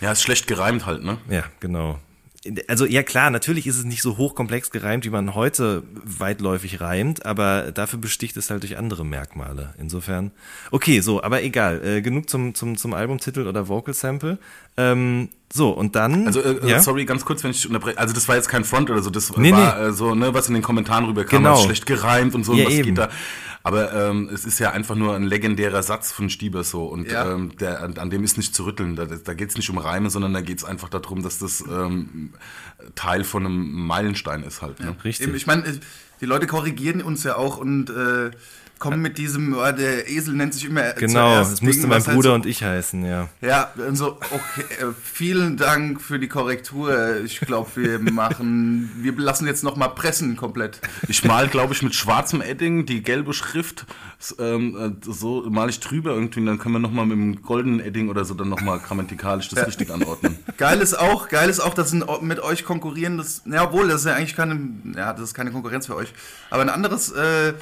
ja, 0.00 0.12
ist 0.12 0.22
schlecht 0.22 0.46
gereimt 0.46 0.86
halt, 0.86 1.02
ne? 1.04 1.18
Ja, 1.28 1.44
genau. 1.60 1.98
Also 2.68 2.86
ja 2.86 3.02
klar, 3.02 3.28
natürlich 3.28 3.66
ist 3.66 3.76
es 3.76 3.84
nicht 3.84 4.00
so 4.00 4.16
hochkomplex 4.16 4.70
gereimt, 4.70 5.04
wie 5.04 5.10
man 5.10 5.34
heute 5.34 5.82
weitläufig 6.04 6.80
reimt, 6.80 7.26
aber 7.26 7.70
dafür 7.70 7.98
besticht 7.98 8.34
es 8.38 8.48
halt 8.48 8.62
durch 8.62 8.78
andere 8.78 9.04
Merkmale. 9.04 9.74
Insofern, 9.78 10.30
okay, 10.70 11.00
so, 11.00 11.22
aber 11.22 11.42
egal. 11.42 11.84
Äh, 11.84 12.00
genug 12.00 12.30
zum, 12.30 12.54
zum, 12.54 12.78
zum 12.78 12.94
Albumtitel 12.94 13.46
oder 13.46 13.68
Vocal 13.68 13.92
Sample. 13.92 14.38
Ähm, 14.78 15.28
so, 15.52 15.68
und 15.68 15.96
dann. 15.96 16.26
Also, 16.28 16.40
äh, 16.40 16.66
ja? 16.66 16.80
sorry, 16.80 17.04
ganz 17.04 17.26
kurz, 17.26 17.44
wenn 17.44 17.50
ich 17.50 17.66
unterbreche. 17.66 17.98
Also, 17.98 18.14
das 18.14 18.26
war 18.26 18.36
jetzt 18.36 18.48
kein 18.48 18.64
Front 18.64 18.88
oder 18.88 19.02
so. 19.02 19.10
Das 19.10 19.36
Nee, 19.36 19.52
war 19.52 19.78
nee. 19.78 19.88
Äh, 19.88 19.92
so, 19.92 20.14
ne, 20.14 20.32
was 20.32 20.48
in 20.48 20.54
den 20.54 20.62
Kommentaren 20.62 21.04
rüberkam, 21.04 21.42
Genau. 21.42 21.56
schlecht 21.62 21.84
gereimt 21.84 22.34
und 22.34 22.44
so. 22.44 22.54
Ja, 22.54 22.64
was 22.64 22.72
eben. 22.72 22.84
geht 22.88 22.98
da? 22.98 23.10
Aber 23.62 23.92
ähm, 23.92 24.30
es 24.32 24.44
ist 24.46 24.58
ja 24.58 24.70
einfach 24.70 24.94
nur 24.94 25.14
ein 25.14 25.24
legendärer 25.24 25.82
Satz 25.82 26.12
von 26.12 26.30
Stiebers 26.30 26.70
so. 26.70 26.84
Und 26.86 27.10
Ja. 27.10 27.30
ähm, 27.32 27.56
der, 27.58 27.82
an, 27.82 27.98
an 27.98 28.08
dem 28.08 28.24
ist 28.24 28.36
nicht 28.38 28.54
zu 28.54 28.64
rütteln. 28.64 28.96
Da, 28.96 29.04
da 29.04 29.34
geht 29.34 29.50
es 29.50 29.56
nicht 29.56 29.68
um 29.68 29.76
Reime, 29.78 30.08
sondern 30.08 30.32
da 30.32 30.40
geht 30.40 30.58
es 30.58 30.64
einfach 30.64 30.88
darum, 30.88 31.22
dass 31.22 31.38
das 31.38 31.62
ähm, 31.70 32.32
Teil 32.94 33.24
von 33.24 33.44
einem 33.44 33.70
Meilenstein 33.86 34.42
ist 34.44 34.62
halt. 34.62 34.80
Ne? 34.80 34.96
Richtig. 35.04 35.26
Eben, 35.26 35.36
ich 35.36 35.46
meine, 35.46 35.64
die 36.20 36.26
Leute 36.26 36.46
korrigieren 36.46 37.02
uns 37.02 37.22
ja 37.24 37.36
auch 37.36 37.58
und 37.58 37.90
äh, 37.90 38.30
kommen 38.80 39.02
mit 39.02 39.18
diesem, 39.18 39.54
oh, 39.54 39.72
der 39.72 40.08
Esel 40.08 40.34
nennt 40.34 40.54
sich 40.54 40.64
immer 40.64 40.94
genau, 40.94 41.34
zuerst 41.34 41.52
es 41.52 41.62
musste 41.62 41.82
Ding, 41.82 41.90
mein 41.90 41.98
was 41.98 42.08
halt 42.08 42.16
Bruder 42.16 42.30
so, 42.30 42.34
und 42.34 42.46
ich 42.46 42.64
heißen, 42.64 43.04
ja. 43.04 43.28
Ja, 43.42 43.70
und 43.86 43.94
so, 43.94 44.16
okay, 44.30 44.64
äh, 44.80 44.86
vielen 45.00 45.58
Dank 45.58 46.00
für 46.00 46.18
die 46.18 46.28
Korrektur. 46.28 47.20
Ich 47.22 47.40
glaube, 47.40 47.68
wir 47.76 47.98
machen, 48.12 48.90
wir 48.96 49.12
lassen 49.18 49.46
jetzt 49.46 49.62
nochmal 49.62 49.90
pressen 49.90 50.34
komplett. 50.36 50.80
Ich 51.08 51.24
mal, 51.24 51.46
glaube 51.48 51.74
ich, 51.74 51.82
mit 51.82 51.94
schwarzem 51.94 52.40
Edding 52.40 52.86
die 52.86 53.02
gelbe 53.02 53.34
Schrift, 53.34 53.84
ähm, 54.38 54.96
äh, 55.02 55.12
so 55.12 55.42
mal 55.50 55.68
ich 55.68 55.80
drüber 55.80 56.12
irgendwie, 56.12 56.40
und 56.40 56.46
dann 56.46 56.58
können 56.58 56.74
wir 56.74 56.80
nochmal 56.80 57.04
mit 57.04 57.18
dem 57.18 57.42
goldenen 57.42 57.80
Edding 57.80 58.08
oder 58.08 58.24
so 58.24 58.32
dann 58.32 58.48
nochmal 58.48 58.78
grammatikalisch 58.78 59.50
das 59.50 59.66
richtig 59.66 59.90
anordnen. 59.90 60.38
Geil 60.56 60.80
ist 60.80 60.98
auch, 60.98 61.28
geil 61.28 61.50
ist 61.50 61.60
auch, 61.60 61.74
dass 61.74 61.92
ein 61.92 62.02
mit 62.22 62.40
euch 62.40 62.64
konkurrierendes, 62.64 63.42
ja, 63.44 63.64
obwohl, 63.64 63.88
das 63.88 64.00
ist 64.00 64.06
ja 64.06 64.14
eigentlich 64.14 64.34
keine, 64.34 64.58
ja, 64.96 65.12
das 65.12 65.24
ist 65.24 65.34
keine 65.34 65.50
Konkurrenz 65.50 65.84
für 65.84 65.96
euch. 65.96 66.14
Aber 66.48 66.62
ein 66.62 66.70
anderes 66.70 67.12
äh, 67.12 67.52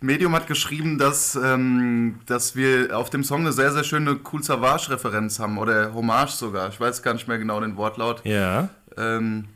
Medium 0.00 0.34
hat 0.34 0.46
geschrieben, 0.46 0.98
dass, 0.98 1.34
ähm, 1.34 2.20
dass 2.26 2.54
wir 2.54 2.96
auf 2.96 3.10
dem 3.10 3.24
Song 3.24 3.40
eine 3.40 3.52
sehr, 3.52 3.72
sehr 3.72 3.84
schöne 3.84 4.18
Cool 4.32 4.42
Savage-Referenz 4.42 5.38
haben 5.40 5.58
oder 5.58 5.92
Hommage 5.92 6.30
sogar. 6.30 6.68
Ich 6.68 6.78
weiß 6.78 7.02
gar 7.02 7.14
nicht 7.14 7.26
mehr 7.26 7.38
genau 7.38 7.60
den 7.60 7.76
Wortlaut. 7.76 8.24
Ja. 8.24 8.68
Ähm, 8.96 9.48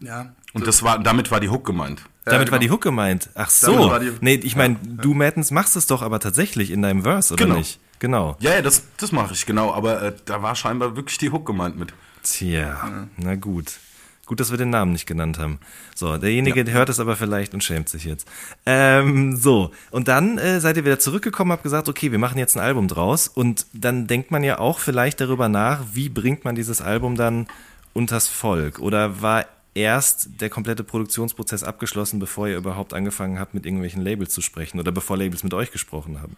ja. 0.00 0.32
Und 0.52 0.66
das 0.66 0.82
war, 0.82 1.00
damit 1.00 1.30
war 1.30 1.40
die 1.40 1.48
Hook 1.48 1.64
gemeint. 1.66 2.02
Damit 2.24 2.42
genau. 2.42 2.52
war 2.52 2.58
die 2.58 2.70
Hook 2.70 2.82
gemeint. 2.82 3.28
Ach 3.34 3.50
so. 3.50 3.92
nee, 4.20 4.34
ich 4.34 4.56
meine, 4.56 4.76
du, 4.82 5.14
Mattens, 5.14 5.50
machst 5.50 5.76
es 5.76 5.86
doch 5.86 6.02
aber 6.02 6.20
tatsächlich 6.20 6.70
in 6.70 6.80
deinem 6.80 7.02
Verse, 7.02 7.34
oder 7.34 7.44
Genau. 7.44 7.56
nicht? 7.56 7.80
Genau. 7.98 8.36
Ja, 8.40 8.54
ja, 8.54 8.62
das, 8.62 8.84
das 8.96 9.12
mache 9.12 9.34
ich, 9.34 9.46
genau. 9.46 9.72
Aber 9.72 10.02
äh, 10.02 10.12
da 10.24 10.42
war 10.42 10.54
scheinbar 10.54 10.96
wirklich 10.96 11.18
die 11.18 11.30
Hook 11.30 11.46
gemeint 11.46 11.76
mit. 11.78 11.92
Tja, 12.22 13.08
na 13.16 13.34
gut. 13.34 13.78
Gut, 14.26 14.40
dass 14.40 14.50
wir 14.50 14.58
den 14.58 14.70
Namen 14.70 14.92
nicht 14.92 15.06
genannt 15.06 15.38
haben. 15.38 15.58
So, 15.94 16.16
derjenige 16.16 16.70
hört 16.72 16.88
es 16.88 16.98
aber 16.98 17.16
vielleicht 17.16 17.52
und 17.52 17.62
schämt 17.62 17.88
sich 17.88 18.04
jetzt. 18.04 18.26
Ähm, 18.64 19.36
so, 19.36 19.70
und 19.90 20.08
dann 20.08 20.38
äh, 20.38 20.60
seid 20.60 20.76
ihr 20.76 20.84
wieder 20.84 20.98
zurückgekommen, 20.98 21.52
habt 21.52 21.62
gesagt, 21.62 21.88
okay, 21.88 22.10
wir 22.10 22.18
machen 22.18 22.38
jetzt 22.38 22.56
ein 22.56 22.62
Album 22.62 22.88
draus. 22.88 23.28
Und 23.28 23.66
dann 23.72 24.06
denkt 24.06 24.30
man 24.30 24.42
ja 24.42 24.58
auch 24.58 24.78
vielleicht 24.78 25.20
darüber 25.20 25.48
nach, 25.48 25.80
wie 25.92 26.08
bringt 26.08 26.44
man 26.44 26.54
dieses 26.54 26.80
Album 26.80 27.16
dann 27.16 27.46
unters 27.92 28.26
Volk? 28.26 28.78
Oder 28.78 29.20
war 29.20 29.44
erst 29.74 30.40
der 30.40 30.50
komplette 30.50 30.84
Produktionsprozess 30.84 31.64
abgeschlossen, 31.64 32.18
bevor 32.18 32.48
ihr 32.48 32.56
überhaupt 32.56 32.94
angefangen 32.94 33.38
habt, 33.38 33.54
mit 33.54 33.66
irgendwelchen 33.66 34.02
Labels 34.02 34.32
zu 34.32 34.40
sprechen 34.40 34.80
oder 34.80 34.92
bevor 34.92 35.16
Labels 35.16 35.42
mit 35.42 35.52
euch 35.52 35.70
gesprochen 35.70 36.20
haben? 36.22 36.36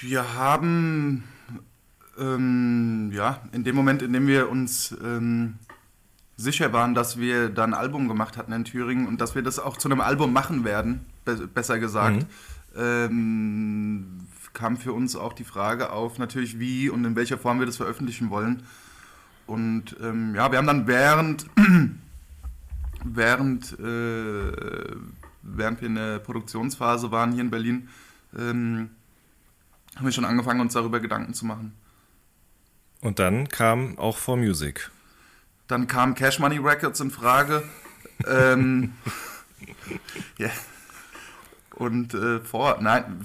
Wir 0.00 0.34
haben, 0.34 1.24
ähm, 2.18 3.10
ja, 3.12 3.40
in 3.52 3.64
dem 3.64 3.76
Moment, 3.76 4.02
in 4.02 4.12
dem 4.12 4.26
wir 4.26 4.48
uns 4.50 4.96
ähm, 5.02 5.54
sicher 6.36 6.72
waren, 6.72 6.94
dass 6.94 7.18
wir 7.18 7.48
da 7.48 7.64
ein 7.64 7.74
Album 7.74 8.08
gemacht 8.08 8.36
hatten 8.36 8.52
in 8.52 8.64
Thüringen 8.64 9.06
und 9.06 9.20
dass 9.20 9.34
wir 9.34 9.42
das 9.42 9.58
auch 9.58 9.76
zu 9.76 9.88
einem 9.88 10.00
Album 10.00 10.32
machen 10.32 10.64
werden, 10.64 11.04
be 11.24 11.46
besser 11.46 11.78
gesagt, 11.78 12.26
ähm, 12.76 14.26
kam 14.52 14.76
für 14.76 14.92
uns 14.92 15.16
auch 15.16 15.32
die 15.32 15.44
Frage 15.44 15.90
auf, 15.90 16.18
natürlich 16.18 16.58
wie 16.58 16.88
und 16.88 17.04
in 17.04 17.16
welcher 17.16 17.38
Form 17.38 17.58
wir 17.58 17.66
das 17.66 17.76
veröffentlichen 17.76 18.30
wollen. 18.30 18.62
Und 19.46 19.96
ähm, 20.02 20.34
ja, 20.34 20.50
wir 20.50 20.58
haben 20.58 20.66
dann 20.66 20.86
während, 20.86 21.46
während, 23.04 23.78
äh, 23.78 24.96
während 25.42 25.80
wir 25.80 25.88
in 25.88 25.94
der 25.96 26.18
Produktionsphase 26.20 27.10
waren 27.10 27.32
hier 27.32 27.42
in 27.42 27.50
Berlin, 27.50 27.88
ähm, 28.36 28.90
haben 29.96 30.04
wir 30.04 30.12
schon 30.12 30.24
angefangen, 30.24 30.60
uns 30.60 30.72
darüber 30.72 31.00
Gedanken 31.00 31.34
zu 31.34 31.46
machen. 31.46 31.72
Und 33.04 33.18
dann 33.18 33.48
kam 33.48 33.98
auch 33.98 34.16
For 34.16 34.34
Music. 34.38 34.90
Dann 35.68 35.86
kam 35.86 36.14
Cash 36.14 36.38
Money 36.38 36.56
Records 36.56 37.00
in 37.00 37.10
Frage. 37.10 37.62
ähm, 38.26 38.94
ja. 40.38 40.48
Und 41.74 42.14
äh, 42.14 42.40
vor, 42.40 42.78
nein, 42.80 43.20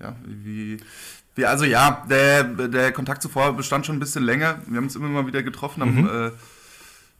ja, 0.00 0.16
wie, 0.24 0.78
wie, 1.34 1.44
also 1.44 1.66
ja, 1.66 2.06
der, 2.08 2.44
der 2.44 2.92
Kontakt 2.92 3.20
zuvor 3.20 3.52
bestand 3.54 3.84
schon 3.84 3.96
ein 3.96 4.00
bisschen 4.00 4.24
länger. 4.24 4.62
Wir 4.66 4.78
haben 4.78 4.84
uns 4.84 4.96
immer 4.96 5.08
mal 5.08 5.26
wieder 5.26 5.42
getroffen, 5.42 5.82
haben 5.82 6.08
äh, 6.08 6.30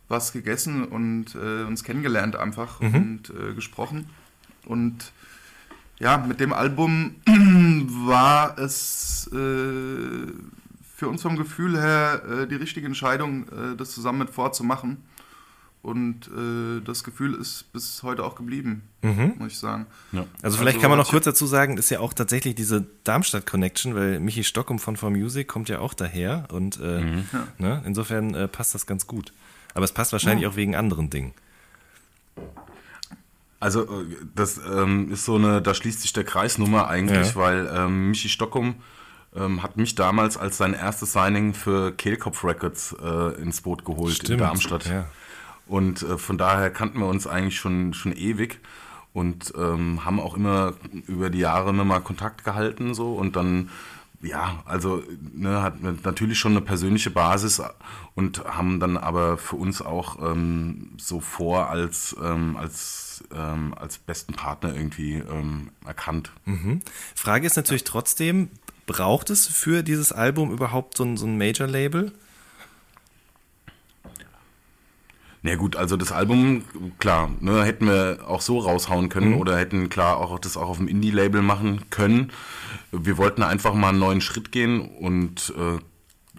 was 0.09 0.33
gegessen 0.33 0.87
und 0.87 1.35
äh, 1.35 1.64
uns 1.64 1.85
kennengelernt 1.85 2.35
einfach 2.35 2.81
und 2.81 3.29
äh, 3.29 3.53
gesprochen. 3.53 4.09
Und 4.64 5.12
ja, 5.99 6.16
mit 6.16 6.40
dem 6.40 6.55
Album 6.55 7.16
war 8.07 8.59
es 8.59 9.29
äh, 9.35 10.33
für 11.05 11.09
uns 11.11 11.21
vom 11.23 11.37
Gefühl 11.37 11.79
her 11.79 12.23
äh, 12.43 12.47
die 12.47 12.55
richtige 12.55 12.87
Entscheidung, 12.87 13.47
äh, 13.49 13.77
das 13.77 13.90
zusammen 13.93 14.21
mit 14.21 14.31
Ford 14.31 14.55
zu 14.55 14.64
machen. 14.64 15.05
Und 15.83 16.29
äh, 16.29 16.81
das 16.83 17.05
Gefühl 17.05 17.35
ist 17.35 17.71
bis 17.75 18.03
heute 18.03 18.25
auch 18.25 18.37
geblieben, 18.37 18.85
muss 19.03 19.53
ich 19.53 19.59
sagen. 19.59 19.85
Ja. 20.12 20.25
Also 20.40 20.57
vielleicht 20.57 20.77
Also, 20.77 20.81
kann 20.81 20.88
man 20.88 20.99
noch 20.99 21.11
kurz 21.11 21.27
dazu 21.27 21.45
sagen, 21.45 21.77
ist 21.77 21.90
ja 21.90 22.01
auch 22.01 22.14
tatsächlich 22.14 22.55
diese 22.55 22.87
Darmstadt-Connection, 23.05 23.95
weil 23.95 24.19
Michi 24.19 24.45
Stockum 24.45 24.79
von 24.79 24.97
For 24.97 25.11
Music 25.11 25.47
kommt 25.47 25.69
ja 25.69 25.81
auch 25.81 25.93
daher 25.93 26.49
und 26.51 26.81
äh, 26.81 27.01
Mhm. 27.03 27.25
ne, 27.59 27.83
insofern 27.85 28.35
äh, 28.35 28.49
passt 28.49 28.75
das 28.75 28.87
ganz 28.87 29.07
gut. 29.07 29.35
Aber 29.75 29.85
es 29.85 29.93
passt 29.93 30.12
wahrscheinlich 30.12 30.47
auch 30.47 30.57
wegen 30.57 30.75
anderen 30.75 31.11
Dingen. 31.11 31.35
Also 33.61 33.83
äh, 33.83 34.07
das 34.35 34.59
ähm, 34.67 35.12
ist 35.12 35.27
so 35.27 35.35
eine, 35.37 35.61
da 35.61 35.75
schließt 35.75 36.01
sich 36.01 36.14
der 36.14 36.25
Kreisnummer 36.25 36.88
eigentlich, 36.88 37.29
Ja. 37.29 37.37
weil 37.37 37.71
ähm, 37.75 38.09
Michi 38.09 38.31
Stockum 38.31 38.77
ähm, 39.35 39.62
hat 39.62 39.77
mich 39.77 39.94
damals 39.94 40.37
als 40.37 40.57
sein 40.57 40.75
erstes 40.75 41.12
Signing 41.12 41.55
für 41.55 41.92
Kehlkopf 41.92 42.44
Records 42.44 42.94
äh, 43.03 43.40
ins 43.40 43.61
Boot 43.61 43.85
geholt 43.85 44.29
in 44.29 44.38
Darmstadt. 44.38 44.87
Ja. 44.87 45.07
Und 45.66 46.03
äh, 46.03 46.18
von 46.18 46.38
daher 46.38 46.70
kannten 46.70 46.99
wir 46.99 47.07
uns 47.07 47.27
eigentlich 47.27 47.57
schon, 47.57 47.94
schon 47.94 48.12
ewig 48.12 48.61
und 49.12 49.53
ähm, 49.57 50.05
haben 50.05 50.20
auch 50.20 50.37
immer 50.37 50.75
über 51.07 51.31
die 51.31 51.38
Jahre 51.38 51.70
immer 51.70 51.85
mal 51.85 52.01
Kontakt 52.01 52.44
gehalten 52.44 52.94
so 52.94 53.14
und 53.14 53.37
dann 53.37 53.70
ja, 54.25 54.62
also 54.64 55.03
ne, 55.35 55.62
hat 55.62 55.83
natürlich 55.83 56.38
schon 56.38 56.53
eine 56.53 56.62
persönliche 56.62 57.11
Basis 57.11 57.62
und 58.14 58.44
haben 58.44 58.81
dann 58.81 58.97
aber 58.97 59.37
für 59.37 59.57
uns 59.57 59.83
auch 59.83 60.18
ähm, 60.18 60.92
so 60.97 61.20
vor 61.20 61.68
als, 61.68 62.16
ähm, 62.23 62.57
als, 62.57 63.23
ähm, 63.35 63.75
als 63.75 63.99
besten 63.99 64.33
Partner 64.33 64.75
irgendwie 64.75 65.14
ähm, 65.16 65.70
erkannt. 65.85 66.33
Mhm. 66.47 66.81
Frage 67.14 67.47
ist 67.47 67.57
natürlich 67.57 67.85
trotzdem, 67.85 68.49
braucht 68.87 69.31
es 69.31 69.47
für 69.47 69.83
dieses 69.83 70.12
Album 70.12 70.53
überhaupt 70.53 70.97
so 70.97 71.05
ein, 71.05 71.16
so 71.16 71.27
ein 71.27 71.38
Major-Label? 71.38 72.12
Na 75.42 75.51
ja, 75.51 75.57
gut, 75.57 75.77
also 75.77 75.99
das 75.99 76.11
Album, 76.11 76.64
klar, 76.99 77.31
ne, 77.40 77.64
hätten 77.64 77.87
wir 77.87 78.20
auch 78.27 78.40
so 78.40 78.61
raushauen 78.61 79.11
können 79.11 79.33
mhm. 79.33 79.38
oder 79.38 79.59
hätten 79.59 79.90
klar 79.90 80.16
auch 80.16 80.38
das 80.38 80.57
auch 80.57 80.70
auf 80.70 80.79
dem 80.79 80.88
Indie-Label 80.88 81.42
machen 81.42 81.83
können. 81.90 82.33
Wir 82.92 83.18
wollten 83.18 83.42
einfach 83.42 83.75
mal 83.75 83.90
einen 83.90 83.99
neuen 83.99 84.20
Schritt 84.23 84.53
gehen 84.53 84.81
und 84.81 85.53
äh, 85.59 85.79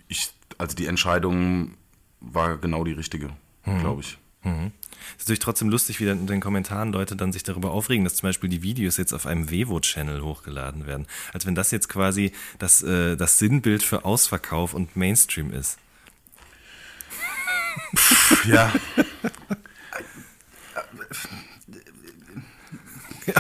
ich, 0.08 0.32
also 0.58 0.76
die 0.76 0.88
Entscheidung 0.88 1.76
war 2.20 2.58
genau 2.58 2.84
die 2.84 2.94
richtige, 2.94 3.30
mhm. 3.66 3.80
glaube 3.80 4.02
ich. 4.02 4.18
Mhm. 4.46 4.72
Es 5.16 5.24
ist 5.24 5.28
natürlich 5.28 5.40
trotzdem 5.40 5.70
lustig, 5.70 6.00
wie 6.00 6.06
dann 6.06 6.20
in 6.20 6.28
den 6.28 6.40
Kommentaren 6.40 6.92
Leute 6.92 7.16
dann 7.16 7.32
sich 7.32 7.44
darüber 7.44 7.72
aufregen, 7.72 8.04
dass 8.04 8.16
zum 8.16 8.30
Beispiel 8.30 8.50
die 8.50 8.64
Videos 8.64 8.98
jetzt 8.98 9.14
auf 9.14 9.26
einem 9.26 9.50
Vevo-Channel 9.52 10.22
hochgeladen 10.22 10.88
werden. 10.88 11.08
Als 11.34 11.46
wenn 11.46 11.56
das 11.56 11.72
jetzt 11.72 11.90
quasi 11.90 12.32
das, 12.60 12.82
äh, 12.82 13.16
das 13.16 13.40
Sinnbild 13.40 13.84
für 13.84 14.06
Ausverkauf 14.06 14.74
und 14.74 14.96
Mainstream 14.96 15.52
ist. 15.52 15.78
ja. 18.46 18.72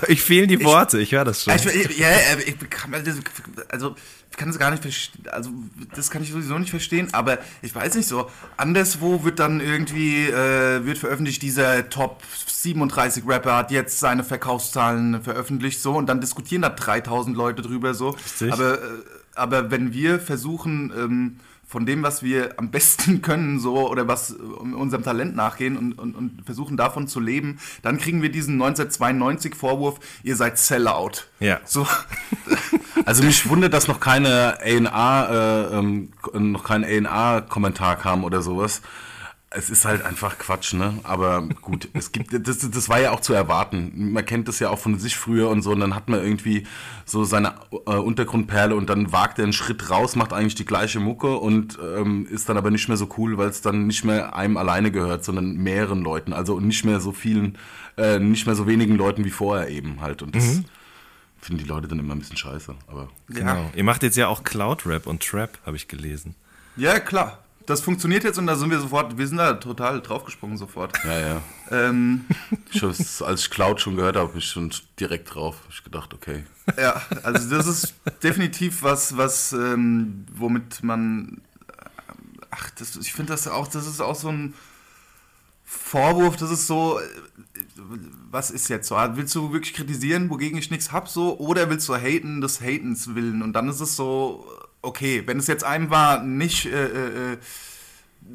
Ich 0.07 0.21
fehlen 0.21 0.47
die 0.47 0.63
Worte, 0.63 0.97
ich, 0.97 1.03
ich 1.03 1.11
höre 1.13 1.25
das 1.25 1.43
schon. 1.43 1.55
Ich, 1.55 1.97
ja, 1.97 2.09
ich, 2.45 2.55
also 3.69 3.95
kann 4.37 4.49
es 4.49 4.59
gar 4.59 4.71
nicht 4.71 4.81
verstehen, 4.81 5.25
also 5.31 5.49
das 5.95 6.09
kann 6.09 6.21
ich 6.21 6.31
sowieso 6.31 6.57
nicht 6.57 6.69
verstehen, 6.69 7.07
aber 7.13 7.39
ich 7.61 7.73
weiß 7.73 7.95
nicht 7.95 8.07
so, 8.07 8.29
anderswo 8.57 9.23
wird 9.23 9.39
dann 9.39 9.61
irgendwie, 9.61 10.27
äh, 10.27 10.85
wird 10.85 10.97
veröffentlicht, 10.97 11.41
dieser 11.41 11.89
Top 11.89 12.21
37 12.47 13.27
Rapper 13.27 13.55
hat 13.57 13.71
jetzt 13.71 13.99
seine 13.99 14.23
Verkaufszahlen 14.23 15.21
veröffentlicht 15.21 15.81
so 15.81 15.93
und 15.93 16.07
dann 16.07 16.21
diskutieren 16.21 16.61
da 16.63 16.69
3000 16.69 17.35
Leute 17.35 17.61
drüber 17.61 17.93
so. 17.93 18.09
Richtig. 18.09 18.51
Aber, 18.51 18.73
äh, 18.75 18.87
aber 19.35 19.71
wenn 19.71 19.93
wir 19.93 20.19
versuchen, 20.19 20.91
ähm, 20.97 21.39
von 21.67 21.86
dem, 21.86 22.04
was 22.04 22.23
wir 22.23 22.58
am 22.58 22.71
besten 22.71 23.21
können, 23.23 23.60
so 23.60 23.89
oder 23.89 24.08
was 24.08 24.32
unserem 24.32 25.04
Talent 25.04 25.36
nachgehen 25.36 25.78
und, 25.78 25.93
und, 25.93 26.15
und 26.15 26.43
versuchen 26.45 26.78
davon 26.78 27.08
zu 27.08 27.19
leben, 27.19 27.60
dann 27.82 27.97
kriegen 27.97 28.21
wir 28.21 28.30
diesen 28.30 28.54
1992 28.54 29.56
Vorwurf, 29.56 29.99
ihr 30.23 30.36
seid 30.36 30.58
Sellout. 30.58 31.28
Ja. 31.39 31.60
So. 31.65 31.88
Also 33.04 33.23
mich 33.23 33.47
wundert, 33.49 33.73
dass 33.73 33.88
noch 33.88 33.99
keine 33.99 34.58
A&A, 34.62 35.25
äh, 35.25 35.78
ähm, 35.78 36.10
noch 36.34 36.63
kein 36.63 36.84
A&A-Kommentar 36.84 37.97
kam 37.97 38.23
oder 38.23 38.41
sowas 38.41 38.82
es 39.55 39.69
ist 39.69 39.85
halt 39.85 40.03
einfach 40.03 40.37
Quatsch, 40.37 40.73
ne? 40.73 40.99
Aber 41.03 41.47
gut, 41.61 41.89
es 41.93 42.11
gibt, 42.11 42.47
das, 42.47 42.69
das 42.69 42.89
war 42.89 42.99
ja 42.99 43.11
auch 43.11 43.21
zu 43.21 43.33
erwarten. 43.33 44.11
Man 44.11 44.25
kennt 44.25 44.47
das 44.47 44.59
ja 44.59 44.69
auch 44.69 44.79
von 44.79 44.99
sich 44.99 45.15
früher 45.15 45.49
und 45.49 45.61
so, 45.61 45.71
und 45.71 45.79
dann 45.79 45.95
hat 45.95 46.09
man 46.09 46.21
irgendwie 46.21 46.67
so 47.05 47.23
seine 47.23 47.55
äh, 47.71 47.91
Untergrundperle 47.91 48.75
und 48.75 48.89
dann 48.89 49.11
wagt 49.11 49.39
er 49.39 49.43
einen 49.43 49.53
Schritt 49.53 49.89
raus, 49.89 50.15
macht 50.15 50.33
eigentlich 50.33 50.55
die 50.55 50.65
gleiche 50.65 50.99
Mucke 50.99 51.37
und 51.37 51.79
ähm, 51.81 52.27
ist 52.29 52.49
dann 52.49 52.57
aber 52.57 52.71
nicht 52.71 52.87
mehr 52.87 52.97
so 52.97 53.09
cool, 53.17 53.37
weil 53.37 53.49
es 53.49 53.61
dann 53.61 53.87
nicht 53.87 54.03
mehr 54.03 54.35
einem 54.35 54.57
alleine 54.57 54.91
gehört, 54.91 55.23
sondern 55.23 55.55
mehreren 55.55 56.01
Leuten. 56.01 56.33
Also 56.33 56.59
nicht 56.59 56.83
mehr 56.83 56.99
so 56.99 57.11
vielen, 57.11 57.57
äh, 57.97 58.19
nicht 58.19 58.45
mehr 58.45 58.55
so 58.55 58.67
wenigen 58.67 58.95
Leuten 58.95 59.23
wie 59.23 59.31
vorher 59.31 59.69
eben 59.69 60.01
halt. 60.01 60.21
Und 60.21 60.35
das 60.35 60.43
mhm. 60.43 60.65
finden 61.39 61.63
die 61.63 61.69
Leute 61.69 61.87
dann 61.87 61.99
immer 61.99 62.15
ein 62.15 62.19
bisschen 62.19 62.37
scheiße. 62.37 62.75
Aber 62.87 63.09
genau. 63.29 63.55
Ja. 63.55 63.69
Ihr 63.75 63.83
macht 63.83 64.03
jetzt 64.03 64.17
ja 64.17 64.27
auch 64.27 64.43
Cloud 64.43 64.85
Rap 64.85 65.07
und 65.07 65.23
Trap, 65.23 65.57
habe 65.65 65.77
ich 65.77 65.87
gelesen. 65.87 66.35
Ja, 66.75 66.99
klar 66.99 67.44
das 67.65 67.82
funktioniert 67.82 68.23
jetzt 68.23 68.38
und 68.38 68.47
da 68.47 68.56
sind 68.56 68.69
wir 68.69 68.80
sofort, 68.80 69.17
wir 69.17 69.28
sind 69.28 69.38
da 69.38 69.54
total 69.54 70.01
draufgesprungen 70.01 70.58
sofort. 70.58 70.97
Ja, 71.04 71.19
ja. 71.19 71.41
Ähm, 71.71 72.25
schon, 72.75 72.89
als 73.25 73.41
ich 73.41 73.49
Cloud 73.49 73.82
schon 73.82 73.95
gehört 73.95 74.15
habe, 74.15 74.30
bin 74.30 74.39
ich 74.39 74.47
schon 74.47 74.71
direkt 74.99 75.34
drauf. 75.34 75.58
Ich 75.69 75.84
gedacht, 75.84 76.13
okay. 76.13 76.43
Ja, 76.78 77.01
also 77.23 77.49
das 77.49 77.67
ist 77.67 77.93
definitiv 78.23 78.84
was, 78.84 79.17
was, 79.17 79.54
ähm, 79.54 80.25
womit 80.34 80.84
man, 80.84 81.41
ach, 82.51 82.69
das, 82.71 82.95
ich 82.97 83.13
finde 83.13 83.34
das 83.34 83.47
auch, 83.47 83.67
das 83.67 83.88
ist 83.88 84.01
auch 84.01 84.15
so 84.15 84.30
ein 84.30 84.54
Vorwurf, 85.63 86.36
das 86.38 86.51
ist 86.51 86.67
so, 86.67 86.99
was 88.30 88.51
ist 88.51 88.69
jetzt 88.69 88.88
so? 88.88 88.95
Willst 88.95 89.34
du 89.34 89.51
wirklich 89.51 89.73
kritisieren, 89.73 90.30
wogegen 90.30 90.58
ich 90.58 90.71
nichts 90.71 90.91
hab, 90.91 91.08
so, 91.08 91.38
oder 91.39 91.69
willst 91.69 91.89
du 91.89 91.95
haten 91.95 92.41
des 92.41 92.62
Hatens 92.62 93.15
willen? 93.15 93.41
Und 93.41 93.54
dann 93.54 93.69
ist 93.69 93.80
es 93.80 93.95
so, 93.95 94.47
okay, 94.85 95.23
wenn 95.25 95.39
es 95.39 95.47
jetzt 95.47 95.63
einem 95.63 95.89
war, 95.89 96.23
nicht 96.23 96.65
äh, 96.65 96.85
äh, 96.85 97.37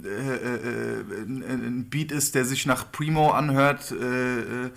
äh, 0.04 0.08
äh 0.08 1.04
ein 1.26 1.86
Beat 1.88 2.12
ist, 2.12 2.34
der 2.34 2.44
sich 2.44 2.66
nach 2.66 2.90
Primo 2.92 3.30
anhört 3.30 3.92
äh, 3.92 4.70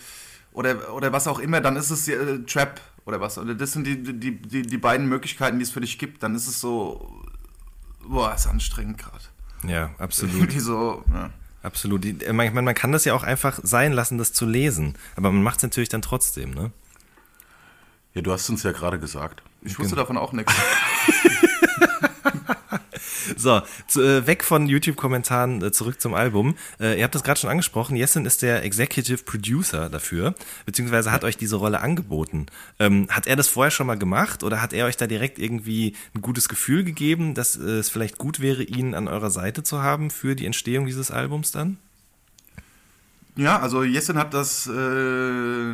oder, 0.54 0.94
oder 0.94 1.12
was 1.12 1.28
auch 1.28 1.40
immer, 1.40 1.62
dann 1.62 1.76
ist 1.76 1.90
es 1.90 2.10
Trap 2.46 2.80
oder 3.06 3.20
was. 3.20 3.38
Oder 3.38 3.56
das 3.56 3.72
sind 3.72 3.86
die, 3.86 4.02
die, 4.02 4.42
die, 4.42 4.62
die 4.62 4.78
beiden 4.78 5.08
Möglichkeiten, 5.08 5.60
die 5.60 5.64
es 5.64 5.72
für 5.72 5.82
dich 5.82 5.98
gibt. 5.98 6.24
Dann 6.24 6.36
ist 6.36 6.48
es 6.48 6.60
so, 6.60 7.24
boah, 8.08 8.34
ist 8.34 8.48
anstrengend 8.48 8.98
gerade. 8.98 9.24
Ja, 9.68 9.92
absolut. 9.98 10.52
so, 10.54 11.04
ja. 11.12 11.32
Absolut. 11.64 12.06
Man, 12.34 12.54
man, 12.54 12.76
kann 12.76 12.92
das 12.92 13.06
ja 13.06 13.14
auch 13.14 13.24
einfach 13.24 13.60
sein 13.64 13.94
lassen, 13.94 14.18
das 14.18 14.34
zu 14.34 14.46
lesen. 14.46 14.96
Aber 15.16 15.32
man 15.32 15.44
macht 15.44 15.58
es 15.58 15.64
natürlich 15.64 15.90
dann 15.90 16.02
trotzdem, 16.02 16.52
ne? 16.52 16.72
Ja, 18.14 18.22
du 18.22 18.32
hast 18.32 18.50
uns 18.50 18.64
ja 18.64 18.74
gerade 18.74 19.00
gesagt. 19.00 19.42
Ich 19.66 19.80
wusste 19.80 19.96
davon 19.96 20.18
auch 20.18 20.34
nichts. 20.34 20.54
So, 23.38 23.62
zu, 23.88 24.02
äh, 24.02 24.28
weg 24.28 24.44
von 24.44 24.68
YouTube-Kommentaren, 24.68 25.62
äh, 25.62 25.72
zurück 25.72 26.00
zum 26.00 26.14
Album. 26.14 26.56
Äh, 26.80 26.98
ihr 26.98 27.04
habt 27.04 27.16
das 27.16 27.24
gerade 27.24 27.40
schon 27.40 27.50
angesprochen, 27.50 27.96
Jessen 27.96 28.26
ist 28.26 28.42
der 28.42 28.64
Executive 28.64 29.24
Producer 29.24 29.90
dafür, 29.90 30.36
beziehungsweise 30.66 31.12
hat 31.12 31.24
euch 31.24 31.38
diese 31.38 31.58
Rolle 31.58 31.82
angeboten. 31.82 32.46
Ähm, 32.80 33.08
hat 33.10 33.28
er 33.28 33.36
das 33.36 33.48
vorher 33.48 33.72
schon 33.72 33.88
mal 33.88 33.98
gemacht 33.98 34.44
oder 34.44 34.62
hat 34.62 34.72
er 34.74 34.86
euch 34.86 34.98
da 34.98 35.08
direkt 35.08 35.40
irgendwie 35.40 35.94
ein 36.16 36.22
gutes 36.22 36.48
Gefühl 36.48 36.84
gegeben, 36.84 37.34
dass 37.34 37.58
äh, 37.58 37.80
es 37.80 37.90
vielleicht 37.90 38.18
gut 38.18 38.40
wäre, 38.40 38.64
ihn 38.64 38.94
an 38.94 39.08
eurer 39.08 39.30
Seite 39.30 39.64
zu 39.64 39.82
haben 39.82 40.10
für 40.10 40.36
die 40.36 40.46
Entstehung 40.46 40.86
dieses 40.86 41.12
Albums 41.12 41.52
dann? 41.52 41.78
Ja, 43.36 43.60
also 43.60 43.84
Jessen 43.84 44.18
hat 44.18 44.34
das 44.34 44.68
äh, 44.68 45.74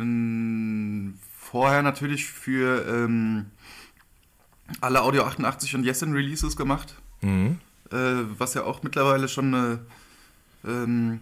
vorher 1.38 1.82
natürlich 1.82 2.26
für 2.26 2.86
ähm, 2.88 3.46
alle 4.80 5.02
Audio 5.02 5.24
88 5.24 5.74
und 5.74 5.84
Jessen 5.84 6.12
Releases 6.12 6.56
gemacht. 6.56 6.94
Mhm. 7.20 7.58
Äh, 7.90 8.24
was 8.38 8.54
ja 8.54 8.64
auch 8.64 8.82
mittlerweile 8.82 9.28
schon 9.28 9.54
eine, 9.54 9.80
ähm, 10.64 11.20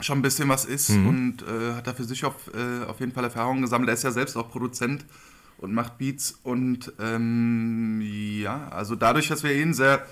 schon 0.00 0.18
ein 0.18 0.22
bisschen 0.22 0.48
was 0.48 0.64
ist 0.64 0.90
mhm. 0.90 1.06
und 1.06 1.42
äh, 1.42 1.74
hat 1.74 1.86
da 1.86 1.94
für 1.94 2.04
sich 2.04 2.24
auf, 2.24 2.50
äh, 2.54 2.84
auf 2.84 3.00
jeden 3.00 3.12
Fall 3.12 3.24
Erfahrungen 3.24 3.62
gesammelt. 3.62 3.90
Er 3.90 3.94
ist 3.94 4.04
ja 4.04 4.10
selbst 4.10 4.36
auch 4.36 4.50
Produzent 4.50 5.04
und 5.58 5.74
macht 5.74 5.98
Beats 5.98 6.38
und 6.42 6.92
ähm, 7.00 8.00
ja, 8.02 8.68
also 8.68 8.94
dadurch, 8.94 9.28
dass 9.28 9.42
wir 9.42 9.54
ihn 9.54 9.74
sehr, 9.74 10.06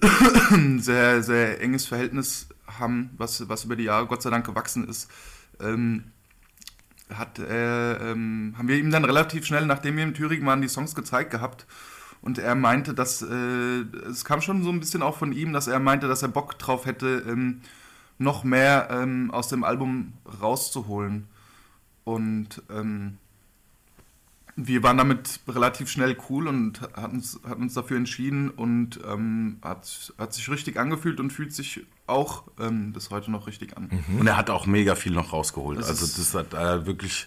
sehr, 0.78 1.22
sehr 1.22 1.60
enges 1.60 1.86
Verhältnis 1.86 2.48
haben, 2.66 3.10
was, 3.16 3.48
was 3.48 3.64
über 3.64 3.76
die 3.76 3.84
Jahre 3.84 4.06
Gott 4.06 4.22
sei 4.22 4.30
Dank 4.30 4.46
gewachsen 4.46 4.88
ist, 4.88 5.10
ähm, 5.60 6.04
hat, 7.14 7.38
äh, 7.38 8.10
ähm, 8.10 8.54
haben 8.58 8.68
wir 8.68 8.76
ihm 8.76 8.90
dann 8.90 9.04
relativ 9.04 9.46
schnell, 9.46 9.66
nachdem 9.66 9.96
wir 9.96 10.04
in 10.04 10.14
Thüringen 10.14 10.46
waren, 10.46 10.62
die 10.62 10.68
Songs 10.68 10.94
gezeigt 10.94 11.30
gehabt 11.30 11.66
und 12.26 12.38
er 12.38 12.56
meinte, 12.56 12.92
dass 12.92 13.22
äh, 13.22 13.82
es 14.08 14.24
kam 14.24 14.40
schon 14.40 14.64
so 14.64 14.70
ein 14.70 14.80
bisschen 14.80 15.02
auch 15.02 15.16
von 15.16 15.32
ihm, 15.32 15.52
dass 15.52 15.68
er 15.68 15.78
meinte, 15.78 16.08
dass 16.08 16.22
er 16.22 16.28
Bock 16.28 16.58
drauf 16.58 16.84
hätte, 16.84 17.24
ähm, 17.28 17.60
noch 18.18 18.42
mehr 18.42 18.88
ähm, 18.90 19.30
aus 19.30 19.48
dem 19.48 19.62
Album 19.62 20.14
rauszuholen. 20.42 21.28
Und 22.02 22.62
ähm, 22.68 23.18
wir 24.56 24.82
waren 24.82 24.96
damit 24.96 25.40
relativ 25.46 25.88
schnell 25.88 26.16
cool 26.28 26.48
und 26.48 26.80
hatten 26.96 27.16
uns, 27.16 27.38
hatten 27.46 27.62
uns 27.62 27.74
dafür 27.74 27.96
entschieden 27.96 28.50
und 28.50 28.98
ähm, 29.06 29.58
hat, 29.62 30.12
hat 30.18 30.32
sich 30.34 30.48
richtig 30.50 30.78
angefühlt 30.78 31.20
und 31.20 31.32
fühlt 31.32 31.52
sich 31.52 31.86
auch 32.06 32.44
ähm, 32.60 32.92
bis 32.92 33.10
heute 33.10 33.30
noch 33.30 33.46
richtig 33.46 33.76
an. 33.76 33.90
Mhm. 34.08 34.20
Und 34.20 34.26
er 34.26 34.36
hat 34.36 34.50
auch 34.50 34.66
mega 34.66 34.94
viel 34.94 35.12
noch 35.12 35.32
rausgeholt. 35.32 35.78
Das 35.78 35.88
also 35.88 36.06
das 36.06 36.34
hat 36.34 36.54
äh, 36.54 36.86
wirklich 36.86 37.26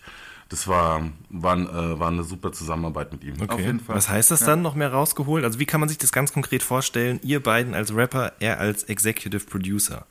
das 0.50 0.68
war, 0.68 1.04
war, 1.30 1.58
äh, 1.58 2.00
war 2.00 2.08
eine 2.08 2.24
super 2.24 2.52
Zusammenarbeit 2.52 3.12
mit 3.12 3.24
ihm. 3.24 3.36
Okay. 3.40 3.54
Auf 3.54 3.60
jeden 3.60 3.80
Fall. 3.80 3.96
Was 3.96 4.10
heißt 4.10 4.32
das 4.32 4.42
ja. 4.42 4.48
dann 4.48 4.64
noch 4.64 4.74
mehr 4.74 4.92
rausgeholt? 4.92 5.44
Also 5.44 5.60
wie 5.60 5.68
kann 5.68 5.80
man 5.80 5.88
sich 5.90 6.00
das 6.00 6.12
ganz 6.12 6.34
konkret 6.34 6.64
vorstellen? 6.64 7.20
Ihr 7.22 7.42
beiden 7.42 7.76
als 7.76 7.94
Rapper, 7.96 8.34
er 8.40 8.60
als 8.60 8.84
Executive 8.84 9.46
Producer. 9.46 10.08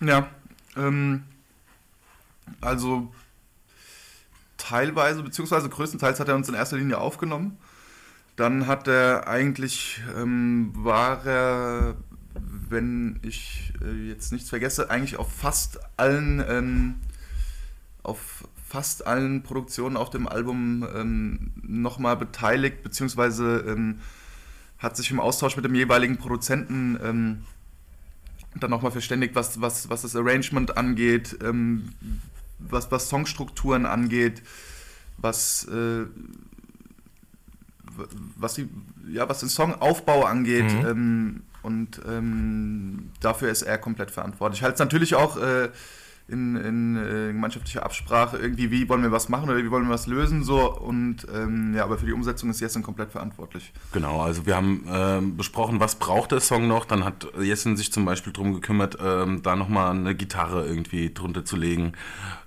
Ja, 0.00 0.28
ähm, 0.74 1.24
also 2.62 3.12
teilweise, 4.56 5.22
beziehungsweise 5.22 5.68
größtenteils 5.68 6.18
hat 6.18 6.28
er 6.28 6.34
uns 6.34 6.48
in 6.48 6.54
erster 6.54 6.78
Linie 6.78 6.98
aufgenommen. 6.98 7.58
Dann 8.36 8.66
hat 8.66 8.88
er 8.88 9.28
eigentlich, 9.28 10.02
ähm, 10.16 10.72
war 10.74 11.26
er, 11.26 11.96
wenn 12.70 13.18
ich 13.22 13.72
äh, 13.82 14.08
jetzt 14.08 14.32
nichts 14.32 14.48
vergesse, 14.48 14.90
eigentlich 14.90 15.16
auf 15.16 15.32
fast 15.32 15.78
allen, 15.96 16.44
ähm, 16.48 16.94
auf 18.02 18.48
fast 18.66 19.06
allen 19.06 19.42
Produktionen 19.42 19.96
auf 19.96 20.10
dem 20.10 20.26
Album 20.26 20.86
ähm, 20.94 21.52
nochmal 21.62 22.16
beteiligt, 22.16 22.82
beziehungsweise 22.82 23.64
ähm, 23.66 24.00
hat 24.78 24.96
sich 24.96 25.10
im 25.10 25.20
Austausch 25.20 25.56
mit 25.56 25.64
dem 25.64 25.74
jeweiligen 25.74 26.16
Produzenten 26.16 26.98
ähm, 27.02 27.44
dann 28.60 28.70
nochmal 28.70 28.90
verständigt, 28.90 29.34
was, 29.34 29.60
was, 29.60 29.88
was 29.88 30.02
das 30.02 30.16
Arrangement 30.16 30.76
angeht, 30.76 31.36
ähm, 31.42 31.90
was, 32.58 32.90
was 32.90 33.08
Songstrukturen 33.08 33.86
angeht, 33.86 34.42
was, 35.18 35.64
äh, 35.68 36.06
was, 38.36 38.54
die, 38.54 38.68
ja, 39.10 39.28
was 39.28 39.40
den 39.40 39.48
Songaufbau 39.48 40.24
angeht. 40.24 40.72
Mhm. 40.72 41.42
Und 41.66 42.00
ähm, 42.08 43.10
dafür 43.20 43.50
ist 43.50 43.62
er 43.62 43.76
komplett 43.76 44.12
verantwortlich. 44.12 44.62
Halt 44.62 44.78
natürlich 44.78 45.16
auch 45.16 45.36
äh, 45.36 45.68
in, 46.28 46.56
in 46.56 46.96
äh, 46.96 47.32
gemeinschaftlicher 47.32 47.84
Absprache 47.84 48.36
irgendwie, 48.36 48.70
wie 48.72 48.88
wollen 48.88 49.02
wir 49.02 49.12
was 49.12 49.28
machen 49.28 49.48
oder 49.48 49.62
wie 49.62 49.70
wollen 49.70 49.84
wir 49.84 49.94
was 49.94 50.08
lösen, 50.08 50.42
so 50.42 50.72
und 50.76 51.18
ähm, 51.32 51.74
ja, 51.76 51.84
aber 51.84 51.98
für 51.98 52.06
die 52.06 52.12
Umsetzung 52.12 52.50
ist 52.50 52.60
Jessen 52.60 52.82
komplett 52.82 53.12
verantwortlich. 53.12 53.72
Genau, 53.92 54.20
also 54.22 54.44
wir 54.44 54.56
haben 54.56 54.84
ähm, 54.90 55.36
besprochen, 55.36 55.78
was 55.78 55.96
braucht 55.96 56.32
der 56.32 56.40
Song 56.40 56.66
noch. 56.66 56.84
Dann 56.84 57.04
hat 57.04 57.28
Jessen 57.40 57.76
sich 57.76 57.92
zum 57.92 58.04
Beispiel 58.04 58.32
darum 58.32 58.54
gekümmert, 58.54 58.98
ähm, 59.00 59.42
da 59.42 59.54
nochmal 59.54 59.90
eine 59.90 60.14
Gitarre 60.16 60.66
irgendwie 60.66 61.12
drunter 61.14 61.44
zu 61.44 61.56
legen, 61.56 61.92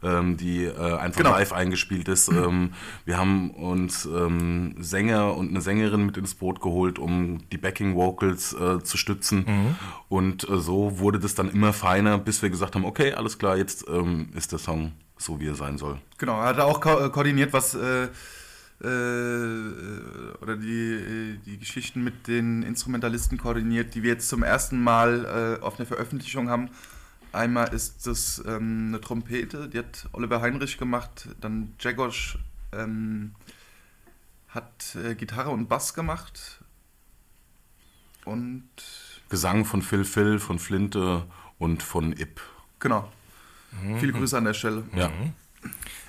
ähm, 0.04 0.36
die 0.36 0.66
äh, 0.66 0.96
einfach 0.98 1.20
Genau. 1.20 1.32
live 1.32 1.54
eingespielt 1.54 2.08
ist. 2.08 2.30
Ähm, 2.40 2.72
wir 3.04 3.18
haben 3.18 3.52
uns 3.52 4.06
ähm, 4.06 4.76
Sänger 4.80 5.36
und 5.36 5.50
eine 5.50 5.60
Sängerin 5.62 6.06
mit 6.06 6.16
ins 6.16 6.36
Boot 6.36 6.62
geholt, 6.62 6.98
um 6.98 7.40
die 7.52 7.58
Backing 7.58 7.96
Vocals 7.96 8.54
äh, 8.54 8.82
zu 8.82 8.98
stützen. 8.98 9.76
Und 10.08 10.48
äh, 10.50 10.58
so 10.58 11.00
wurde 11.00 11.20
das 11.20 11.36
dann 11.36 11.50
immer 11.52 11.74
feiner, 11.74 12.18
bis 12.18 12.42
wir 12.42 12.50
gesagt 12.50 12.76
haben, 12.76 12.86
okay, 12.86 13.12
alles 13.14 13.38
klar, 13.38 13.58
jetzt 13.58 13.69
ähm, 13.88 14.30
ist 14.36 14.52
der 14.52 14.60
Song 14.60 14.94
so, 15.18 15.40
wie 15.40 15.48
er 15.48 15.56
sein 15.56 15.78
soll. 15.78 16.00
Genau, 16.18 16.40
er 16.40 16.48
hat 16.48 16.60
auch 16.60 16.80
ko 16.82 17.06
äh, 17.06 17.10
koordiniert, 17.10 17.54
was 17.54 17.76
äh, 17.76 18.10
äh, 18.82 18.88
oder 20.42 20.56
die, 20.56 20.94
äh, 20.94 21.38
die 21.46 21.58
Geschichten 21.58 22.04
mit 22.04 22.28
den 22.28 22.64
Instrumentalisten 22.64 23.38
koordiniert, 23.38 23.94
die 23.96 24.04
wir 24.04 24.12
jetzt 24.14 24.30
zum 24.30 24.44
ersten 24.44 24.82
Mal 24.82 25.58
äh, 25.60 25.64
auf 25.64 25.80
einer 25.80 25.86
Veröffentlichung 25.86 26.50
haben. 26.50 26.70
Einmal 27.32 27.74
ist 27.74 28.08
das 28.08 28.42
ähm, 28.48 28.88
eine 28.88 29.02
Trompete, 29.02 29.68
die 29.68 29.80
hat 29.80 30.08
Oliver 30.14 30.42
Heinrich 30.42 30.78
gemacht, 30.78 31.28
dann 31.42 31.74
Jagosch 31.80 32.40
ähm, 32.72 33.36
hat 34.48 34.96
äh, 34.96 35.14
Gitarre 35.14 35.52
und 35.52 35.68
Bass 35.68 35.94
gemacht 35.94 36.64
und 38.26 38.68
Gesang 39.30 39.66
von 39.66 39.84
Phil 39.84 40.06
Phil, 40.06 40.40
von 40.40 40.58
Flinte 40.58 41.26
und 41.60 41.84
von 41.84 42.14
Ip. 42.14 42.42
genau. 42.80 43.12
Mhm. 43.84 44.00
Viele 44.00 44.14
Grüße 44.14 44.38
an 44.38 44.46
der 44.46 44.54
Stelle. 44.54 44.84
Ja. 44.96 45.12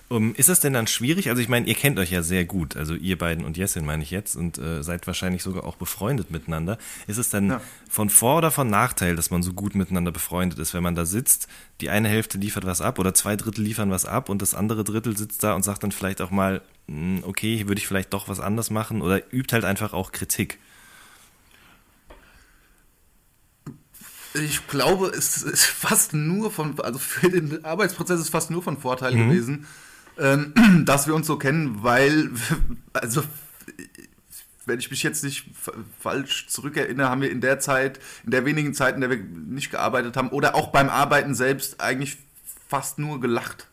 Um, 0.08 0.34
ist 0.34 0.48
es 0.48 0.58
denn 0.58 0.72
dann 0.72 0.88
schwierig? 0.88 1.28
Also 1.28 1.40
ich 1.40 1.48
meine, 1.48 1.68
ihr 1.68 1.74
kennt 1.76 1.96
euch 2.00 2.10
ja 2.10 2.22
sehr 2.24 2.44
gut, 2.44 2.76
also 2.76 2.94
ihr 2.96 3.16
beiden 3.16 3.44
und 3.44 3.56
Jessin 3.56 3.84
meine 3.86 4.02
ich 4.02 4.10
jetzt 4.10 4.34
und 4.34 4.58
äh, 4.58 4.82
seid 4.82 5.06
wahrscheinlich 5.06 5.44
sogar 5.44 5.62
auch 5.62 5.76
befreundet 5.76 6.32
miteinander. 6.32 6.78
Ist 7.06 7.18
es 7.18 7.30
dann 7.30 7.48
Ja. 7.48 7.60
von 7.88 8.10
Vor- 8.10 8.38
oder 8.38 8.50
von 8.50 8.68
Nachteil, 8.68 9.14
dass 9.14 9.30
man 9.30 9.44
so 9.44 9.52
gut 9.52 9.76
miteinander 9.76 10.10
befreundet 10.10 10.58
ist, 10.58 10.74
wenn 10.74 10.82
man 10.82 10.96
da 10.96 11.04
sitzt, 11.06 11.46
die 11.80 11.90
eine 11.90 12.08
Hälfte 12.08 12.38
liefert 12.38 12.66
was 12.66 12.80
ab 12.80 12.98
oder 12.98 13.14
zwei 13.14 13.36
Drittel 13.36 13.62
liefern 13.62 13.92
was 13.92 14.04
ab 14.04 14.28
und 14.30 14.42
das 14.42 14.52
andere 14.52 14.82
Drittel 14.82 15.16
sitzt 15.16 15.44
da 15.44 15.54
und 15.54 15.62
sagt 15.62 15.84
dann 15.84 15.92
vielleicht 15.92 16.20
auch 16.22 16.32
mal, 16.32 16.60
"Hm, 16.88 17.20
okay, 17.22 17.56
hier 17.56 17.68
würde 17.68 17.78
ich 17.80 17.86
vielleicht 17.86 18.12
doch 18.12 18.28
was 18.28 18.40
anders 18.40 18.70
machen 18.70 19.02
oder 19.02 19.32
übt 19.32 19.52
halt 19.54 19.64
einfach 19.64 19.92
auch 19.92 20.10
Kritik. 20.10 20.58
Ich 24.34 24.66
glaube, 24.68 25.08
es 25.08 25.42
ist 25.42 25.64
fast 25.64 26.14
nur 26.14 26.50
von, 26.50 26.78
also 26.80 26.98
für 26.98 27.30
den 27.30 27.64
Arbeitsprozess 27.64 28.20
ist 28.20 28.28
fast 28.30 28.50
nur 28.50 28.62
von 28.62 28.78
Vorteil 28.78 29.14
Mhm. 29.14 29.28
gewesen, 29.28 29.66
ähm, 30.18 30.54
dass 30.86 31.06
wir 31.06 31.14
uns 31.14 31.26
so 31.26 31.36
kennen, 31.36 31.82
weil, 31.82 32.30
also, 32.92 33.22
wenn 34.66 34.78
ich 34.78 34.90
mich 34.90 35.02
jetzt 35.02 35.24
nicht 35.24 35.46
falsch 35.98 36.46
zurückerinnere, 36.48 37.08
haben 37.08 37.22
wir 37.22 37.30
in 37.30 37.40
der 37.40 37.58
Zeit, 37.58 37.98
in 38.24 38.30
der 38.30 38.44
wenigen 38.44 38.72
Zeit, 38.74 38.94
in 38.94 39.00
der 39.00 39.10
wir 39.10 39.16
nicht 39.18 39.70
gearbeitet 39.70 40.16
haben, 40.16 40.28
oder 40.28 40.54
auch 40.54 40.68
beim 40.68 40.88
Arbeiten 40.88 41.34
selbst 41.34 41.80
eigentlich 41.80 42.18
fast 42.68 42.98
nur 42.98 43.20
gelacht. 43.20 43.66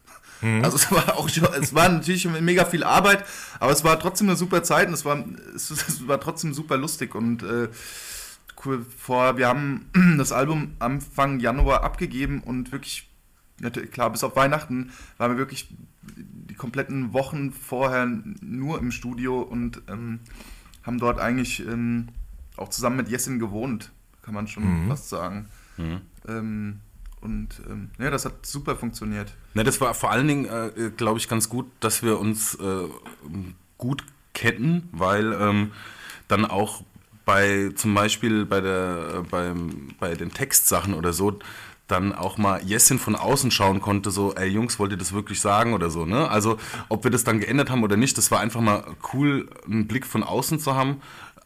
Also 0.62 0.78
es 0.78 0.92
war 0.92 1.18
auch 1.18 1.30
schon, 1.30 1.48
es 1.60 1.74
war 1.74 1.90
natürlich 1.90 2.26
mega 2.28 2.64
viel 2.64 2.84
Arbeit, 2.84 3.26
aber 3.60 3.72
es 3.72 3.84
war 3.84 4.00
trotzdem 4.00 4.30
eine 4.30 4.38
super 4.38 4.62
Zeit 4.62 4.88
und 4.88 4.94
es 4.94 5.04
war, 5.04 5.24
es, 5.56 6.08
war 6.08 6.20
trotzdem 6.22 6.54
super 6.54 6.78
lustig 6.78 7.16
und 7.16 7.42
äh, 7.42 7.70
vor. 8.98 9.38
Wir 9.38 9.48
haben 9.48 9.90
das 10.18 10.32
Album 10.32 10.74
Anfang 10.80 11.40
Januar 11.40 11.84
abgegeben 11.84 12.42
und 12.42 12.72
wirklich, 12.72 13.10
klar, 13.92 14.10
bis 14.12 14.24
auf 14.24 14.36
Weihnachten 14.36 14.92
waren 15.18 15.32
wir 15.32 15.38
wirklich 15.38 15.70
die 16.02 16.56
kompletten 16.56 17.14
Wochen 17.14 17.52
vorher 17.52 18.08
nur 18.42 18.80
im 18.80 18.92
Studio 18.92 19.42
und 19.42 19.82
ähm, 19.88 20.20
haben 20.84 21.00
dort 21.00 21.20
eigentlich 21.20 21.66
ähm, 21.68 22.08
auch 22.56 22.70
zusammen 22.70 22.98
mit 22.98 23.10
Jessin 23.10 23.40
gewohnt, 23.40 23.92
kann 24.22 24.34
man 24.34 24.48
schon 24.48 24.88
fast 24.88 25.10
sagen. 25.10 25.48
Ähm, 26.28 26.80
und 27.22 27.62
ähm, 27.70 27.90
ja, 28.00 28.10
das 28.10 28.26
hat 28.26 28.46
super 28.46 28.76
funktioniert. 28.76 29.34
Na, 29.54 29.64
das 29.64 29.82
war 29.82 29.94
vor 29.94 30.12
allen 30.12 30.28
Dingen, 30.28 30.46
äh, 30.46 30.92
glaube 30.96 31.20
ich, 31.20 31.28
ganz 31.28 31.50
gut, 31.50 31.66
dass 31.80 32.04
wir 32.04 32.20
uns 32.20 32.56
äh, 32.56 32.88
gut 33.78 34.04
kennen, 34.34 34.88
weil 34.92 35.34
ähm, 35.34 35.72
dann 36.28 36.46
auch 36.46 36.84
bei 37.28 37.72
zum 37.76 37.94
Beispiel 37.94 38.46
bei 38.46 38.62
der 38.62 39.18
äh, 39.18 39.22
beim, 39.30 39.90
bei 40.00 40.16
den 40.16 40.34
Textsachen 40.34 40.94
oder 40.94 41.12
so 41.12 41.38
dann 41.88 42.14
auch 42.14 42.38
mal 42.38 42.62
Jessin 42.64 43.00
von 43.00 43.16
außen 43.16 43.52
schauen 43.52 43.82
konnte, 43.82 44.12
so, 44.12 44.34
ey 44.34 44.48
Jungs, 44.48 44.78
wollt 44.80 44.92
ihr 44.92 44.98
das 44.98 45.14
wirklich 45.14 45.40
sagen 45.40 45.74
oder 45.74 45.90
so, 45.90 46.06
ne? 46.06 46.30
Also, 46.30 46.58
ob 46.90 47.06
wir 47.06 47.12
das 47.12 47.24
dann 47.24 47.40
geändert 47.40 47.70
haben 47.70 47.84
oder 47.84 47.96
nicht, 47.96 48.18
das 48.18 48.30
war 48.30 48.42
einfach 48.42 48.60
mal 48.60 48.84
cool, 49.14 49.50
einen 49.66 49.88
Blick 49.88 50.06
von 50.06 50.24
außen 50.24 50.60
zu 50.60 50.76
haben, 50.76 51.02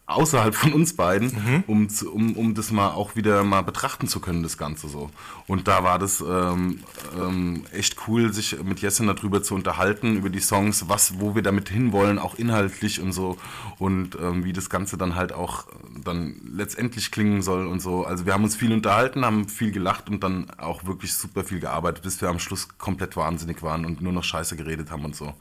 außerhalb 0.06 0.54
von 0.54 0.72
uns 0.72 0.94
beiden, 0.94 1.64
um, 1.66 1.88
zu, 1.88 2.12
um, 2.12 2.36
um 2.36 2.54
das 2.54 2.70
mal 2.70 2.88
auch 2.88 3.16
wieder 3.16 3.44
mal 3.44 3.62
betrachten 3.62 4.08
zu 4.08 4.20
können, 4.20 4.42
das 4.42 4.58
Ganze 4.58 4.88
so. 4.88 5.10
Und 5.46 5.68
da 5.68 5.84
war 5.84 5.98
das 5.98 6.20
ähm, 6.20 6.80
ähm, 7.16 7.64
echt 7.72 7.96
cool, 8.06 8.32
sich 8.32 8.62
mit 8.62 8.80
Jessin 8.80 9.06
darüber 9.06 9.42
zu 9.42 9.54
unterhalten, 9.54 10.16
über 10.16 10.28
die 10.28 10.40
Songs, 10.40 10.88
was, 10.88 11.20
wo 11.20 11.34
wir 11.34 11.42
damit 11.42 11.68
hinwollen, 11.68 12.18
auch 12.18 12.34
inhaltlich 12.34 13.00
und 13.00 13.12
so. 13.12 13.38
Und 13.78 14.16
ähm, 14.20 14.44
wie 14.44 14.52
das 14.52 14.70
Ganze 14.70 14.98
dann 14.98 15.14
halt 15.14 15.32
auch 15.32 15.66
dann 16.04 16.40
letztendlich 16.52 17.10
klingen 17.10 17.42
soll 17.42 17.66
und 17.66 17.80
so. 17.80 18.04
Also 18.04 18.26
wir 18.26 18.34
haben 18.34 18.44
uns 18.44 18.56
viel 18.56 18.72
unterhalten, 18.72 19.24
haben 19.24 19.48
viel 19.48 19.70
gelacht 19.70 20.08
und 20.08 20.22
dann 20.22 20.50
auch 20.58 20.84
wirklich 20.84 21.14
super 21.14 21.44
viel 21.44 21.60
gearbeitet, 21.60 22.02
bis 22.02 22.20
wir 22.20 22.28
am 22.28 22.38
Schluss 22.38 22.68
komplett 22.76 23.16
wahnsinnig 23.16 23.62
waren 23.62 23.84
und 23.84 24.02
nur 24.02 24.12
noch 24.12 24.24
Scheiße 24.24 24.56
geredet 24.56 24.90
haben 24.90 25.04
und 25.04 25.14
so. 25.14 25.34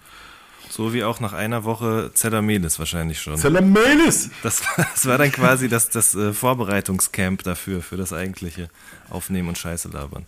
So 0.72 0.94
wie 0.94 1.04
auch 1.04 1.20
nach 1.20 1.34
einer 1.34 1.66
Woche 1.66 2.12
Zellamelis 2.14 2.80
wahrscheinlich 2.80 3.20
schon. 3.22 3.36
Salamelis! 3.36 4.30
Das, 4.42 4.62
war- 4.66 4.88
das 4.94 5.06
war 5.06 5.18
dann 5.18 5.32
quasi 5.32 5.68
das, 5.68 5.90
das 5.90 6.16
äh, 6.16 6.32
Vorbereitungscamp 6.34 7.44
dafür, 7.44 7.82
für 7.82 7.98
das 7.98 8.14
eigentliche 8.14 8.70
Aufnehmen 9.10 9.50
und 9.50 9.58
Scheiße 9.58 9.90
labern. 9.90 10.26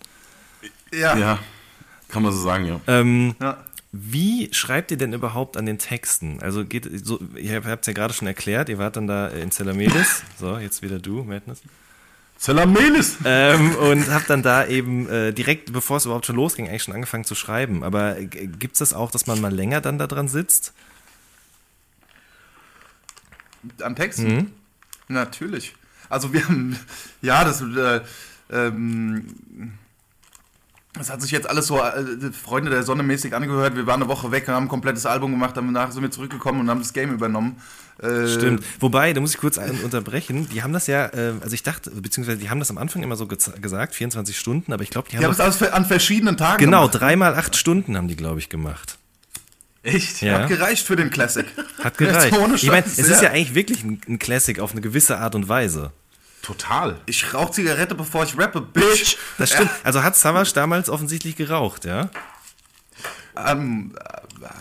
Ja. 0.93 1.17
Ja, 1.17 1.39
kann 2.09 2.23
man 2.23 2.33
so 2.33 2.41
sagen, 2.41 2.65
ja. 2.65 2.81
Ähm, 2.87 3.35
ja. 3.41 3.57
Wie 3.93 4.49
schreibt 4.53 4.91
ihr 4.91 4.97
denn 4.97 5.13
überhaupt 5.13 5.55
an 5.55 5.65
den 5.65 5.77
Texten? 5.77 6.39
Also 6.41 6.65
geht 6.65 6.89
so, 7.05 7.19
ihr 7.37 7.63
habt 7.63 7.83
es 7.83 7.87
ja 7.87 7.93
gerade 7.93 8.13
schon 8.13 8.27
erklärt, 8.27 8.67
ihr 8.67 8.79
wart 8.79 8.95
dann 8.97 9.07
da 9.07 9.27
in 9.27 9.49
Zellamelis. 9.51 10.23
So, 10.39 10.57
jetzt 10.57 10.81
wieder 10.81 10.99
du, 10.99 11.23
Madness. 11.23 11.61
Salamelis! 12.43 13.19
Ähm, 13.23 13.73
und 13.77 14.13
habt 14.13 14.29
dann 14.29 14.43
da 14.43 14.67
eben 14.67 15.07
äh, 15.07 15.31
direkt, 15.31 15.71
bevor 15.71 15.95
es 15.95 16.03
überhaupt 16.05 16.25
schon 16.25 16.35
losging, 16.35 16.67
eigentlich 16.67 16.83
schon 16.83 16.93
angefangen 16.93 17.23
zu 17.23 17.35
schreiben. 17.35 17.83
Aber 17.85 18.15
g- 18.15 18.47
gibt's 18.47 18.79
das 18.79 18.91
auch, 18.93 19.11
dass 19.11 19.27
man 19.27 19.39
mal 19.39 19.53
länger 19.53 19.79
dann 19.79 19.97
da 19.97 20.07
dran 20.07 20.27
sitzt? 20.27 20.73
An 23.81 23.95
Texten? 23.95 24.51
Natürlich. 25.07 25.73
Also 26.09 26.33
wir 26.33 26.43
haben, 26.43 26.77
ja, 27.21 27.45
das, 27.45 27.61
äh, 27.61 28.01
ähm, 28.51 29.75
das 30.93 31.09
hat 31.09 31.21
sich 31.21 31.31
jetzt 31.31 31.49
alles 31.49 31.67
so 31.67 31.79
äh, 31.81 32.31
Freunde 32.31 32.69
der 32.69 32.83
Sonne 32.83 33.03
mäßig 33.03 33.33
angehört. 33.35 33.75
Wir 33.75 33.87
waren 33.87 34.01
eine 34.01 34.09
Woche 34.09 34.31
weg 34.31 34.47
und 34.47 34.53
haben 34.53 34.65
ein 34.65 34.69
komplettes 34.69 35.05
Album 35.05 35.31
gemacht, 35.31 35.57
danach 35.57 35.91
sind 35.91 36.03
wir 36.03 36.11
zurückgekommen 36.11 36.61
und 36.61 36.69
haben 36.69 36.79
das 36.79 36.93
Game 36.93 37.11
übernommen. 37.11 37.57
Äh, 37.99 38.27
Stimmt. 38.27 38.63
Wobei, 38.79 39.13
da 39.13 39.21
muss 39.21 39.33
ich 39.33 39.39
kurz 39.39 39.57
unterbrechen. 39.83 40.47
Die 40.49 40.63
haben 40.63 40.73
das 40.73 40.87
ja, 40.87 41.05
äh, 41.07 41.33
also 41.41 41.53
ich 41.53 41.63
dachte, 41.63 41.91
beziehungsweise 41.91 42.37
die 42.37 42.49
haben 42.49 42.59
das 42.59 42.69
am 42.69 42.77
Anfang 42.77 43.03
immer 43.03 43.15
so 43.15 43.27
gesagt, 43.27 43.95
24 43.95 44.37
Stunden, 44.37 44.73
aber 44.73 44.83
ich 44.83 44.89
glaube, 44.89 45.09
die 45.09 45.17
haben 45.17 45.21
Die 45.21 45.27
haben 45.27 45.37
das 45.37 45.61
an 45.71 45.85
verschiedenen 45.85 46.37
Tagen 46.37 46.57
genau 46.59 46.87
gemacht. 46.87 47.01
dreimal 47.01 47.35
acht 47.35 47.55
Stunden 47.55 47.97
haben 47.97 48.07
die, 48.07 48.15
glaube 48.15 48.39
ich, 48.39 48.49
gemacht. 48.49 48.97
Echt? 49.83 50.21
Ja. 50.21 50.39
Hat 50.39 50.47
gereicht 50.47 50.85
für 50.87 50.95
den 50.95 51.09
Classic. 51.09 51.45
Hat 51.83 51.97
gereicht. 51.97 52.35
Ich 52.55 52.69
meine, 52.69 52.85
es 52.85 52.97
ist 52.99 53.21
ja 53.21 53.31
eigentlich 53.31 53.53
wirklich 53.53 53.83
ein, 53.83 53.99
ein 54.07 54.17
Classic 54.17 54.59
auf 54.59 54.71
eine 54.71 54.81
gewisse 54.81 55.17
Art 55.17 55.35
und 55.35 55.49
Weise. 55.49 55.91
Total. 56.43 56.99
Ich 57.07 57.33
rauche 57.33 57.53
Zigarette, 57.53 57.95
bevor 57.95 58.25
ich 58.25 58.37
rappe, 58.37 58.61
Bitch. 58.61 59.15
Das 59.37 59.51
stimmt. 59.51 59.71
Also 59.83 60.03
hat 60.03 60.15
Savage 60.15 60.51
damals 60.53 60.89
offensichtlich 60.89 61.35
geraucht, 61.37 61.85
ja? 61.85 62.09
Ähm, 63.35 63.95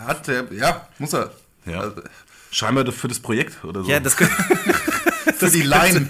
hat 0.07 0.29
er, 0.29 0.51
ja, 0.53 0.89
muss 0.99 1.13
er. 1.13 1.33
Ja. 1.67 1.81
Also, 1.81 2.01
Scheinbar 2.53 2.91
für 2.93 3.09
das 3.09 3.19
Projekt 3.19 3.65
oder 3.65 3.83
so. 3.83 3.91
Ja, 3.91 3.99
das, 3.99 4.17
könnte- 4.17 4.33
für 5.37 5.51
die 5.51 5.63
Line. 5.63 6.09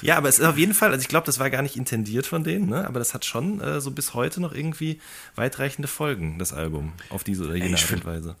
Ja, 0.00 0.16
aber 0.16 0.28
es 0.28 0.40
ist 0.40 0.44
auf 0.44 0.58
jeden 0.58 0.74
Fall, 0.74 0.90
also 0.90 1.00
ich 1.00 1.08
glaube, 1.08 1.26
das 1.26 1.38
war 1.38 1.48
gar 1.48 1.62
nicht 1.62 1.76
intendiert 1.76 2.26
von 2.26 2.42
denen, 2.42 2.68
ne? 2.68 2.86
aber 2.88 2.98
das 2.98 3.14
hat 3.14 3.24
schon 3.24 3.60
äh, 3.60 3.80
so 3.80 3.92
bis 3.92 4.14
heute 4.14 4.40
noch 4.40 4.52
irgendwie 4.52 5.00
weitreichende 5.36 5.86
Folgen, 5.86 6.38
das 6.40 6.52
Album, 6.52 6.92
auf 7.10 7.22
diese 7.22 7.44
oder 7.44 7.54
jene 7.54 7.76
ich 7.76 7.82
Art 7.84 7.92
und 7.92 8.04
Weise. 8.04 8.36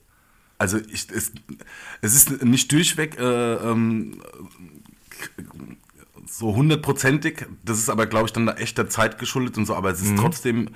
Also 0.58 0.78
ich, 0.78 1.08
es, 1.10 1.30
es 2.00 2.14
ist 2.14 2.42
nicht 2.42 2.72
durchweg 2.72 3.18
äh, 3.18 3.54
ähm, 3.54 4.20
so 6.28 6.54
hundertprozentig. 6.54 7.46
Das 7.64 7.78
ist 7.78 7.90
aber, 7.90 8.06
glaube 8.06 8.26
ich, 8.26 8.32
dann 8.32 8.46
echt 8.48 8.78
der 8.78 8.88
Zeit 8.88 9.18
geschuldet 9.18 9.58
und 9.58 9.66
so. 9.66 9.74
Aber 9.74 9.90
es 9.90 10.00
Mhm. 10.02 10.14
ist 10.14 10.20
trotzdem, 10.20 10.68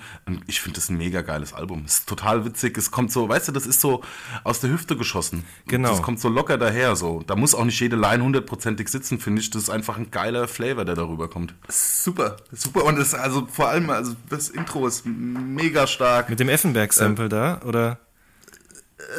ich 0.47 0.61
finde 0.61 0.76
das 0.80 0.89
ein 0.89 0.97
mega 0.97 1.22
geiles 1.22 1.53
Album. 1.53 1.84
Es 1.87 1.99
ist 1.99 2.09
total 2.09 2.45
witzig. 2.45 2.76
Es 2.76 2.91
kommt 2.91 3.12
so, 3.12 3.28
weißt 3.28 3.49
du, 3.49 3.53
das 3.53 3.64
ist 3.66 3.80
so 3.80 4.03
aus 4.45 4.61
der 4.61 4.70
Hüfte 4.70 4.97
geschossen. 4.97 5.45
Genau. 5.66 5.91
Das 5.91 6.03
kommt 6.03 6.18
so 6.20 6.28
locker 6.28 6.59
daher. 6.59 6.97
So, 6.97 7.22
da 7.26 7.37
muss 7.37 7.55
auch 7.55 7.64
nicht 7.64 7.78
jede 7.80 7.97
Line 7.97 8.24
hundertprozentig 8.24 8.89
sitzen, 8.89 9.20
finde 9.20 9.41
ich. 9.41 9.51
Das 9.51 9.62
ist 9.62 9.70
einfach 9.70 9.97
ein 9.97 10.11
geiler 10.11 10.49
Flavor, 10.49 10.84
der 10.84 10.97
darüber 10.97 11.28
kommt. 11.28 11.55
Super, 11.68 12.37
super. 12.53 12.84
Und 12.84 12.99
es 12.99 13.14
also 13.14 13.47
vor 13.51 13.68
allem, 13.68 13.89
also 13.91 14.14
das 14.28 14.49
Intro 14.49 14.87
ist 14.87 15.07
mega 15.07 15.87
stark. 15.87 16.28
Mit 16.28 16.41
dem 16.41 16.49
Effenberg-Sample 16.49 17.28
da, 17.28 17.61
oder? 17.64 17.99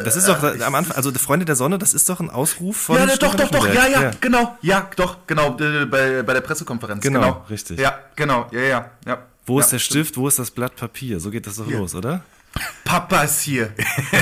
Das 0.04 0.16
ist 0.16 0.28
doch 0.28 0.42
am 0.42 0.76
Anfang, 0.76 0.96
also 0.96 1.12
Freunde 1.14 1.46
der 1.46 1.56
Sonne, 1.56 1.78
das 1.78 1.94
ist 1.94 2.10
doch 2.10 2.20
ein 2.20 2.32
Ausruf 2.32 2.78
von 2.78 2.98
ja, 2.98 3.06
doch, 3.06 3.14
Stefan 3.16 3.38
doch, 3.38 3.50
doch, 3.52 3.68
ja, 3.68 3.86
Effenberg. 3.86 4.14
ja, 4.14 4.20
genau, 4.20 4.58
ja, 4.62 4.90
doch, 4.96 5.18
genau, 5.28 5.52
bei, 5.52 6.24
bei 6.24 6.34
der 6.34 6.42
Pressekonferenz. 6.42 7.04
Genau, 7.04 7.46
richtig. 7.50 7.80
Ja, 7.80 8.00
genau, 8.16 8.48
ja, 8.52 8.62
ja, 8.62 8.92
ja. 9.06 9.20
Wo 9.46 9.60
ja, 9.60 9.64
ist 9.64 9.72
der 9.72 9.80
Stift, 9.80 10.18
wo 10.18 10.28
ist 10.28 10.40
das 10.40 10.50
Blatt 10.52 10.76
Papier? 10.76 11.20
So 11.20 11.30
geht 11.30 11.46
das 11.46 11.58
doch 11.58 11.68
los, 11.68 11.94
oder? 11.94 12.22
Papa 12.84 13.24
ist 13.24 13.42
hier. 13.42 13.72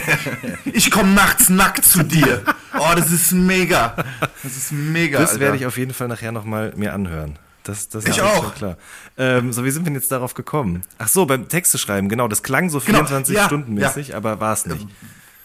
ich 0.65 0.91
komme 0.91 1.13
nachts 1.13 1.49
nackt 1.49 1.85
zu 1.85 2.03
dir. 2.03 2.41
Oh, 2.77 2.91
das 2.95 3.11
ist 3.11 3.31
mega. 3.31 3.95
Das 4.43 4.57
ist 4.57 4.71
mega. 4.71 5.19
Das 5.19 5.31
Alter. 5.31 5.41
werde 5.41 5.57
ich 5.57 5.65
auf 5.65 5.77
jeden 5.77 5.93
Fall 5.93 6.09
nachher 6.09 6.31
nochmal 6.31 6.73
mir 6.75 6.93
anhören. 6.93 7.39
Das, 7.63 7.89
das 7.89 8.03
Ich 8.05 8.17
ist 8.17 8.21
auch. 8.21 8.53
klar. 8.55 8.77
Ähm, 9.17 9.53
so, 9.53 9.63
wie 9.63 9.71
sind 9.71 9.83
wir 9.83 9.85
denn 9.85 9.95
jetzt 9.95 10.11
darauf 10.11 10.33
gekommen? 10.33 10.83
Ach 10.97 11.07
so, 11.07 11.25
beim 11.25 11.47
Texte 11.47 11.77
schreiben, 11.77 12.09
genau, 12.09 12.27
das 12.27 12.43
klang 12.43 12.69
so 12.69 12.79
Genau, 12.79 12.99
24 12.99 13.35
ja, 13.35 13.45
Stunden 13.45 13.73
mäßig, 13.73 14.15
aber 14.15 14.39
war 14.39 14.53
es 14.53 14.65
nicht. 14.65 14.87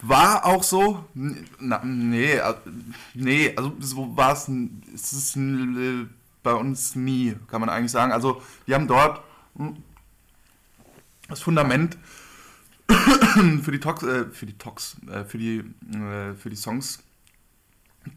War 0.03 0.47
auch 0.47 0.63
so. 0.63 1.05
Na, 1.15 1.83
nee, 1.85 2.33
äh, 2.33 2.55
nee, 3.15 3.55
also 3.57 3.73
so 3.81 4.17
war 4.17 4.33
es. 4.33 4.51
Es 4.95 5.13
ist 5.13 5.37
äh, 5.37 6.07
bei 6.43 6.55
uns 6.55 6.95
nie, 6.95 7.37
kann 7.49 7.61
man 7.61 7.69
eigentlich 7.69 7.93
sagen. 7.93 8.13
Also 8.13 8.43
wir 8.67 8.75
haben 8.77 8.89
dort 8.89 9.23
hm, 9.57 9.77
das 11.29 11.41
Fundament 11.41 11.99
für 13.63 13.71
die 13.71 13.81
Tox, 13.81 14.03
äh, 14.03 14.27
für 14.31 14.47
die 14.47 14.59
Tox, 14.59 14.97
äh, 15.11 15.25
für 15.25 15.39
die, 15.39 15.59
äh, 15.95 16.35
für 16.35 16.51
die 16.51 16.57
Songs 16.57 17.03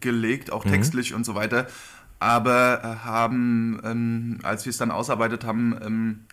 gelegt, 0.00 0.50
auch 0.50 0.64
textlich 0.64 1.14
und 1.14 1.24
so 1.24 1.34
weiter. 1.34 1.66
Aber 2.18 2.82
äh, 2.82 3.04
haben, 3.04 3.80
ähm, 3.84 4.38
als 4.42 4.64
wir 4.64 4.70
es 4.70 4.78
dann 4.78 4.90
ausarbeitet 4.90 5.44
haben, 5.44 5.78
ähm, 5.82 6.24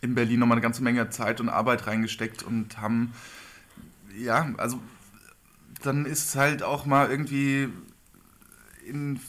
in 0.00 0.14
Berlin 0.14 0.40
nochmal 0.40 0.56
eine 0.56 0.62
ganze 0.62 0.82
Menge 0.82 1.08
Zeit 1.10 1.40
und 1.40 1.48
Arbeit 1.48 1.86
reingesteckt 1.86 2.42
und 2.42 2.78
haben, 2.78 3.12
ja, 4.16 4.52
also 4.56 4.80
dann 5.82 6.06
ist 6.06 6.34
halt 6.36 6.62
auch 6.62 6.86
mal 6.86 7.10
irgendwie 7.10 7.68
in, 8.86 9.20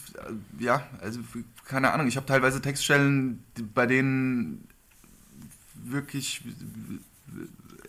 ja, 0.60 0.88
also 1.02 1.20
keine 1.66 1.92
Ahnung, 1.92 2.08
ich 2.08 2.16
habe 2.16 2.26
teilweise 2.26 2.62
Textstellen, 2.62 3.44
bei 3.74 3.86
denen 3.86 4.68
wirklich 5.74 6.44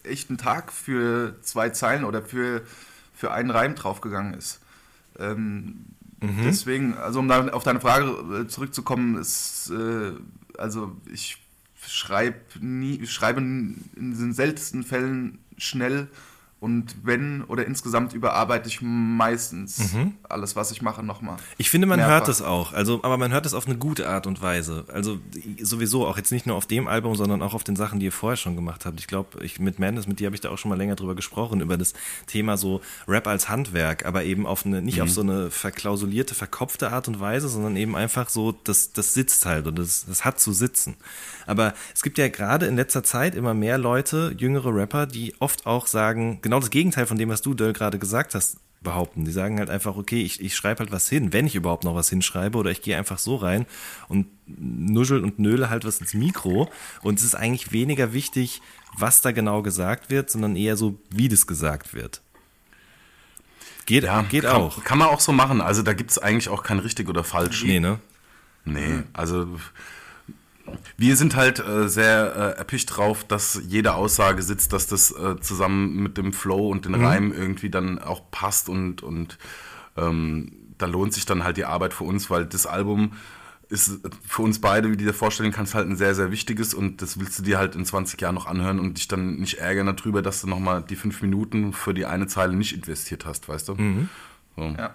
echt 0.02 0.30
ein 0.30 0.38
Tag 0.38 0.72
für 0.72 1.36
zwei 1.42 1.70
Zeilen 1.70 2.04
oder 2.04 2.22
für, 2.22 2.62
für 3.14 3.30
einen 3.32 3.50
Reim 3.50 3.74
draufgegangen 3.74 4.34
ist. 4.34 4.60
Ähm, 5.18 5.84
Deswegen, 6.44 6.94
also 6.94 7.20
um 7.20 7.30
auf 7.30 7.62
deine 7.62 7.80
Frage 7.80 8.40
äh, 8.40 8.48
zurückzukommen, 8.48 9.16
ist, 9.16 9.70
äh, 9.70 10.12
also 10.56 10.96
ich 11.12 11.38
schreibe 11.86 12.40
nie, 12.60 13.06
schreibe 13.06 13.40
in 13.40 13.84
den 13.96 14.32
seltensten 14.32 14.82
Fällen 14.82 15.38
schnell 15.56 16.08
und 16.60 16.96
wenn 17.04 17.44
oder 17.44 17.64
insgesamt 17.66 18.14
überarbeite 18.14 18.68
ich 18.68 18.80
meistens 18.82 19.94
alles, 20.28 20.56
was 20.56 20.72
ich 20.72 20.82
mache, 20.82 21.04
nochmal. 21.04 21.36
Ich 21.56 21.70
finde, 21.70 21.86
man 21.86 21.98
Mehrfach. 21.98 22.14
hört 22.14 22.28
es 22.28 22.42
auch. 22.42 22.72
Also, 22.72 23.00
aber 23.04 23.16
man 23.16 23.30
hört 23.30 23.46
es 23.46 23.54
auf 23.54 23.66
eine 23.66 23.76
gute 23.76 24.08
Art 24.08 24.26
und 24.26 24.42
Weise. 24.42 24.84
Also 24.92 25.20
sowieso 25.62 26.04
auch 26.04 26.16
jetzt 26.16 26.32
nicht 26.32 26.46
nur 26.46 26.56
auf 26.56 26.66
dem 26.66 26.88
Album, 26.88 27.14
sondern 27.14 27.42
auch 27.42 27.54
auf 27.54 27.62
den 27.62 27.76
Sachen, 27.76 28.00
die 28.00 28.06
ihr 28.06 28.12
vorher 28.12 28.36
schon 28.36 28.56
gemacht 28.56 28.86
habt. 28.86 28.98
Ich 28.98 29.06
glaube, 29.06 29.44
ich 29.44 29.60
mit 29.60 29.78
Madness, 29.78 30.08
mit 30.08 30.18
dir 30.18 30.26
habe 30.26 30.34
ich 30.34 30.40
da 30.40 30.50
auch 30.50 30.58
schon 30.58 30.70
mal 30.70 30.78
länger 30.78 30.96
drüber 30.96 31.14
gesprochen 31.14 31.60
über 31.60 31.76
das 31.78 31.92
Thema 32.26 32.56
so 32.56 32.80
Rap 33.06 33.28
als 33.28 33.48
Handwerk, 33.48 34.04
aber 34.04 34.24
eben 34.24 34.44
auf 34.44 34.66
eine 34.66 34.82
nicht 34.82 35.00
auf 35.00 35.10
so 35.10 35.20
eine 35.20 35.52
verklausulierte, 35.52 36.34
verkopfte 36.34 36.90
Art 36.90 37.06
und 37.06 37.20
Weise, 37.20 37.48
sondern 37.48 37.76
eben 37.76 37.94
einfach 37.94 38.28
so, 38.28 38.50
das 38.64 38.92
das 38.92 39.14
sitzt 39.14 39.46
halt 39.46 39.68
und 39.68 39.78
das 39.78 40.06
das 40.08 40.24
hat 40.24 40.40
zu 40.40 40.52
sitzen. 40.52 40.96
Aber 41.46 41.72
es 41.94 42.02
gibt 42.02 42.18
ja 42.18 42.28
gerade 42.28 42.66
in 42.66 42.74
letzter 42.74 43.04
Zeit 43.04 43.36
immer 43.36 43.54
mehr 43.54 43.78
Leute, 43.78 44.34
jüngere 44.36 44.74
Rapper, 44.74 45.06
die 45.06 45.34
oft 45.38 45.64
auch 45.64 45.86
sagen, 45.86 46.40
genau 46.48 46.60
das 46.60 46.70
Gegenteil 46.70 47.06
von 47.06 47.18
dem, 47.18 47.28
was 47.28 47.42
du 47.42 47.52
Döll 47.52 47.74
gerade 47.74 47.98
gesagt 47.98 48.34
hast, 48.34 48.56
behaupten. 48.80 49.26
Die 49.26 49.32
sagen 49.32 49.58
halt 49.58 49.68
einfach, 49.68 49.96
okay, 49.96 50.22
ich, 50.22 50.40
ich 50.40 50.56
schreibe 50.56 50.80
halt 50.80 50.92
was 50.92 51.08
hin, 51.08 51.32
wenn 51.34 51.46
ich 51.46 51.54
überhaupt 51.54 51.84
noch 51.84 51.94
was 51.94 52.08
hinschreibe, 52.08 52.56
oder 52.56 52.70
ich 52.70 52.80
gehe 52.80 52.96
einfach 52.96 53.18
so 53.18 53.36
rein 53.36 53.66
und 54.08 54.26
nuschel 54.46 55.22
und 55.22 55.38
nöle 55.38 55.68
halt 55.68 55.84
was 55.84 56.00
ins 56.00 56.14
Mikro. 56.14 56.70
Und 57.02 57.18
es 57.18 57.24
ist 57.24 57.34
eigentlich 57.34 57.72
weniger 57.72 58.14
wichtig, 58.14 58.62
was 58.96 59.20
da 59.20 59.32
genau 59.32 59.60
gesagt 59.62 60.08
wird, 60.08 60.30
sondern 60.30 60.56
eher 60.56 60.76
so, 60.76 60.98
wie 61.10 61.28
das 61.28 61.46
gesagt 61.46 61.92
wird. 61.92 62.22
Geht, 63.84 64.08
geht 64.30 64.44
kann, 64.44 64.56
auch. 64.56 64.84
Kann 64.84 64.98
man 64.98 65.08
auch 65.08 65.20
so 65.20 65.32
machen. 65.32 65.60
Also 65.60 65.82
da 65.82 65.92
gibt 65.92 66.10
es 66.10 66.18
eigentlich 66.18 66.48
auch 66.48 66.62
kein 66.62 66.78
richtig 66.78 67.08
oder 67.08 67.24
falsch. 67.24 67.64
Nee, 67.64 67.80
ne? 67.80 67.98
Nee, 68.64 69.02
also 69.12 69.58
wir 70.96 71.16
sind 71.16 71.36
halt 71.36 71.58
äh, 71.58 71.88
sehr 71.88 72.54
äh, 72.54 72.58
erpicht 72.58 72.96
drauf, 72.96 73.24
dass 73.24 73.60
jede 73.66 73.94
Aussage 73.94 74.42
sitzt, 74.42 74.72
dass 74.72 74.86
das 74.86 75.10
äh, 75.10 75.40
zusammen 75.40 76.02
mit 76.02 76.16
dem 76.16 76.32
Flow 76.32 76.68
und 76.68 76.84
den 76.84 76.94
Reim 76.94 77.32
irgendwie 77.32 77.70
dann 77.70 77.98
auch 77.98 78.30
passt 78.30 78.68
und, 78.68 79.02
und 79.02 79.38
ähm, 79.96 80.52
da 80.78 80.86
lohnt 80.86 81.12
sich 81.12 81.26
dann 81.26 81.44
halt 81.44 81.56
die 81.56 81.64
Arbeit 81.64 81.94
für 81.94 82.04
uns, 82.04 82.30
weil 82.30 82.46
das 82.46 82.66
Album 82.66 83.12
ist 83.68 84.00
für 84.26 84.42
uns 84.42 84.60
beide, 84.60 84.90
wie 84.90 84.96
du 84.96 85.04
dir 85.04 85.12
vorstellen 85.12 85.52
kannst, 85.52 85.74
halt 85.74 85.88
ein 85.88 85.96
sehr, 85.96 86.14
sehr 86.14 86.30
wichtiges 86.30 86.72
und 86.72 87.02
das 87.02 87.20
willst 87.20 87.38
du 87.38 87.42
dir 87.42 87.58
halt 87.58 87.74
in 87.74 87.84
20 87.84 88.18
Jahren 88.20 88.34
noch 88.34 88.46
anhören 88.46 88.80
und 88.80 88.96
dich 88.96 89.08
dann 89.08 89.36
nicht 89.36 89.58
ärgern 89.58 89.94
darüber, 89.94 90.22
dass 90.22 90.40
du 90.40 90.46
nochmal 90.46 90.82
die 90.82 90.96
fünf 90.96 91.20
Minuten 91.20 91.72
für 91.74 91.92
die 91.92 92.06
eine 92.06 92.26
Zeile 92.28 92.54
nicht 92.54 92.72
investiert 92.74 93.26
hast, 93.26 93.48
weißt 93.48 93.68
du? 93.68 93.74
So. 94.56 94.74
Ja. 94.78 94.94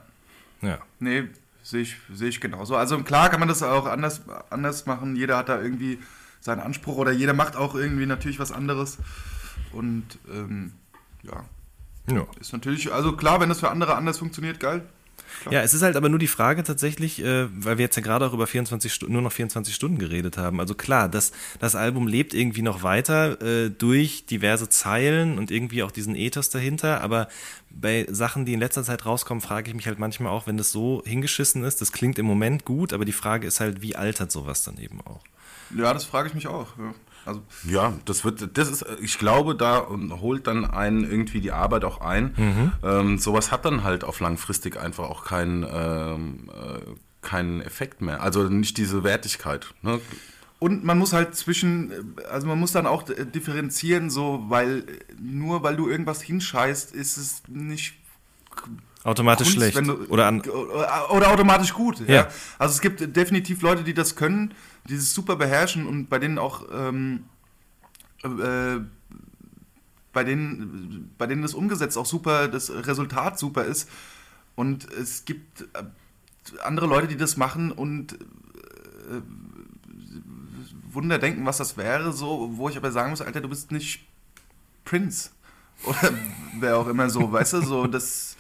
Ja. 0.64 0.80
Nee, 1.00 1.26
sehe 1.74 1.82
ich, 1.82 1.98
sehe 2.14 2.30
ich 2.30 2.40
genauso. 2.40 2.76
Also 2.76 3.00
klar 3.00 3.30
kann 3.30 3.40
man 3.40 3.50
das 3.50 3.64
auch 3.64 3.88
anders, 3.88 4.22
anders 4.52 4.86
machen. 4.86 5.16
Jeder 5.16 5.38
hat 5.38 5.50
da 5.50 5.60
irgendwie 5.60 5.98
seinen 6.40 6.60
Anspruch 6.60 6.98
oder 6.98 7.12
jeder 7.12 7.34
macht 7.34 7.56
auch 7.56 7.74
irgendwie 7.74 8.06
natürlich 8.06 8.40
was 8.40 8.52
anderes. 8.52 9.00
Und 9.72 10.06
ähm, 10.32 10.74
ja, 11.24 11.44
ja. 12.08 12.28
ist 12.40 12.54
natürlich, 12.54 12.94
also 12.94 13.14
klar, 13.14 13.42
wenn 13.42 13.50
das 13.50 13.60
für 13.60 13.72
andere 13.72 13.96
anders 13.96 14.20
funktioniert, 14.20 14.60
geil. 14.60 14.86
Ja, 15.50 15.62
es 15.62 15.74
ist 15.74 15.82
halt 15.82 15.96
aber 15.96 16.10
nur 16.10 16.20
die 16.20 16.28
Frage 16.28 16.64
tatsächlich, 16.64 17.24
äh, 17.24 17.48
weil 17.64 17.78
wir 17.78 17.86
jetzt 17.86 17.96
ja 17.96 18.02
gerade 18.02 18.26
auch 18.26 18.34
über 18.34 18.48
24 18.48 18.94
Stunden, 18.94 19.14
nur 19.14 19.22
noch 19.22 19.32
24 19.32 19.74
Stunden 19.74 19.98
geredet 19.98 20.38
haben. 20.38 20.60
Also 20.60 20.76
klar, 20.76 21.10
das, 21.10 21.32
das 21.60 21.76
Album 21.76 22.08
lebt 22.08 22.34
irgendwie 22.34 22.62
noch 22.62 22.84
weiter 22.84 23.42
äh, 23.42 23.70
durch 23.70 24.26
diverse 24.26 24.70
Zeilen 24.70 25.38
und 25.38 25.52
irgendwie 25.52 25.84
auch 25.84 25.92
diesen 25.92 26.16
Ethos 26.16 26.50
dahinter. 26.50 27.02
Aber 27.02 27.28
bei 27.70 28.06
Sachen, 28.10 28.46
die 28.46 28.54
in 28.54 28.60
letzter 28.60 28.84
Zeit 28.84 29.06
rauskommen, 29.06 29.42
frage 29.42 29.70
ich 29.70 29.76
mich 29.76 29.88
halt 29.88 30.00
manchmal 30.00 30.32
auch, 30.32 30.48
wenn 30.48 30.58
das 30.58 30.72
so 30.72 31.04
hingeschissen 31.06 31.64
ist, 31.64 31.82
das 31.82 31.92
klingt 31.92 32.20
im 32.20 32.26
Moment 32.26 32.66
gut, 32.66 32.94
aber 32.94 33.06
die 33.06 33.12
Frage 33.12 33.48
ist 33.48 33.60
halt, 33.60 33.82
wie 33.82 33.96
altert 33.96 34.32
sowas 34.32 34.64
dann 34.64 34.78
eben 34.78 35.02
auch? 35.02 35.22
Ja, 35.76 35.94
das 35.94 36.06
frage 36.06 36.28
ich 36.28 36.34
mich 36.34 36.48
auch. 36.48 36.78
Ja. 36.78 36.94
Also, 37.26 37.42
Ja, 37.64 37.94
das 38.06 38.26
wird, 38.26 38.58
das 38.58 38.70
ist, 38.70 38.86
ich 39.02 39.18
glaube, 39.18 39.56
da 39.56 39.88
holt 40.22 40.48
dann 40.48 40.66
einen 40.66 41.04
irgendwie 41.04 41.42
die 41.42 41.52
Arbeit 41.52 41.86
auch 41.86 42.02
ein. 42.02 42.74
Ähm, 42.84 43.18
sowas 43.18 43.52
hat 43.52 43.66
dann 43.66 43.84
halt 43.84 44.04
auf 44.04 44.20
langfristig 44.20 44.78
einfach 44.78 45.10
auch 45.10 45.24
keinen, 45.26 45.64
ähm, 45.64 46.50
äh, 46.50 46.80
keinen 47.22 47.62
Effekt 47.62 48.02
mehr. 48.02 48.22
Also 48.22 48.44
nicht 48.50 48.78
diese 48.78 49.04
Wertigkeit. 49.04 49.74
Ne? 49.82 50.02
Und 50.60 50.84
man 50.84 50.98
muss 50.98 51.12
halt 51.12 51.36
zwischen, 51.36 52.16
also 52.30 52.48
man 52.48 52.60
muss 52.60 52.72
dann 52.72 52.86
auch 52.86 53.10
äh, 53.10 53.26
differenzieren, 53.26 54.10
so, 54.10 54.46
weil 54.48 54.80
äh, 54.80 54.84
nur 55.20 55.64
weil 55.64 55.76
du 55.76 55.90
irgendwas 55.90 56.22
hinscheißt, 56.22 56.94
ist 56.96 57.18
es 57.18 57.44
nicht 57.48 57.96
Automatisch 59.04 59.48
Kunst, 59.56 59.58
schlecht. 59.74 59.88
du- 59.88 60.06
Oder 60.08 60.28
an, 60.28 60.42
oder, 60.42 61.32
automatisch 61.32 61.74
gut. 61.74 62.00
Ja. 62.08 62.16
Ja. 62.16 62.28
Also 62.58 62.74
es 62.74 62.82
gibt 62.82 63.16
definitiv 63.16 63.62
Leute, 63.62 63.84
die 63.84 63.94
das 63.94 64.16
können, 64.16 64.54
die 64.88 64.96
das 64.96 65.14
super 65.14 65.36
beherrschen 65.36 65.86
und 65.88 66.08
bei 66.10 66.20
denen 66.20 66.38
auch 66.38 66.66
ähm, 66.74 67.26
äh, 68.24 68.80
bei 70.14 70.24
denen 70.24 71.14
bei 71.18 71.26
denen 71.28 71.42
das 71.42 71.54
umgesetzt 71.54 71.98
auch 71.98 72.06
super, 72.06 72.48
das 72.48 72.70
Resultat 72.72 73.38
super 73.40 73.66
ist. 73.66 73.90
Und 74.56 74.90
es 74.94 75.26
gibt 75.26 75.62
äh, 75.74 75.84
andere 76.64 76.86
Leute, 76.88 77.08
die 77.08 77.18
das 77.18 77.36
machen 77.38 77.72
und 77.72 78.14
äh, 78.14 79.22
Wunder 80.92 81.18
denken, 81.18 81.46
was 81.46 81.58
das 81.58 81.76
wäre, 81.76 82.14
so, 82.14 82.52
wo 82.54 82.70
ich 82.70 82.78
aber 82.78 82.92
sagen 82.92 83.10
muss, 83.10 83.22
Alter, 83.22 83.42
du 83.42 83.50
bist 83.50 83.72
nicht 83.72 84.06
Prince. 84.86 85.32
Oder 85.86 86.14
wer 86.60 86.78
auch 86.78 86.88
immer 86.88 87.10
so, 87.10 87.32
weißt 87.32 87.54
du, 87.54 87.62
so 87.62 87.88
das, 87.88 88.33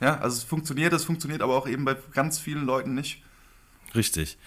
ja, 0.00 0.18
also 0.18 0.36
es 0.36 0.44
funktioniert, 0.44 0.92
es 0.92 1.04
funktioniert 1.04 1.42
aber 1.42 1.54
auch 1.56 1.68
eben 1.68 1.84
bei 1.84 1.96
ganz 2.12 2.38
vielen 2.38 2.64
Leuten 2.64 2.94
nicht. 2.94 3.22
Richtig. 3.94 4.38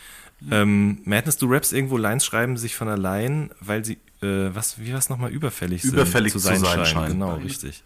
Ähm, 0.50 1.02
Madness, 1.04 1.38
du 1.38 1.48
rappst 1.48 1.74
irgendwo 1.74 1.98
Lines 1.98 2.26
schreiben 2.26 2.56
sich 2.58 2.76
von 2.76 2.88
allein, 2.88 3.52
weil 3.60 3.84
sie, 3.84 3.98
äh, 4.22 4.54
was, 4.54 4.80
wie 4.80 4.92
war 4.92 5.00
es 5.00 5.10
nochmal, 5.10 5.32
überfällig 5.32 5.82
sind. 5.82 5.94
Überfällig 5.94 6.32
zu 6.32 6.40
sein 6.40 6.64
scheinen. 6.64 7.14
Genau, 7.14 7.36
richtig. 7.36 7.84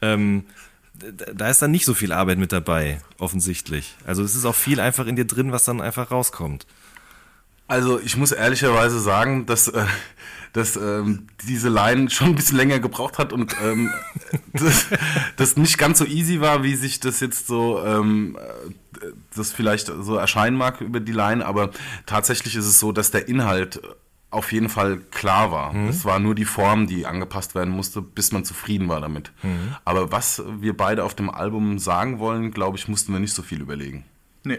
Ähm, 0.00 0.46
da 1.34 1.48
ist 1.48 1.62
dann 1.62 1.70
nicht 1.70 1.84
so 1.84 1.94
viel 1.94 2.12
Arbeit 2.12 2.38
mit 2.38 2.52
dabei, 2.52 3.00
offensichtlich. 3.18 3.94
Also 4.04 4.22
es 4.22 4.34
ist 4.34 4.44
auch 4.44 4.54
viel 4.54 4.80
einfach 4.80 5.06
in 5.06 5.16
dir 5.16 5.24
drin, 5.24 5.52
was 5.52 5.64
dann 5.64 5.80
einfach 5.80 6.10
rauskommt. 6.10 6.66
Also 7.72 7.98
ich 7.98 8.18
muss 8.18 8.32
ehrlicherweise 8.32 9.00
sagen, 9.00 9.46
dass, 9.46 9.68
äh, 9.68 9.86
dass 10.52 10.76
ähm, 10.76 11.28
diese 11.48 11.70
Line 11.70 12.10
schon 12.10 12.26
ein 12.26 12.34
bisschen 12.34 12.58
länger 12.58 12.80
gebraucht 12.80 13.18
hat 13.18 13.32
und 13.32 13.56
ähm, 13.62 13.90
das, 14.52 14.88
das 15.38 15.56
nicht 15.56 15.78
ganz 15.78 15.98
so 15.98 16.04
easy 16.04 16.42
war, 16.42 16.64
wie 16.64 16.74
sich 16.74 17.00
das 17.00 17.20
jetzt 17.20 17.46
so 17.46 17.82
ähm, 17.82 18.36
äh, 19.00 19.06
das 19.34 19.52
vielleicht 19.52 19.86
so 19.86 20.16
erscheinen 20.16 20.58
mag 20.58 20.82
über 20.82 21.00
die 21.00 21.12
Line, 21.12 21.46
aber 21.46 21.70
tatsächlich 22.04 22.56
ist 22.56 22.66
es 22.66 22.78
so, 22.78 22.92
dass 22.92 23.10
der 23.10 23.26
Inhalt 23.26 23.80
auf 24.28 24.52
jeden 24.52 24.68
Fall 24.68 24.98
klar 25.10 25.50
war. 25.50 25.74
Es 25.88 26.04
war 26.04 26.18
nur 26.18 26.34
die 26.34 26.44
Form, 26.44 26.86
die 26.86 27.06
angepasst 27.06 27.54
werden 27.54 27.72
musste, 27.72 28.00
bis 28.02 28.32
man 28.32 28.44
zufrieden 28.44 28.88
war 28.88 29.00
damit. 29.00 29.30
Aber 29.84 30.10
was 30.10 30.42
wir 30.58 30.74
beide 30.74 31.04
auf 31.04 31.14
dem 31.14 31.28
Album 31.28 31.78
sagen 31.78 32.18
wollen, 32.18 32.50
glaube 32.50 32.78
ich, 32.78 32.88
mussten 32.88 33.12
wir 33.12 33.20
nicht 33.20 33.34
so 33.34 33.42
viel 33.42 33.60
überlegen. 33.60 34.04
Nee. 34.44 34.58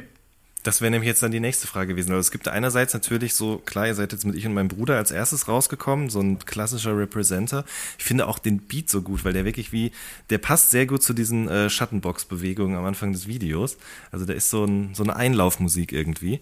Das 0.64 0.80
wäre 0.80 0.92
nämlich 0.92 1.08
jetzt 1.08 1.22
dann 1.22 1.32
die 1.32 1.42
nächste 1.42 1.68
Frage 1.68 1.90
gewesen. 1.90 2.12
Also 2.12 2.22
es 2.22 2.32
gibt 2.32 2.48
einerseits 2.48 2.94
natürlich 2.94 3.36
so, 3.36 3.58
klar, 3.58 3.88
ihr 3.88 3.96
seid 3.96 4.14
jetzt 4.14 4.26
mit 4.26 4.36
ich 4.36 4.46
und 4.46 4.54
meinem 4.54 4.70
Bruder 4.70 4.96
als 4.96 5.12
erstes 5.12 5.50
rausgekommen, 5.50 6.10
so 6.10 6.22
ein 6.22 6.40
klassischer 6.40 6.98
Representer. 6.98 7.66
Ich 7.98 8.06
finde 8.06 8.28
auch 8.28 8.40
den 8.40 8.60
Beat 8.60 8.90
so 8.90 9.02
gut, 9.02 9.26
weil 9.26 9.34
der 9.34 9.44
wirklich 9.44 9.74
wie, 9.74 9.92
der 10.30 10.38
passt 10.38 10.72
sehr 10.72 10.86
gut 10.86 11.04
zu 11.04 11.14
diesen 11.14 11.50
äh, 11.50 11.70
Schattenbox-Bewegungen 11.70 12.78
am 12.78 12.86
Anfang 12.86 13.12
des 13.12 13.28
Videos. 13.28 13.78
Also 14.12 14.26
der 14.26 14.38
ist 14.38 14.50
so, 14.50 14.64
ein, 14.64 14.96
so 14.96 15.04
eine 15.04 15.18
Einlaufmusik 15.18 15.92
irgendwie. 15.92 16.40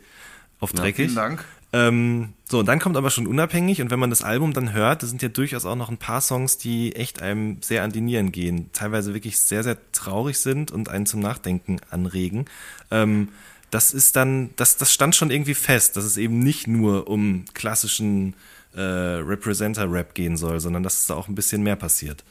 Auf 0.59 0.72
dreckig. 0.72 1.07
Vielen 1.07 1.15
Dank. 1.15 1.45
Ähm, 1.74 2.34
so, 2.47 2.59
und 2.59 2.65
dann 2.67 2.80
kommt 2.80 2.97
aber 2.97 3.09
schon 3.09 3.26
unabhängig 3.26 3.82
und 3.82 3.91
wenn 3.91 3.99
man 3.99 4.09
das 4.09 4.22
Album 4.22 4.53
dann 4.53 4.74
hört, 4.74 5.01
da 5.01 5.07
sind 5.07 5.22
ja 5.22 5.30
durchaus 5.30 5.65
auch 5.65 5.76
noch 5.76 5.89
ein 5.89 5.97
paar 5.97 6.22
Songs, 6.22 6.57
die 6.57 6.95
echt 6.95 7.22
einem 7.22 7.61
sehr 7.61 7.84
an 7.84 7.91
die 7.91 8.01
Nieren 8.01 8.32
gehen, 8.32 8.69
teilweise 8.74 9.13
wirklich 9.13 9.39
sehr, 9.39 9.63
sehr 9.63 9.78
traurig 9.93 10.38
sind 10.38 10.69
und 10.69 10.89
einen 10.89 11.05
zum 11.05 11.22
Nachdenken 11.22 11.80
anregen. 11.89 12.45
Ähm, 12.91 13.30
das 13.72 13.93
ist 13.93 14.15
dann, 14.15 14.51
das, 14.57 14.78
das 14.78 14.93
stand 14.93 15.15
schon 15.15 15.32
irgendwie 15.32 15.53
fest, 15.55 15.95
dass 15.97 16.03
es 16.05 16.17
eben 16.17 16.39
nicht 16.39 16.67
nur 16.67 17.07
um 17.07 17.45
klassischen 17.53 18.36
äh, 18.76 18.80
Representer-Rap 18.82 20.13
gehen 20.13 20.38
soll, 20.38 20.59
sondern 20.59 20.84
dass 20.84 20.99
es 20.99 21.07
da 21.07 21.15
auch 21.15 21.28
ein 21.28 21.36
bisschen 21.36 21.63
mehr 21.63 21.76
passiert. 21.76 22.24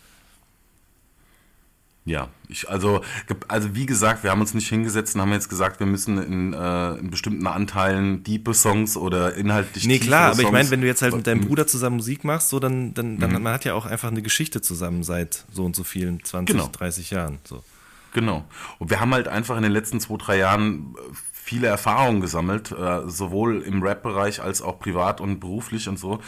Ja, 2.07 2.29
ich, 2.49 2.69
also, 2.69 3.03
also 3.47 3.75
wie 3.75 3.85
gesagt, 3.85 4.25
wir 4.25 4.31
haben 4.31 4.41
uns 4.41 4.55
nicht 4.55 4.69
hingesetzt 4.69 5.15
und 5.15 5.21
haben 5.21 5.33
jetzt 5.33 5.51
gesagt, 5.51 5.81
wir 5.81 5.87
müssen 5.87 6.17
in, 6.19 6.55
äh, 6.55 6.95
in 6.95 7.11
bestimmten 7.11 7.47
Anteilen 7.47 8.25
diepe 8.25 8.55
Songs 8.55 8.97
oder 8.97 9.35
inhaltlich 9.35 9.87
Nee, 9.87 9.99
klar, 9.99 10.29
aber 10.31 10.37
ich 10.37 10.41
Songs- 10.43 10.53
meine, 10.53 10.71
wenn 10.71 10.81
du 10.81 10.87
jetzt 10.87 11.03
halt 11.03 11.15
mit 11.15 11.27
deinem 11.27 11.43
Mhm. 11.43 11.49
Bruder 11.49 11.67
zusammen 11.67 11.97
Musik 11.97 12.25
machst, 12.25 12.49
so 12.49 12.59
dann, 12.59 12.95
dann, 12.95 13.19
dann 13.19 13.31
man 13.43 13.53
hat 13.53 13.67
ja 13.67 13.75
auch 13.75 13.85
einfach 13.85 14.09
eine 14.09 14.23
Geschichte 14.23 14.63
zusammen 14.63 15.03
seit 15.05 15.45
so 15.53 15.65
und 15.65 15.77
so 15.77 15.85
vielen 15.85 16.25
20, 16.25 16.57
Genau. 16.57 16.69
30 16.73 17.11
Jahren. 17.11 17.39
So. 17.45 17.63
Genau. 18.15 18.45
Und 18.79 18.91
wir 18.91 18.99
haben 18.99 19.13
halt 19.13 19.29
einfach 19.29 19.57
in 19.59 19.63
den 19.63 19.71
letzten 19.73 20.01
zwei, 20.01 20.17
drei 20.17 20.39
Jahren 20.39 20.95
äh, 20.97 21.13
viele 21.51 21.67
Erfahrungen 21.67 22.21
gesammelt, 22.21 22.71
äh, 22.71 23.09
sowohl 23.09 23.61
im 23.63 23.83
Rap-Bereich 23.83 24.41
als 24.41 24.63
auch 24.63 24.79
privat 24.79 25.21
und 25.21 25.41
beruflich 25.41 25.89
und 25.89 25.99
so, 25.99 26.21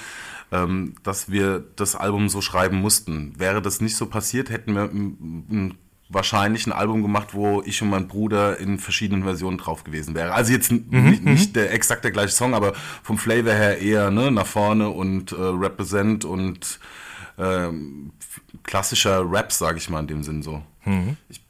ähm, 0.51 0.95
dass 1.05 1.31
wir 1.31 1.62
das 1.77 1.95
Album 1.95 2.29
so 2.29 2.41
schreiben 2.41 2.79
mussten. 2.81 3.33
Wäre 3.39 3.62
das 3.62 3.81
nicht 3.81 3.97
so 3.97 4.07
passiert, 4.07 4.51
hätten 4.51 4.75
wir 4.75 4.91
wahrscheinlich 6.09 6.66
ein 6.66 6.73
Album 6.73 7.03
gemacht, 7.03 7.29
wo 7.33 7.62
ich 7.64 7.81
und 7.83 7.89
mein 7.91 8.09
Bruder 8.09 8.59
in 8.59 8.79
verschiedenen 8.79 9.23
Versionen 9.23 9.59
drauf 9.59 9.85
gewesen 9.85 10.14
wäre. 10.14 10.35
Also 10.35 10.53
jetzt 10.53 10.70
n- 10.73 10.85
nicht, 10.91 11.25
nicht 11.25 11.57
der 11.57 11.73
exakt 11.73 12.05
der 12.05 12.11
gleiche 12.11 12.35
Song, 12.35 12.53
aber 12.55 12.73
vom 13.03 13.16
Flavor 13.16 13.53
her 13.53 13.79
eher 13.79 14.11
ne, 14.11 14.31
nach 14.31 14.47
vorne 14.47 14.89
und 14.91 15.33
äh, 15.33 15.37
Represent 15.37 16.25
und 16.25 16.81
f- 17.39 18.41
klassischer 18.62 19.25
Rap, 19.31 19.53
sage 19.53 19.79
ich 19.79 19.89
mal 19.89 20.01
in 20.01 20.07
dem 20.07 20.23
Sinn 20.23 20.43
so. 20.43 20.62
Ich 21.31 21.41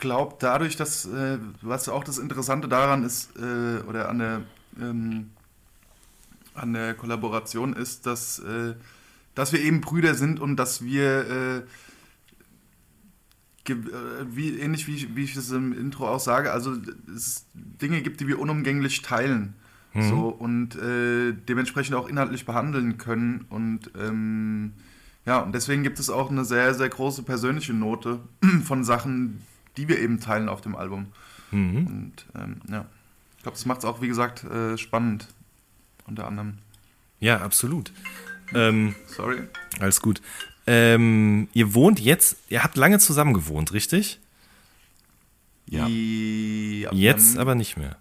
glaube, 0.00 0.36
dadurch, 0.40 0.76
dass, 0.76 1.06
äh, 1.06 1.38
was 1.62 1.88
auch 1.88 2.04
das 2.04 2.18
Interessante 2.18 2.68
daran 2.68 3.04
ist, 3.04 3.30
äh, 3.36 3.80
oder 3.88 4.08
an 4.08 4.18
der, 4.18 4.42
ähm, 4.80 5.30
an 6.54 6.72
der 6.72 6.94
Kollaboration 6.94 7.72
ist, 7.74 8.06
dass, 8.06 8.38
äh, 8.40 8.74
dass 9.34 9.52
wir 9.52 9.60
eben 9.60 9.80
Brüder 9.80 10.14
sind 10.14 10.40
und 10.40 10.56
dass 10.56 10.82
wir, 10.84 11.30
äh, 11.30 11.62
äh, 13.68 13.74
wie, 14.28 14.58
ähnlich 14.58 14.86
wie, 14.88 14.96
ich- 14.96 15.14
wie 15.14 15.24
ich 15.24 15.36
es 15.36 15.50
im 15.52 15.72
Intro 15.72 16.08
auch 16.08 16.18
sage, 16.20 16.50
also 16.52 16.76
es 17.14 17.46
Dinge 17.54 18.02
gibt, 18.02 18.20
die 18.20 18.26
wir 18.26 18.38
unumgänglich 18.40 19.02
teilen. 19.02 19.54
So, 20.08 20.28
und 20.28 20.76
äh, 20.76 21.32
dementsprechend 21.32 21.96
auch 21.96 22.08
inhaltlich 22.08 22.46
behandeln 22.46 22.96
können. 22.96 23.44
Und 23.48 23.90
ähm, 23.98 24.72
ja, 25.26 25.38
und 25.40 25.52
deswegen 25.52 25.82
gibt 25.82 25.98
es 25.98 26.10
auch 26.10 26.30
eine 26.30 26.44
sehr, 26.44 26.74
sehr 26.74 26.88
große 26.88 27.24
persönliche 27.24 27.74
Note 27.74 28.20
von 28.64 28.84
Sachen, 28.84 29.42
die 29.80 29.88
wir 29.88 29.98
eben 29.98 30.20
teilen 30.20 30.48
auf 30.50 30.60
dem 30.60 30.76
Album. 30.76 31.06
Und 31.52 32.12
ähm, 32.36 32.60
ja, 32.68 32.84
ich 33.36 33.42
glaube, 33.42 33.56
das 33.56 33.64
macht 33.66 33.78
es 33.80 33.84
auch, 33.84 34.00
wie 34.02 34.08
gesagt, 34.08 34.44
äh, 34.44 34.76
spannend. 34.78 35.26
Unter 36.06 36.26
anderem. 36.26 36.58
Ja, 37.18 37.38
absolut. 37.40 37.92
Ähm, 38.54 38.94
Sorry. 39.06 39.42
alles 39.80 40.00
gut. 40.00 40.20
Ähm, 40.66 41.48
ihr 41.52 41.74
wohnt 41.74 41.98
jetzt, 41.98 42.36
ihr 42.50 42.62
habt 42.62 42.76
lange 42.76 42.98
zusammen 42.98 43.32
gewohnt, 43.34 43.72
richtig? 43.72 44.20
Ja. 45.66 45.86
Ja, 45.88 46.92
Jetzt 46.92 47.32
haben 47.34 47.40
aber 47.40 47.54
nicht 47.54 47.76
mehr. 47.76 47.96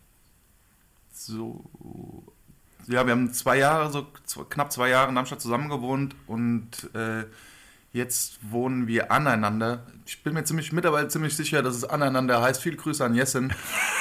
so. 1.14 1.64
Ja, 2.88 3.06
wir 3.06 3.12
haben 3.14 3.32
zwei 3.34 3.58
Jahre, 3.58 3.92
so 4.26 4.44
knapp 4.46 4.72
zwei 4.72 4.90
Jahre 4.90 5.10
in 5.10 5.16
Darmstadt 5.16 5.42
zusammen 5.42 5.70
gewohnt 5.70 6.16
und 6.28 6.94
äh, 6.96 7.24
jetzt 7.92 8.40
wohnen 8.50 8.88
wir 8.88 9.12
aneinander. 9.12 9.84
Ich 10.06 10.24
bin 10.24 10.34
mir 10.34 10.44
ziemlich 10.44 10.72
mittlerweile 10.72 11.08
ziemlich 11.08 11.36
sicher, 11.36 11.62
dass 11.62 11.76
es 11.76 11.84
aneinander 11.84 12.42
heißt. 12.42 12.62
Viele 12.62 12.76
Grüße 12.78 13.04
an 13.04 13.14
Jessen. 13.16 13.54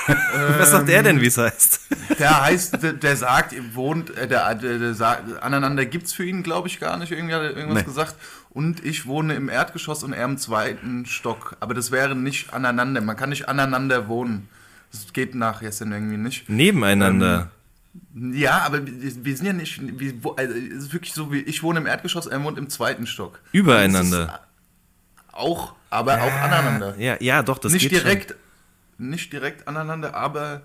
Was 0.58 0.70
sagt 0.70 0.88
er 0.88 1.02
denn, 1.02 1.20
wie 1.20 1.26
es 1.26 1.36
heißt? 1.38 1.80
Der 2.18 2.40
heißt, 2.42 2.82
der, 2.82 2.92
der 2.94 3.16
sagt, 3.16 3.54
wohnt, 3.74 4.16
äh, 4.16 4.26
der, 4.26 4.54
der, 4.54 4.78
der 4.78 4.94
sagt, 4.94 5.42
aneinander 5.42 5.84
gibt's 5.86 6.12
für 6.12 6.24
ihn, 6.24 6.42
glaube 6.42 6.68
ich, 6.68 6.80
gar 6.80 6.96
nicht. 6.96 7.12
Irgendwie 7.12 7.34
hat 7.34 7.42
er 7.42 7.56
irgendwas 7.56 7.82
Nee. 7.82 7.84
gesagt. 7.88 8.14
Und 8.50 8.84
ich 8.84 9.06
wohne 9.06 9.34
im 9.34 9.48
Erdgeschoss 9.48 10.02
und 10.02 10.12
er 10.14 10.24
im 10.24 10.38
zweiten 10.38 11.04
Stock. 11.06 11.56
Aber 11.60 11.74
das 11.74 11.90
wäre 11.90 12.14
nicht 12.16 12.52
aneinander. 12.54 13.00
Man 13.00 13.16
kann 13.16 13.28
nicht 13.28 13.48
aneinander 13.48 14.08
wohnen. 14.08 14.48
Das 14.90 15.12
geht 15.12 15.34
nach 15.34 15.60
Jessen 15.60 15.92
irgendwie 15.92 16.16
nicht. 16.16 16.48
Nebeneinander. 16.48 17.50
Ja, 18.14 18.62
aber 18.62 18.86
wir 18.86 19.24
wir 19.24 19.36
sind 19.36 19.46
ja 19.46 19.52
nicht, 19.52 19.80
wir, 20.00 20.14
also 20.36 20.54
es 20.54 20.84
ist 20.84 20.92
wirklich 20.92 21.12
so, 21.12 21.32
wie 21.32 21.40
ich 21.40 21.62
wohne 21.62 21.80
im 21.80 21.86
Erdgeschoss, 21.86 22.26
er 22.26 22.42
wohnt 22.42 22.58
im 22.58 22.68
zweiten 22.68 23.06
Stock. 23.06 23.40
Übereinander. 23.52 24.40
Auch, 25.32 25.74
aber 25.90 26.20
auch 26.22 26.32
aneinander. 26.32 26.96
Ja, 26.98 27.16
ja, 27.20 27.42
doch, 27.42 27.58
das 27.58 27.72
nicht 27.72 27.82
geht 27.82 27.92
direkt, 27.92 28.34
nicht 28.98 29.32
direkt 29.32 29.68
aneinander, 29.68 30.14
aber 30.14 30.62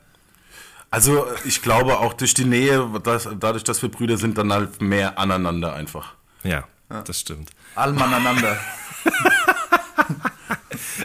Also 0.90 1.26
ich 1.46 1.62
glaube 1.62 2.00
auch 2.00 2.14
durch 2.14 2.34
die 2.34 2.46
Nähe, 2.46 2.88
dass, 3.04 3.28
dadurch, 3.40 3.64
dass 3.64 3.82
wir 3.82 3.90
Brüder 3.90 4.18
sind, 4.18 4.38
dann 4.38 4.52
halt 4.52 4.82
mehr 4.82 5.18
aneinander 5.18 5.74
einfach. 5.74 6.14
schon. 6.44 6.64
Ja, 6.90 7.02
das 7.02 7.20
stimmt. 7.22 7.50
allem 7.76 8.00
aneinander. 8.00 8.58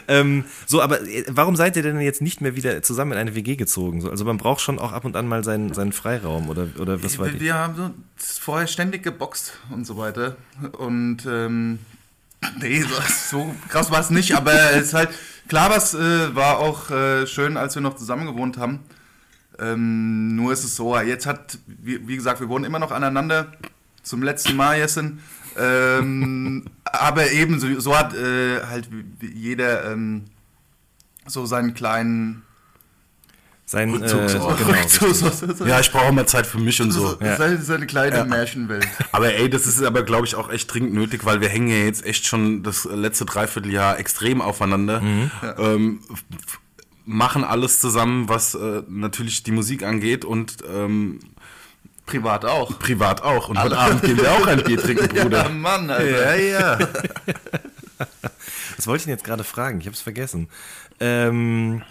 Ähm, 0.09 0.43
so, 0.65 0.81
aber 0.81 1.01
äh, 1.07 1.23
warum 1.27 1.55
seid 1.55 1.75
ihr 1.75 1.83
denn 1.83 2.01
jetzt 2.01 2.21
nicht 2.21 2.41
mehr 2.41 2.55
wieder 2.55 2.81
zusammen 2.81 3.11
in 3.11 3.17
eine 3.19 3.35
WG 3.35 3.55
gezogen? 3.55 4.01
So, 4.01 4.09
Also 4.09 4.25
man 4.25 4.37
braucht 4.37 4.59
schon 4.59 4.79
auch 4.79 4.91
ab 4.91 5.05
und 5.05 5.15
an 5.15 5.27
mal 5.27 5.43
seinen, 5.43 5.73
seinen 5.73 5.91
Freiraum 5.93 6.49
oder, 6.49 6.67
oder 6.79 7.03
was 7.03 7.19
war 7.19 7.31
wir, 7.31 7.53
haben 7.53 7.75
so 7.75 7.91
vorher 8.41 8.65
ständig 8.67 9.03
geboxt 9.03 9.59
und 9.69 9.85
so 9.85 9.97
weiter. 9.97 10.35
Und 10.79 11.27
ähm, 11.27 11.77
nee, 12.59 12.81
so, 12.81 12.95
so 13.29 13.55
krass 13.69 13.91
war 13.91 13.99
es 13.99 14.09
nicht, 14.09 14.35
aber 14.35 14.53
es 14.73 14.87
ist 14.87 14.93
halt, 14.95 15.09
klar, 15.47 15.69
was 15.69 15.93
äh, 15.93 16.35
war 16.35 16.57
auch 16.57 16.89
äh, 16.89 17.27
schön, 17.27 17.55
als 17.55 17.75
wir 17.75 17.83
noch 17.83 17.95
zusammen 17.95 18.25
gewohnt 18.25 18.57
haben. 18.57 18.79
Ähm, 19.59 20.35
nur 20.35 20.53
ist 20.53 20.63
es 20.63 20.75
so, 20.75 20.97
jetzt 20.97 21.27
hat, 21.27 21.59
wie, 21.67 22.07
wie 22.07 22.15
gesagt, 22.15 22.39
wir 22.39 22.49
wohnen 22.49 22.65
immer 22.65 22.79
noch 22.79 22.91
aneinander. 22.91 23.51
Zum 24.01 24.23
letzten 24.23 24.55
Mal, 24.55 24.79
Jessen. 24.79 25.19
Ähm, 25.55 26.65
aber 26.93 27.31
eben, 27.31 27.59
so, 27.59 27.79
so 27.79 27.97
hat 27.97 28.13
äh, 28.15 28.61
halt 28.65 28.89
wie 28.91 29.27
jeder 29.33 29.91
ähm, 29.91 30.25
so 31.25 31.45
seinen 31.45 31.73
kleinen 31.73 32.41
Sein, 33.65 33.89
äh, 33.89 33.97
Rückzugsort. 33.97 34.57
genau. 34.57 34.87
so, 34.87 35.13
so, 35.13 35.29
so, 35.29 35.53
so, 35.53 35.65
Ja, 35.65 35.79
ich 35.79 35.91
brauche 35.91 36.11
mehr 36.11 36.25
Zeit 36.25 36.47
für 36.47 36.57
mich 36.57 36.81
und 36.81 36.91
so. 36.91 37.09
so, 37.11 37.17
seine, 37.37 37.61
seine 37.61 37.85
kleine 37.85 38.23
Märchenwelt. 38.25 38.87
Aber 39.11 39.33
ey, 39.33 39.47
das 39.49 39.67
ist 39.67 39.81
aber, 39.83 40.01
glaube 40.03 40.25
ich, 40.25 40.33
auch 40.35 40.49
echt 40.51 40.73
dringend 40.73 40.93
nötig, 40.93 41.23
weil 41.25 41.39
wir 41.41 41.49
hängen 41.49 41.67
ja 41.67 41.77
jetzt 41.85 42.03
echt 42.05 42.25
schon 42.25 42.63
das 42.63 42.85
letzte 42.85 43.25
Dreivierteljahr 43.25 43.99
extrem 43.99 44.41
aufeinander. 44.41 45.01
Ähm, 45.59 45.99
f- 46.11 46.23
f- 46.47 46.59
machen 47.05 47.43
alles 47.43 47.79
zusammen, 47.79 48.27
was 48.29 48.55
äh, 48.55 48.81
natürlich 48.87 49.43
die 49.43 49.51
Musik 49.51 49.83
angeht 49.83 50.25
und 50.25 50.57
ähm, 50.71 51.19
Privat 52.09 52.43
auch. 52.45 52.79
privat 52.79 53.21
auch. 53.21 53.49
Und 53.49 53.61
heute 53.61 53.77
Abend 53.77 54.01
gehen 54.01 54.17
wir 54.17 54.31
auch 54.31 54.47
ein 54.47 54.63
Bier 54.63 54.81
trinken, 54.81 55.07
Bruder. 55.21 55.43
Ja, 55.43 55.49
Mann, 55.49 55.89
Alter. 55.89 56.35
ja. 56.39 56.79
Was 58.77 58.87
wollte 58.87 59.01
ich 59.01 59.05
denn 59.05 59.13
jetzt 59.13 59.23
gerade 59.23 59.43
fragen? 59.43 59.79
Ich 59.79 59.85
habe 59.85 59.95
es 59.95 60.01
vergessen. 60.01 60.49
Ähm, 60.99 61.81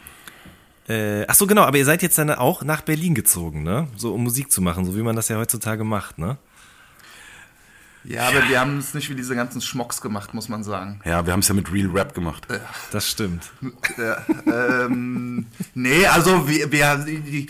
Äh, 0.88 1.26
ach 1.28 1.34
so, 1.34 1.46
genau, 1.46 1.62
aber 1.64 1.76
ihr 1.76 1.84
seid 1.84 2.00
jetzt 2.02 2.16
dann 2.16 2.30
auch 2.30 2.62
nach 2.62 2.80
Berlin 2.80 3.14
gezogen, 3.14 3.62
ne? 3.62 3.88
So 3.96 4.14
um 4.14 4.24
Musik 4.24 4.50
zu 4.50 4.62
machen, 4.62 4.86
so 4.86 4.96
wie 4.96 5.02
man 5.02 5.14
das 5.16 5.28
ja 5.28 5.36
heutzutage 5.36 5.84
macht, 5.84 6.16
ne? 6.18 6.38
Ja, 8.04 8.28
aber 8.28 8.48
wir 8.48 8.58
haben 8.58 8.78
es 8.78 8.94
nicht 8.94 9.10
wie 9.10 9.14
diese 9.14 9.34
ganzen 9.36 9.60
Schmocks 9.60 10.00
gemacht, 10.00 10.32
muss 10.32 10.48
man 10.48 10.64
sagen. 10.64 11.00
Ja, 11.04 11.26
wir 11.26 11.34
haben 11.34 11.40
es 11.40 11.48
ja 11.48 11.54
mit 11.54 11.70
Real 11.70 11.90
Rap 11.90 12.14
gemacht. 12.14 12.46
Das 12.90 13.06
stimmt. 13.06 13.50
Ja, 13.98 14.24
ähm, 14.46 15.44
nee, 15.74 16.06
also 16.06 16.48
wir, 16.48 16.72
wir, 16.72 16.96
die, 17.04 17.48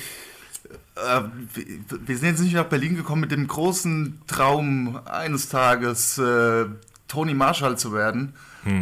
wir- 1.54 1.98
wir 2.06 2.16
sind 2.18 2.28
jetzt 2.28 2.40
nicht 2.40 2.54
nach 2.54 2.64
Berlin 2.64 2.96
gekommen 2.96 3.20
mit 3.22 3.30
dem 3.32 3.46
großen 3.46 4.20
Traum, 4.26 4.98
eines 5.06 5.48
Tages 5.48 6.18
äh, 6.18 6.64
Tony 7.08 7.34
Marshall 7.34 7.78
zu 7.78 7.92
werden. 7.92 8.34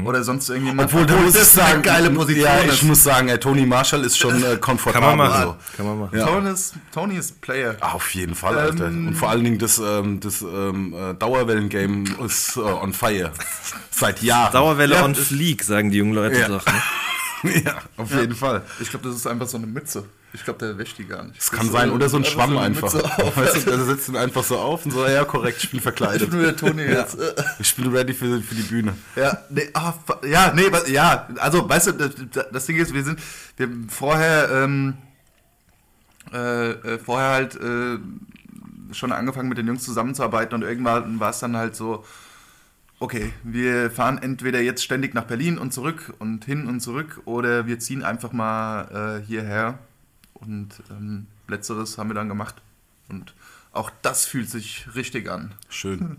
Oder 0.04 0.24
sonst 0.24 0.48
irgendjemand. 0.48 0.92
Obwohl, 0.92 1.06
ich 1.28 1.32
das 1.34 1.54
sagen, 1.54 1.74
eine 1.74 1.82
geile 1.82 2.10
Position 2.10 2.44
Ja, 2.44 2.56
ist. 2.56 2.74
ich 2.74 2.82
muss 2.82 3.04
sagen, 3.04 3.28
ey, 3.28 3.38
Tony 3.38 3.64
Marshall 3.66 4.02
ist 4.02 4.18
schon 4.18 4.36
äh, 4.42 4.46
Kann 4.56 4.60
komfortabel. 4.60 5.14
man 5.16 5.28
machen. 5.28 5.42
So. 5.44 5.56
Kann 5.76 5.86
man 5.86 6.00
machen. 6.00 6.18
Ja. 6.18 6.26
Tony, 6.26 6.50
ist, 6.50 6.74
Tony 6.92 7.16
ist 7.18 7.40
Player. 7.40 7.76
Ah, 7.80 7.92
Auf 7.92 8.12
jeden 8.12 8.34
Fall, 8.34 8.58
Alter. 8.58 8.88
Ähm, 8.88 9.08
Und 9.08 9.14
vor 9.14 9.28
allen 9.30 9.44
Dingen 9.44 9.58
das, 9.60 9.78
ähm, 9.78 10.18
das 10.18 10.42
ähm, 10.42 10.92
äh, 10.92 11.14
Dauerwellen-Game 11.14 12.04
ist 12.24 12.56
äh, 12.56 12.60
on 12.60 12.92
fire. 12.94 13.30
Seit 13.92 14.22
Jahren. 14.22 14.52
Dauerwelle 14.54 14.96
Ja, 14.96 15.04
on 15.04 15.14
fleek, 15.14 15.62
sagen 15.62 15.90
die 15.92 15.98
jungen 15.98 16.14
Leute 16.14 16.40
Ja. 16.40 16.48
doch. 16.48 16.64
Ne? 17.44 17.62
ja, 17.64 17.76
auf 17.96 18.10
jeden 18.12 18.34
Fall. 18.34 18.62
Ich 18.80 18.90
glaube, 18.90 19.06
das 19.06 19.14
ist 19.14 19.26
einfach 19.28 19.46
so 19.46 19.56
eine 19.56 19.68
Mütze. 19.68 20.02
Ich 20.32 20.44
glaube, 20.44 20.58
der 20.58 20.76
wäscht 20.76 20.98
die 20.98 21.06
gar 21.06 21.24
nicht. 21.24 21.38
Das 21.38 21.50
kann 21.50 21.70
sein. 21.70 21.90
Oder 21.90 22.08
so 22.10 22.18
ein 22.18 22.24
Schwamm 22.24 22.58
einfach. 22.58 22.92
Auf. 23.18 23.36
Weißt 23.36 23.56
du, 23.66 23.70
der 23.70 23.78
setzt 23.84 24.08
ihn 24.08 24.16
einfach 24.16 24.44
so 24.44 24.58
auf 24.58 24.84
und 24.84 24.90
so, 24.92 25.06
ja, 25.06 25.24
korrekt, 25.24 25.58
ich 25.64 25.70
bin 25.70 25.78
Ich 25.78 25.82
verkleidet. 25.82 26.30
bin 26.30 26.40
der 26.42 26.54
Tony 26.56 26.82
jetzt. 26.82 27.16
Ich 27.58 27.74
bin 27.74 27.88
ready 27.94 28.12
für, 28.12 28.40
für 28.42 28.54
die 28.54 28.62
Bühne. 28.62 28.94
Ja, 29.14 29.38
nee, 29.48 29.68
fa- 29.72 30.20
ja, 30.26 30.52
nee, 30.54 30.64
ja, 30.92 31.26
also 31.38 31.66
weißt 31.66 31.86
du, 31.88 31.92
das, 31.92 32.10
das 32.52 32.66
Ding 32.66 32.76
ist, 32.76 32.92
wir 32.92 33.02
sind, 33.02 33.18
wir 33.56 33.66
haben 33.66 33.88
vorher, 33.88 34.50
ähm, 34.52 34.94
äh, 36.32 36.70
äh, 36.70 36.98
vorher 36.98 37.30
halt 37.30 37.54
äh, 37.56 37.98
schon 38.92 39.12
angefangen 39.12 39.48
mit 39.48 39.58
den 39.58 39.66
Jungs 39.66 39.84
zusammenzuarbeiten 39.84 40.54
und 40.54 40.62
irgendwann 40.62 41.18
war 41.20 41.30
es 41.30 41.38
dann 41.38 41.56
halt 41.56 41.76
so, 41.76 42.04
okay, 42.98 43.32
wir 43.42 43.90
fahren 43.90 44.18
entweder 44.22 44.60
jetzt 44.60 44.82
ständig 44.82 45.14
nach 45.14 45.24
Berlin 45.24 45.56
und 45.58 45.72
zurück 45.72 46.14
und 46.18 46.44
hin 46.44 46.66
und 46.66 46.80
zurück 46.80 47.20
oder 47.24 47.66
wir 47.66 47.78
ziehen 47.78 48.02
einfach 48.04 48.32
mal 48.32 49.20
äh, 49.22 49.26
hierher 49.26 49.78
und 50.40 50.68
ähm, 50.90 51.26
letzteres 51.48 51.98
haben 51.98 52.10
wir 52.10 52.14
dann 52.14 52.28
gemacht 52.28 52.56
und 53.08 53.34
auch 53.72 53.90
das 54.02 54.24
fühlt 54.26 54.48
sich 54.50 54.86
richtig 54.94 55.28
an. 55.30 55.52
Schön. 55.68 56.16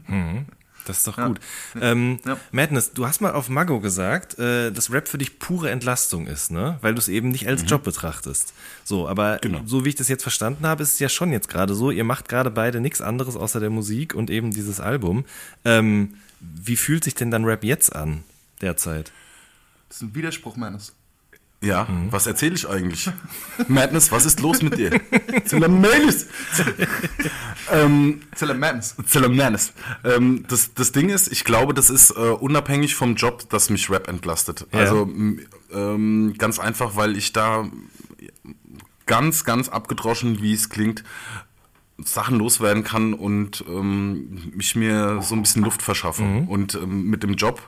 Das 0.86 1.00
ist 1.00 1.08
doch 1.08 1.18
gut. 1.18 1.40
Ähm, 1.82 2.20
Ja. 2.24 2.38
Madness, 2.52 2.94
du 2.94 3.06
hast 3.08 3.20
mal 3.20 3.34
auf 3.34 3.50
Mago 3.50 3.80
gesagt, 3.82 4.38
äh, 4.40 4.72
dass 4.72 4.92
Rap 4.92 5.08
für 5.10 5.18
dich 5.18 5.38
pure 5.40 5.70
Entlastung 5.70 6.28
ist, 6.28 6.50
ne? 6.52 6.78
Weil 6.82 6.94
du 6.94 7.00
es 7.00 7.10
eben 7.10 7.30
nicht 7.30 7.46
als 7.48 7.70
Job 7.70 7.84
betrachtest. 7.84 8.54
So, 8.86 9.08
aber 9.10 9.40
Genau. 9.40 9.62
so 9.66 9.84
wie 9.84 9.90
ich 9.90 9.96
das 9.96 10.08
jetzt 10.08 10.22
verstanden 10.24 10.66
habe, 10.66 10.84
ist 10.84 10.94
es 10.94 11.00
ja 11.00 11.10
schon 11.10 11.32
jetzt 11.34 11.50
gerade 11.50 11.74
so, 11.76 11.92
ihr 11.92 12.06
macht 12.06 12.30
gerade 12.30 12.52
beide 12.52 12.80
nichts 12.80 13.02
anderes 13.02 13.36
außer 13.36 13.60
der 13.60 13.70
Musik 13.72 14.14
und 14.16 14.30
eben 14.30 14.52
dieses 14.52 14.80
Album. 14.80 15.26
Ähm, 15.66 16.14
wie 16.40 16.78
fühlt 16.78 17.04
sich 17.04 17.16
denn 17.16 17.32
dann 17.32 17.44
Rap 17.44 17.64
jetzt 17.66 17.94
an, 17.96 18.24
derzeit? 18.62 19.12
Das 19.90 19.98
ist 19.98 20.04
ein 20.04 20.16
Widerspruch 20.16 20.56
meines. 20.56 20.94
Ja, 21.62 21.88
was 22.12 22.28
erzähle 22.28 22.54
ich 22.54 22.70
eigentlich? 22.70 23.10
Madness, 23.68 24.12
was 24.12 24.26
ist 24.26 24.40
los 24.42 24.62
mit 24.62 24.78
dir? 24.78 25.02
Zilla 25.46 25.68
Madness. 25.68 26.28
Zilla 28.36 28.54
Mans. 28.54 28.96
Zilla 29.08 29.28
Madness. 29.28 29.74
Das, 30.48 30.74
das 30.76 30.92
Ding 30.92 31.10
ist, 31.10 31.32
ich 31.32 31.44
glaube, 31.44 31.74
das 31.74 31.90
ist 31.90 32.12
äh, 32.12 32.14
unabhängig 32.14 32.94
vom 32.94 33.16
Job, 33.16 33.50
dass 33.50 33.72
mich 33.72 33.90
Rap 33.90 34.08
entlastet. 34.08 34.68
Ja. 34.72 34.80
Also 34.80 35.10
ähm, 35.74 36.36
ganz 36.38 36.60
einfach, 36.60 36.96
weil 36.96 37.18
ich 37.18 37.34
da 37.34 37.68
ganz, 39.08 39.44
ganz 39.44 39.70
abgedroschen, 39.70 40.42
wie 40.42 40.54
es 40.54 40.70
klingt, 40.70 41.04
Sachen 42.04 42.38
loswerden 42.38 42.84
kann 42.84 43.14
und 43.14 43.64
ähm, 43.68 44.54
ich 44.60 44.76
mir 44.76 45.22
so 45.22 45.36
ein 45.36 45.42
bisschen 45.42 45.64
Luft 45.64 45.82
verschaffe. 45.82 46.24
Und 46.48 46.76
ähm, 46.76 47.10
mit 47.10 47.24
dem 47.24 47.34
Job 47.34 47.62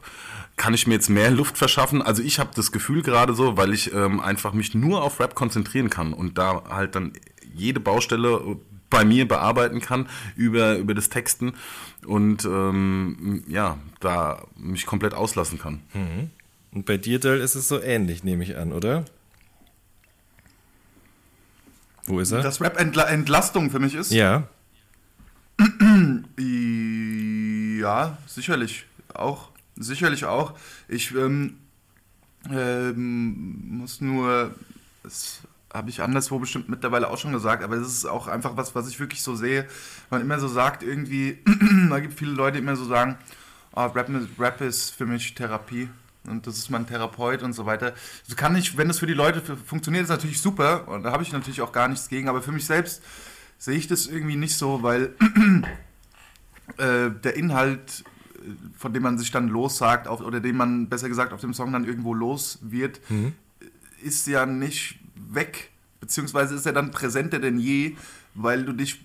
kann 0.55 0.73
ich 0.73 0.88
mir 0.88 0.95
jetzt 0.95 1.09
mehr 1.09 1.32
Luft 1.32 1.57
verschaffen. 1.57 2.01
Also 2.01 2.21
ich 2.21 2.38
habe 2.38 2.51
das 2.53 2.71
Gefühl 2.71 3.01
gerade 3.01 3.34
so, 3.34 3.57
weil 3.57 3.73
ich 3.73 3.93
ähm, 3.93 4.19
einfach 4.19 4.53
mich 4.53 4.75
nur 4.75 5.01
auf 5.01 5.19
Rap 5.19 5.34
konzentrieren 5.34 5.89
kann 5.89 6.13
und 6.13 6.38
da 6.38 6.63
halt 6.69 6.95
dann 6.95 7.13
jede 7.55 7.80
Baustelle 7.80 8.57
bei 8.89 9.05
mir 9.05 9.27
bearbeiten 9.27 9.82
kann 9.82 10.07
über, 10.36 10.77
über 10.77 10.93
das 10.93 11.09
Texten 11.09 11.53
und 12.05 12.45
ähm, 12.45 13.43
ja, 13.47 13.77
da 13.99 14.43
mich 14.57 14.86
komplett 14.86 15.13
auslassen 15.13 15.59
kann. 15.59 15.82
Und 16.71 16.86
bei 16.86 16.97
dir, 16.97 17.19
Dell, 17.19 17.39
ist 17.39 17.55
es 17.55 17.67
so 17.67 17.82
ähnlich, 17.82 18.23
nehme 18.23 18.43
ich 18.43 18.57
an, 18.57 18.73
oder? 18.73 19.05
Wo 22.10 22.20
ist 22.20 22.32
er? 22.32 22.41
Das 22.41 22.60
Rap 22.60 22.80
Entla 22.80 23.03
Entlastung 23.03 23.70
für 23.70 23.80
mich 23.80 23.93
ist? 23.95 24.12
ja. 24.12 24.47
Ja, 27.80 28.18
sicherlich 28.28 28.86
auch. 29.14 29.49
Sicherlich 29.78 30.26
auch. 30.26 30.53
Ich 30.89 31.16
ähm, 31.16 31.57
ähm, 32.51 33.78
muss 33.78 34.01
nur, 34.01 34.53
das 35.03 35.41
habe 35.74 35.89
ich 35.89 36.01
anderswo 36.01 36.39
bestimmt 36.39 36.68
mittlerweile 36.68 37.10
auch 37.10 37.18
schon 37.18 37.32
gesagt, 37.32 37.64
aber 37.64 37.78
das 37.78 37.88
ist 37.88 38.05
auch 38.05 38.28
einfach 38.28 38.57
was, 38.57 38.76
was 38.76 38.89
ich 38.89 38.99
wirklich 38.99 39.24
so 39.24 39.36
sehe. 39.36 39.66
Man 40.10 40.22
immer 40.22 40.39
so 40.39 40.47
sagt, 40.47 40.84
irgendwie, 40.84 41.38
da 41.89 41.99
gibt 41.99 42.16
viele 42.16 42.32
Leute, 42.32 42.57
die 42.57 42.64
immer 42.64 42.76
so 42.76 42.86
sagen, 42.86 43.18
oh, 43.74 43.86
Rap, 43.86 44.10
Rap 44.38 44.62
ist 44.62 44.91
für 44.91 45.05
mich 45.05 45.36
Therapie. 45.36 45.89
Und 46.28 46.47
das 46.47 46.57
ist 46.57 46.70
mein 46.70 46.86
Therapeut 46.86 47.43
und 47.43 47.53
so 47.53 47.65
weiter. 47.65 47.93
Das 48.28 48.36
kann 48.36 48.55
ich, 48.55 48.78
wenn 48.78 48.88
das 48.88 48.99
für 48.99 49.07
die 49.07 49.13
Leute 49.13 49.41
funktioniert, 49.57 50.03
ist 50.03 50.09
natürlich 50.09 50.41
super. 50.41 50.88
Und 50.88 51.03
da 51.03 51.11
habe 51.11 51.24
ich 51.24 51.32
natürlich 51.32 51.61
auch 51.61 51.72
gar 51.72 51.88
nichts 51.88 52.09
gegen. 52.09 52.28
Aber 52.28 52.41
für 52.41 52.51
mich 52.51 52.65
selbst 52.65 53.01
sehe 53.57 53.78
ich 53.78 53.88
das 53.88 54.07
irgendwie 54.07 54.36
nicht 54.36 54.55
so, 54.55 54.84
weil 54.84 55.15
äh, 56.78 57.09
der 57.09 57.36
Inhalt, 57.36 58.03
äh, 58.36 58.51
von 58.78 58.93
dem 58.93 59.03
man 59.03 59.17
sich 59.17 59.32
dann 59.32 59.47
lossagt, 59.47 60.07
auf, 60.07 60.22
oder 60.22 60.39
den 60.39 60.57
man 60.57 60.89
besser 60.89 61.09
gesagt 61.09 61.34
auf 61.34 61.41
dem 61.41 61.53
Song 61.53 61.72
dann 61.74 61.86
irgendwo 61.86 62.13
los 62.13 62.59
wird, 62.61 62.99
ist 64.01 64.28
ja 64.28 64.45
nicht 64.45 64.99
weg, 65.15 65.72
beziehungsweise 65.99 66.55
ist 66.55 66.65
er 66.65 66.74
dann 66.74 66.91
präsenter 66.91 67.39
denn 67.39 67.59
je, 67.59 67.95
weil 68.34 68.63
du 68.63 68.74
dich, 68.74 69.01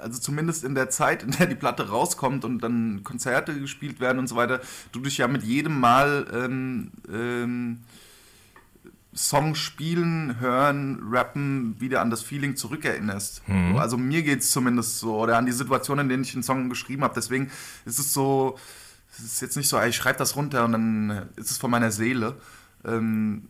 also 0.00 0.20
zumindest 0.20 0.64
in 0.64 0.74
der 0.74 0.90
Zeit, 0.90 1.22
in 1.22 1.32
der 1.32 1.46
die 1.46 1.54
Platte 1.54 1.88
rauskommt 1.88 2.44
und 2.44 2.60
dann 2.60 3.02
Konzerte 3.04 3.58
gespielt 3.58 4.00
werden 4.00 4.18
und 4.18 4.26
so 4.26 4.36
weiter, 4.36 4.60
du 4.92 5.00
dich 5.00 5.18
ja 5.18 5.28
mit 5.28 5.42
jedem 5.42 5.78
Mal 5.80 6.26
ähm, 6.32 6.90
ähm, 7.12 7.80
Song 9.14 9.54
spielen, 9.54 10.40
hören, 10.40 11.00
rappen, 11.10 11.76
wieder 11.80 12.02
an 12.02 12.10
das 12.10 12.22
Feeling 12.22 12.54
zurückerinnerst. 12.56 13.42
So, 13.72 13.78
Also 13.78 13.96
mir 13.96 14.22
geht 14.22 14.40
es 14.40 14.50
zumindest 14.50 14.98
so, 14.98 15.16
oder 15.16 15.38
an 15.38 15.46
die 15.46 15.52
Situation, 15.52 15.98
in 15.98 16.08
denen 16.08 16.22
ich 16.22 16.34
einen 16.34 16.42
Song 16.42 16.68
geschrieben 16.68 17.02
habe. 17.02 17.14
Deswegen 17.14 17.50
ist 17.86 17.98
es 17.98 18.12
so, 18.12 18.58
es 19.18 19.24
ist 19.24 19.40
jetzt 19.40 19.56
nicht 19.56 19.68
so, 19.68 19.78
ey, 19.78 19.88
ich 19.88 19.96
schreibe 19.96 20.18
das 20.18 20.36
runter 20.36 20.64
und 20.66 20.72
dann 20.72 21.28
ist 21.36 21.50
es 21.50 21.56
von 21.56 21.70
meiner 21.70 21.90
Seele. 21.90 22.36
Ähm, 22.84 23.48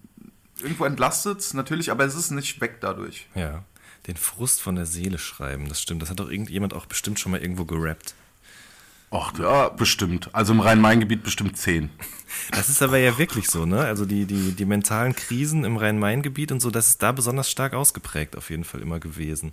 irgendwo 0.60 0.84
entlastet 0.84 1.40
es 1.40 1.54
natürlich, 1.54 1.90
aber 1.90 2.04
es 2.04 2.14
ist 2.14 2.30
nicht 2.30 2.60
weg 2.60 2.76
dadurch. 2.80 3.28
Ja. 3.34 3.64
Den 4.06 4.16
Frust 4.16 4.62
von 4.62 4.76
der 4.76 4.86
Seele 4.86 5.18
schreiben, 5.18 5.68
das 5.68 5.80
stimmt. 5.80 6.02
Das 6.02 6.10
hat 6.10 6.20
doch 6.20 6.30
irgendjemand 6.30 6.74
auch 6.74 6.86
bestimmt 6.86 7.18
schon 7.18 7.32
mal 7.32 7.40
irgendwo 7.40 7.64
gerappt. 7.64 8.14
Ach, 9.10 9.38
ja, 9.38 9.68
bestimmt. 9.68 10.30
Also 10.34 10.52
im 10.52 10.60
Rhein-Main-Gebiet 10.60 11.22
bestimmt 11.22 11.56
zehn. 11.56 11.90
Das 12.50 12.68
ist 12.68 12.82
aber 12.82 12.98
ja 12.98 13.16
wirklich 13.18 13.48
so, 13.48 13.66
ne? 13.66 13.80
Also 13.80 14.04
die, 14.04 14.26
die, 14.26 14.50
die 14.50 14.64
mentalen 14.64 15.14
Krisen 15.14 15.64
im 15.64 15.76
Rhein-Main-Gebiet 15.76 16.50
und 16.50 16.60
so, 16.60 16.70
das 16.70 16.88
ist 16.88 17.00
da 17.00 17.12
besonders 17.12 17.48
stark 17.48 17.72
ausgeprägt 17.72 18.36
auf 18.36 18.50
jeden 18.50 18.64
Fall 18.64 18.82
immer 18.82 18.98
gewesen. 18.98 19.52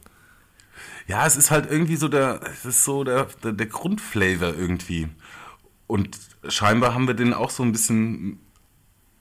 Ja, 1.07 1.25
es 1.25 1.35
ist 1.35 1.51
halt 1.51 1.69
irgendwie 1.69 1.95
so 1.95 2.07
der, 2.07 2.41
es 2.51 2.65
ist 2.65 2.83
so 2.83 3.03
der, 3.03 3.27
der, 3.43 3.53
der 3.53 3.67
Grundflavor 3.67 4.55
irgendwie. 4.55 5.07
Und 5.85 6.17
scheinbar 6.47 6.95
haben 6.95 7.07
wir 7.07 7.13
den 7.13 7.33
auch 7.33 7.51
so 7.51 7.61
ein 7.61 7.71
bisschen 7.71 8.39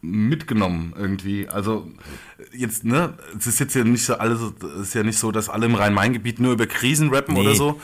mitgenommen 0.02 0.92
irgendwie. 0.96 1.48
Also 1.48 1.88
jetzt, 2.52 2.84
ne, 2.84 3.14
es 3.38 3.46
ist 3.46 3.60
jetzt 3.60 3.74
ja 3.74 3.84
nicht 3.84 4.04
so 4.04 4.14
alles, 4.18 4.40
es 4.74 4.88
ist 4.88 4.94
ja 4.94 5.02
nicht 5.04 5.18
so, 5.18 5.30
dass 5.32 5.48
alle 5.48 5.66
im 5.66 5.74
Rhein-Main-Gebiet 5.74 6.40
nur 6.40 6.52
über 6.52 6.66
Krisen 6.66 7.08
rappen 7.14 7.34
Nee. 7.34 7.40
oder 7.40 7.54
so. 7.54 7.80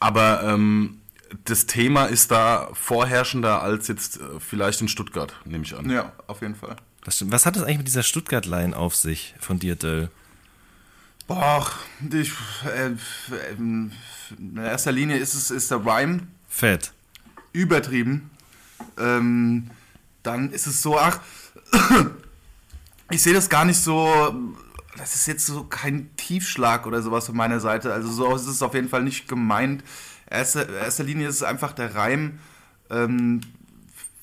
Aber 0.00 0.42
ähm, 0.44 0.98
das 1.44 1.66
Thema 1.66 2.06
ist 2.06 2.30
da 2.30 2.68
vorherrschender 2.72 3.62
als 3.62 3.88
jetzt 3.88 4.16
äh, 4.18 4.40
vielleicht 4.40 4.80
in 4.80 4.88
Stuttgart, 4.88 5.34
nehme 5.44 5.64
ich 5.64 5.74
an. 5.76 5.88
Ja, 5.90 6.12
auf 6.26 6.42
jeden 6.42 6.54
Fall. 6.56 6.76
Das. 7.04 7.24
Was 7.30 7.46
hat 7.46 7.56
es 7.56 7.62
eigentlich 7.62 7.78
mit 7.78 7.86
dieser 7.86 8.02
Stuttgart-Line 8.02 8.76
auf 8.76 8.94
sich 8.96 9.34
von 9.38 9.58
dir, 9.58 9.76
Döll? 9.76 10.10
Boah, 11.26 11.66
ich, 12.10 12.32
äh, 12.66 12.90
in 13.58 13.92
erster 14.56 14.92
Linie 14.92 15.18
ist 15.18 15.34
es 15.34 15.50
ist 15.50 15.70
der 15.70 15.84
Rhyme 15.84 16.26
Fett. 16.48 16.92
übertrieben. 17.52 18.30
Ähm, 18.98 19.70
dann 20.22 20.50
ist 20.50 20.66
es 20.66 20.82
so, 20.82 20.98
ach, 20.98 21.20
ich 23.10 23.22
sehe 23.22 23.34
das 23.34 23.48
gar 23.48 23.64
nicht 23.64 23.80
so, 23.80 24.34
das 24.96 25.14
ist 25.14 25.26
jetzt 25.26 25.46
so 25.46 25.64
kein 25.64 26.14
Tiefschlag 26.16 26.86
oder 26.86 27.02
sowas 27.02 27.26
von 27.26 27.36
meiner 27.36 27.60
Seite. 27.60 27.92
Also 27.92 28.10
so 28.10 28.34
ist 28.34 28.46
es 28.46 28.62
auf 28.62 28.74
jeden 28.74 28.88
Fall 28.88 29.02
nicht 29.02 29.28
gemeint. 29.28 29.82
In 30.26 30.36
erster, 30.36 30.68
erster 30.68 31.04
Linie 31.04 31.28
ist 31.28 31.36
es 31.36 31.42
einfach 31.42 31.72
der 31.72 31.94
Reim. 31.94 32.40
Ähm, 32.90 33.40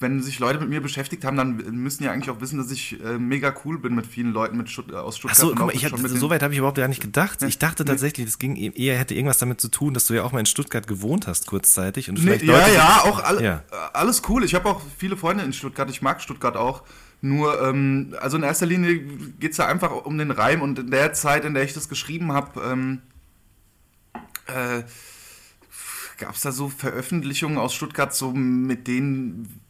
wenn 0.05 0.21
sich 0.21 0.37
Leute 0.37 0.59
mit 0.59 0.69
mir 0.69 0.81
beschäftigt 0.81 1.25
haben, 1.25 1.35
dann 1.35 1.55
müssen 1.57 2.03
ja 2.03 2.11
eigentlich 2.11 2.29
auch 2.29 2.39
wissen, 2.41 2.59
dass 2.59 2.69
ich 2.69 3.03
äh, 3.03 3.17
mega 3.17 3.51
cool 3.65 3.79
bin 3.79 3.95
mit 3.95 4.05
vielen 4.05 4.31
Leuten 4.33 4.55
mit 4.57 4.69
Stutt 4.69 4.93
aus 4.93 5.17
Stuttgart. 5.17 5.39
Achso, 5.39 5.49
guck 5.55 5.65
mal, 5.65 5.73
ich 5.75 5.81
den- 5.81 6.07
so 6.19 6.29
weit 6.29 6.43
habe 6.43 6.53
ich 6.53 6.59
überhaupt 6.59 6.77
gar 6.77 6.87
nicht 6.87 7.01
gedacht. 7.01 7.41
Ich 7.41 7.57
dachte 7.57 7.83
tatsächlich, 7.85 8.27
das 8.27 8.37
ging 8.37 8.55
eher 8.55 8.97
hätte 8.99 9.15
irgendwas 9.15 9.39
damit 9.39 9.59
zu 9.59 9.67
tun, 9.69 9.95
dass 9.95 10.05
du 10.05 10.13
ja 10.13 10.23
auch 10.23 10.31
mal 10.31 10.39
in 10.41 10.45
Stuttgart 10.45 10.85
gewohnt 10.87 11.25
hast 11.25 11.47
kurzzeitig 11.47 12.07
und 12.09 12.15
Nee, 12.15 12.21
vielleicht 12.21 12.45
ja, 12.45 12.59
Leute, 12.59 12.73
ja, 12.75 13.01
auch 13.05 13.23
all, 13.23 13.43
Ja. 13.43 13.63
äh, 13.71 13.75
alles 13.93 14.21
cool. 14.29 14.43
Ich 14.43 14.53
habe 14.53 14.69
auch 14.69 14.81
viele 14.97 15.17
Freunde 15.17 15.43
in 15.43 15.51
Stuttgart. 15.53 15.89
Ich 15.89 16.01
mag 16.03 16.21
Stuttgart 16.21 16.55
auch. 16.55 16.83
Nur, 17.21 17.59
ähm, 17.67 18.15
also 18.21 18.37
in 18.37 18.43
erster 18.43 18.67
Linie 18.67 18.99
geht 19.39 19.51
es 19.53 19.57
ja 19.57 19.65
einfach 19.65 19.91
um 20.05 20.17
den 20.17 20.29
Reim. 20.31 20.61
Und 20.61 20.77
in 20.77 20.91
der 20.91 21.13
Zeit, 21.13 21.43
in 21.45 21.55
der 21.55 21.63
ich 21.63 21.73
das 21.73 21.89
geschrieben 21.89 22.31
habe, 22.31 22.61
ähm, 22.61 23.01
äh, 24.47 24.83
gab 26.17 26.35
es 26.35 26.41
da 26.41 26.51
so 26.51 26.69
Veröffentlichungen 26.69 27.57
aus 27.57 27.73
Stuttgart, 27.73 28.13
so 28.13 28.31
mit 28.31 28.87
denen 28.87 29.43
äh, 29.45 29.64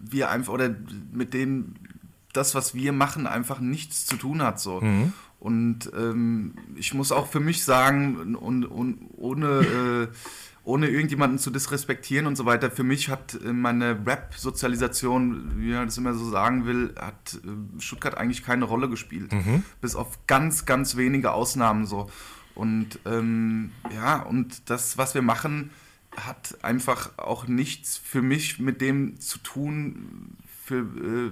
wir 0.00 0.30
einfach, 0.30 0.52
oder 0.52 0.74
mit 1.12 1.34
denen 1.34 1.76
das, 2.32 2.54
was 2.54 2.74
wir 2.74 2.92
machen, 2.92 3.26
einfach 3.26 3.60
nichts 3.60 4.06
zu 4.06 4.16
tun 4.16 4.42
hat. 4.42 4.60
So. 4.60 4.80
Und 5.40 5.90
ähm, 5.96 6.54
ich 6.74 6.94
muss 6.94 7.12
auch 7.12 7.28
für 7.28 7.40
mich 7.40 7.64
sagen, 7.64 8.34
und, 8.36 8.64
und 8.64 8.98
ohne, 9.16 9.46
äh, 9.46 10.08
ohne 10.64 10.88
irgendjemanden 10.88 11.38
zu 11.38 11.50
disrespektieren 11.50 12.26
und 12.26 12.36
so 12.36 12.44
weiter, 12.44 12.70
für 12.70 12.82
mich 12.82 13.08
hat 13.08 13.38
äh, 13.44 13.52
meine 13.52 14.04
Rap-Sozialisation, 14.04 15.52
wie 15.56 15.72
man 15.72 15.86
das 15.86 15.96
immer 15.96 16.14
so 16.14 16.28
sagen 16.28 16.66
will, 16.66 16.94
hat 16.98 17.40
äh, 17.44 17.80
Stuttgart 17.80 18.16
eigentlich 18.18 18.44
keine 18.44 18.64
Rolle 18.64 18.88
gespielt. 18.88 19.32
Bis 19.80 19.94
auf 19.94 20.26
ganz, 20.26 20.66
ganz 20.66 20.96
wenige 20.96 21.32
Ausnahmen 21.32 21.86
so. 21.86 22.10
Und 22.54 22.98
ähm, 23.06 23.70
ja, 23.94 24.20
und 24.20 24.68
das, 24.68 24.98
was 24.98 25.14
wir 25.14 25.22
machen, 25.22 25.70
hat 26.16 26.56
einfach 26.62 27.16
auch 27.18 27.46
nichts 27.46 27.96
für 27.96 28.22
mich 28.22 28.58
mit 28.58 28.80
dem 28.80 29.20
zu 29.20 29.38
tun, 29.38 30.36
für, 30.64 30.78
äh, 30.80 31.30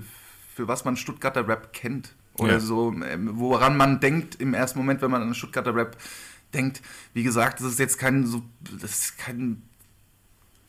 für 0.55 0.68
was 0.68 0.85
man 0.85 0.97
Stuttgarter 0.97 1.47
Rap 1.49 1.72
kennt. 1.72 2.14
Oder 2.39 2.55
Ja. 2.55 2.61
so, 2.61 2.93
ähm, 2.93 3.31
woran 3.39 3.77
man 3.77 3.99
denkt 4.01 4.37
im 4.37 4.55
ersten 4.55 4.79
Moment, 4.79 5.01
wenn 5.03 5.11
man 5.11 5.22
an 5.22 5.35
Stuttgarter 5.35 5.74
Rap 5.74 5.97
denkt. 6.55 6.83
Wie 7.14 7.22
gesagt, 7.22 7.61
das 7.61 7.66
ist 7.72 7.79
jetzt 7.79 7.99
kein 7.99 8.27
so, 8.27 8.43
das 8.81 8.93
ist 8.93 9.18
kein 9.18 9.62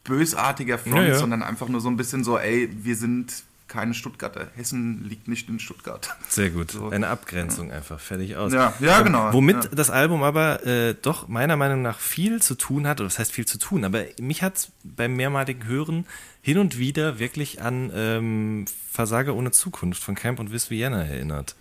bösartiger 0.04 0.78
Front, 0.78 0.96
Ja, 0.96 1.04
ja. 1.10 1.20
sondern 1.20 1.44
einfach 1.44 1.68
nur 1.68 1.82
so 1.82 1.90
ein 1.90 1.98
bisschen 1.98 2.24
so, 2.24 2.38
ey, 2.38 2.70
wir 2.84 2.96
sind 2.96 3.44
keine 3.68 3.94
Stuttgarter. 3.94 4.48
Hessen 4.56 5.04
liegt 5.04 5.28
nicht 5.28 5.50
in 5.50 5.60
Stuttgart. 5.60 6.16
Sehr 6.30 6.50
gut. 6.50 6.72
So. 6.72 6.90
Eine 6.90 7.08
Abgrenzung 7.10 7.72
einfach. 7.72 8.00
Fertig 8.00 8.36
aus. 8.38 8.54
Ja, 8.54 8.74
ja, 8.80 9.02
genau. 9.02 9.34
Womit 9.34 9.66
Ja. 9.66 9.70
das 9.74 9.90
Album 9.90 10.24
aber 10.24 10.66
äh, 10.66 10.96
doch 11.02 11.28
meiner 11.28 11.58
Meinung 11.58 11.82
nach 11.82 12.00
viel 12.00 12.42
zu 12.42 12.56
tun 12.56 12.88
hat, 12.88 13.00
oder 13.02 13.08
das 13.10 13.20
heißt 13.20 13.32
viel 13.32 13.46
zu 13.46 13.58
tun, 13.58 13.84
aber 13.84 14.06
mich 14.20 14.42
hat 14.44 14.56
es 14.58 14.72
beim 14.84 15.16
mehrmaligen 15.16 15.66
Hören 15.66 16.06
hin 16.42 16.58
und 16.60 16.78
wieder 16.78 17.20
wirklich 17.20 17.62
an 17.62 17.92
ähm, 17.94 18.66
Versager 18.92 19.36
ohne 19.36 19.52
Zukunft 19.52 20.02
von 20.04 20.16
Camp 20.16 20.40
und 20.40 20.52
Wiss 20.52 20.70
Vienna 20.70 21.04
erinnert. 21.04 21.56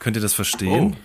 Könnt 0.00 0.16
ihr 0.16 0.22
das 0.22 0.34
verstehen? 0.34 0.96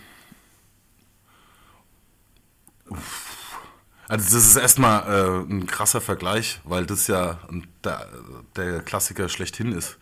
Also 4.09 4.35
das 4.35 4.45
ist 4.45 4.55
erstmal 4.55 5.03
äh, 5.03 5.51
ein 5.51 5.67
krasser 5.67 5.99
Vergleich, 5.99 6.61
weil 6.63 6.85
das 6.85 7.07
ja 7.07 7.39
der, 7.83 8.07
der 8.55 8.79
Klassiker 8.81 9.27
schlechthin 9.27 9.73
ist. 9.73 9.97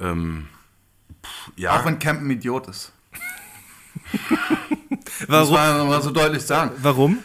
Ähm, 0.00 0.48
pff, 1.24 1.52
ja, 1.56 1.78
Auch 1.78 1.84
wenn 1.84 1.98
Camp 1.98 2.22
ein 2.22 2.30
Idiot 2.30 2.68
ist. 2.68 2.92
Das 5.20 5.28
Warum? 5.28 5.54
war 5.54 5.84
mal 5.84 6.02
so 6.02 6.10
deutlich 6.10 6.42
sagen. 6.42 6.72
Warum? 6.78 7.18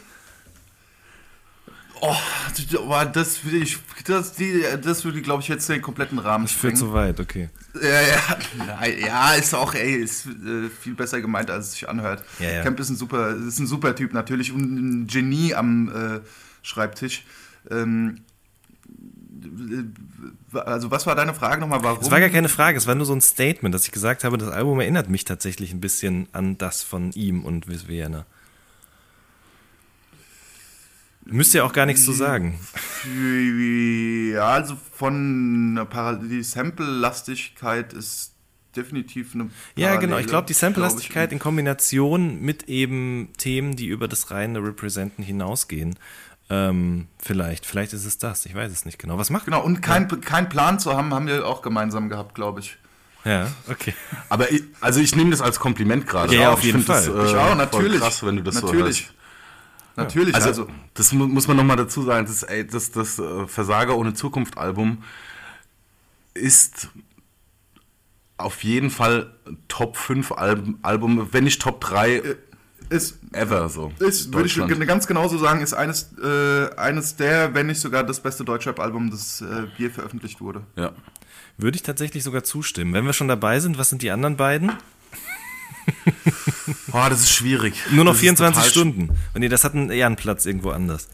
Oh, 2.01 2.15
aber 2.77 3.05
das 3.05 3.43
würde 3.43 3.57
ich, 3.57 3.77
das, 4.05 4.33
die, 4.33 4.63
das 4.81 5.03
würde, 5.03 5.21
glaube 5.21 5.41
ich, 5.41 5.49
jetzt 5.49 5.67
den 5.67 5.81
kompletten 5.81 6.17
Rahmen 6.19 6.45
Das 6.45 6.53
führt 6.53 6.77
sprengen. 6.77 6.91
zu 6.91 6.93
weit, 6.93 7.19
okay. 7.19 7.49
Ja, 7.81 8.01
ja, 8.01 8.85
ja, 8.87 9.33
ist 9.33 9.53
auch, 9.53 9.73
ey, 9.73 9.95
ist 9.95 10.25
äh, 10.25 10.69
viel 10.69 10.95
besser 10.95 11.19
gemeint, 11.21 11.51
als 11.51 11.67
es 11.67 11.71
sich 11.73 11.89
anhört. 11.89 12.23
Ja, 12.39 12.51
ja. 12.51 12.63
Camp 12.63 12.79
ist 12.79 12.89
ein 12.89 12.95
super, 12.95 13.35
ist 13.35 13.59
ein 13.59 13.67
super 13.67 13.95
Typ 13.95 14.13
natürlich 14.13 14.51
und 14.53 14.61
ein 14.61 15.07
Genie 15.07 15.53
am 15.53 15.89
äh, 15.89 16.19
Schreibtisch. 16.61 17.25
Ähm, 17.69 18.21
äh, 20.53 20.57
also 20.57 20.91
was 20.91 21.05
war 21.05 21.15
deine 21.15 21.33
Frage 21.33 21.61
nochmal? 21.61 21.83
Warum? 21.83 22.01
Es 22.01 22.11
war 22.11 22.19
gar 22.19 22.29
keine 22.29 22.49
Frage, 22.49 22.77
es 22.77 22.87
war 22.87 22.95
nur 22.95 23.05
so 23.05 23.13
ein 23.13 23.21
Statement, 23.21 23.73
dass 23.75 23.85
ich 23.85 23.91
gesagt 23.91 24.23
habe, 24.23 24.37
das 24.37 24.49
Album 24.49 24.79
erinnert 24.79 25.09
mich 25.09 25.25
tatsächlich 25.25 25.73
ein 25.73 25.81
bisschen 25.81 26.27
an 26.31 26.57
das 26.57 26.81
von 26.81 27.11
ihm 27.11 27.43
und 27.43 27.67
Wiss 27.67 27.87
Vienna. 27.87 28.25
Müsst 31.31 31.53
ihr 31.53 31.65
auch 31.65 31.73
gar 31.73 31.85
nichts 31.85 32.05
zu 32.05 32.11
sagen. 32.11 32.59
Ja, 34.33 34.49
also 34.49 34.77
von 34.93 35.71
einer 35.71 35.85
Parallel, 35.85 36.29
die 36.29 36.43
Sample-Lastigkeit 36.43 37.93
ist 37.93 38.33
definitiv 38.75 39.33
eine 39.33 39.49
Ja, 39.75 39.91
genau. 39.91 39.95
Ich 39.95 40.09
Parallele, 40.09 40.27
glaube, 40.27 40.47
die 40.47 40.53
Sample-Lastigkeit 40.53 41.29
glaub 41.29 41.33
in 41.33 41.39
Kombination 41.39 42.41
mit 42.41 42.63
eben 42.63 43.29
Themen, 43.37 43.75
die 43.75 43.87
über 43.87 44.07
das 44.07 44.31
reine 44.31 44.63
Representen 44.63 45.23
hinausgehen. 45.23 45.97
Ähm, 46.51 47.07
vielleicht, 47.19 47.65
vielleicht 47.65 47.93
ist 47.93 48.05
es 48.05 48.17
das. 48.17 48.45
Ich 48.45 48.55
weiß 48.55 48.71
es 48.71 48.85
nicht 48.85 48.97
genau. 48.97 49.17
Was 49.17 49.29
macht? 49.29 49.45
Genau, 49.45 49.63
und 49.63 49.81
kein, 49.81 50.07
kein 50.21 50.49
Plan 50.49 50.79
zu 50.79 50.95
haben, 50.95 51.13
haben 51.13 51.27
wir 51.27 51.45
auch 51.45 51.61
gemeinsam 51.61 52.09
gehabt, 52.09 52.33
glaube 52.33 52.61
ich. 52.61 52.77
Ja, 53.25 53.47
okay. 53.69 53.93
aber 54.29 54.51
ich, 54.51 54.63
also 54.79 55.01
ich 55.01 55.15
nehme 55.15 55.31
das 55.31 55.41
als 55.41 55.59
Kompliment 55.59 56.07
gerade. 56.07 56.33
Ja, 56.33 56.41
ja, 56.41 56.47
Ich 56.49 56.53
auf 56.53 56.63
jeden 56.63 56.77
find 56.79 56.89
das, 56.89 57.07
Fall. 57.07 57.25
Ich 57.25 57.33
äh, 57.33 57.35
auch, 57.35 57.47
voll 57.47 57.55
natürlich. 57.57 58.01
Krass, 58.01 58.25
wenn 58.25 58.37
du 58.37 58.43
das 58.43 58.55
natürlich. 58.55 58.97
so 58.97 59.03
hörst. 59.03 59.18
Natürlich, 59.95 60.35
Also, 60.35 60.47
also, 60.47 60.67
das 60.93 61.11
mu 61.11 61.27
muss 61.27 61.47
man 61.47 61.57
nochmal 61.57 61.77
dazu 61.77 62.03
sagen, 62.03 62.25
das, 62.25 62.43
ey, 62.43 62.65
das, 62.65 62.91
das 62.91 63.19
äh, 63.19 63.47
Versager 63.47 63.97
ohne 63.97 64.13
Zukunft 64.13 64.57
Album 64.57 65.03
ist 66.33 66.89
auf 68.37 68.63
jeden 68.63 68.89
Fall 68.89 69.35
Top 69.67 69.97
5 69.97 70.31
Album, 70.31 70.79
Album 70.81 71.27
wenn 71.31 71.43
nicht 71.43 71.61
Top 71.61 71.81
3 71.81 72.37
ist, 72.89 73.19
ever 73.33 73.69
so. 73.69 73.91
ist 73.99 74.33
würde 74.33 74.47
ich 74.47 74.87
ganz 74.87 75.05
genauso 75.05 75.37
sagen, 75.37 75.61
ist 75.61 75.73
eines, 75.73 76.15
äh, 76.23 76.69
eines 76.75 77.15
der, 77.15 77.53
wenn 77.53 77.67
nicht 77.67 77.79
sogar 77.79 78.03
das 78.03 78.19
beste 78.19 78.43
Deutschrap-Album, 78.43 79.11
das 79.11 79.41
äh, 79.41 79.67
je 79.77 79.89
veröffentlicht 79.89 80.41
wurde. 80.41 80.63
Ja. 80.75 80.93
Würde 81.57 81.75
ich 81.75 81.83
tatsächlich 81.83 82.23
sogar 82.23 82.43
zustimmen. 82.43 82.93
Wenn 82.93 83.05
wir 83.05 83.13
schon 83.13 83.27
dabei 83.27 83.59
sind, 83.59 83.77
was 83.77 83.89
sind 83.89 84.01
die 84.01 84.11
anderen 84.11 84.37
beiden? 84.37 84.71
Oh, 86.91 87.05
das 87.09 87.21
ist 87.21 87.31
schwierig. 87.31 87.75
Nur 87.91 88.03
noch 88.05 88.11
Das 88.11 88.17
ist 88.17 88.21
24 88.21 88.55
total 88.55 88.69
Stunden. 88.69 89.09
Und 89.33 89.41
nee, 89.41 89.49
das 89.49 89.63
hat 89.63 89.73
einen 89.73 89.91
Ehrenplatz 89.91 90.45
irgendwo 90.45 90.71
anders. 90.71 91.07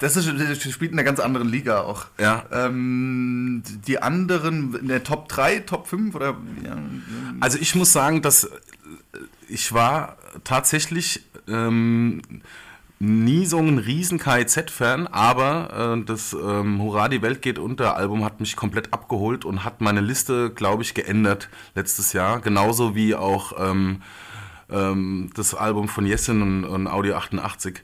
Das, 0.00 0.16
ist, 0.16 0.28
das 0.28 0.72
spielt 0.72 0.92
in 0.92 0.98
einer 0.98 1.04
ganz 1.04 1.20
anderen 1.20 1.48
Liga 1.48 1.80
auch. 1.80 2.06
Ja. 2.20 2.44
Ähm, 2.52 3.62
die 3.86 4.00
anderen, 4.00 4.74
in 4.74 4.88
der 4.88 5.02
Top 5.02 5.28
3, 5.28 5.60
Top 5.60 5.88
5 5.88 6.14
oder 6.14 6.36
ja, 6.64 6.78
Also 7.40 7.58
ich 7.58 7.74
muss 7.74 7.92
sagen, 7.92 8.22
dass 8.22 8.48
ich 9.48 9.72
war 9.72 10.16
tatsächlich 10.44 11.24
ähm, 11.48 12.22
nie 12.98 13.44
so 13.46 13.58
ein 13.58 13.78
riesen 13.78 14.18
KIZ-Fan, 14.18 15.06
aber 15.08 15.96
äh, 15.98 16.04
das 16.04 16.32
ähm, 16.32 16.80
Hurra, 16.80 17.08
die 17.08 17.22
Welt 17.22 17.42
geht 17.42 17.58
unter 17.58 17.96
Album 17.96 18.24
hat 18.24 18.40
mich 18.40 18.56
komplett 18.56 18.92
abgeholt 18.92 19.44
und 19.44 19.64
hat 19.64 19.80
meine 19.80 20.00
Liste, 20.00 20.50
glaube 20.50 20.82
ich, 20.82 20.94
geändert 20.94 21.48
letztes 21.74 22.12
Jahr. 22.12 22.40
Genauso 22.40 22.94
wie 22.94 23.14
auch 23.14 23.52
ähm, 23.58 24.02
ähm, 24.70 25.30
das 25.34 25.54
Album 25.54 25.88
von 25.88 26.06
Jessin 26.06 26.42
und, 26.42 26.64
und 26.64 26.86
Audio 26.86 27.16
88. 27.16 27.82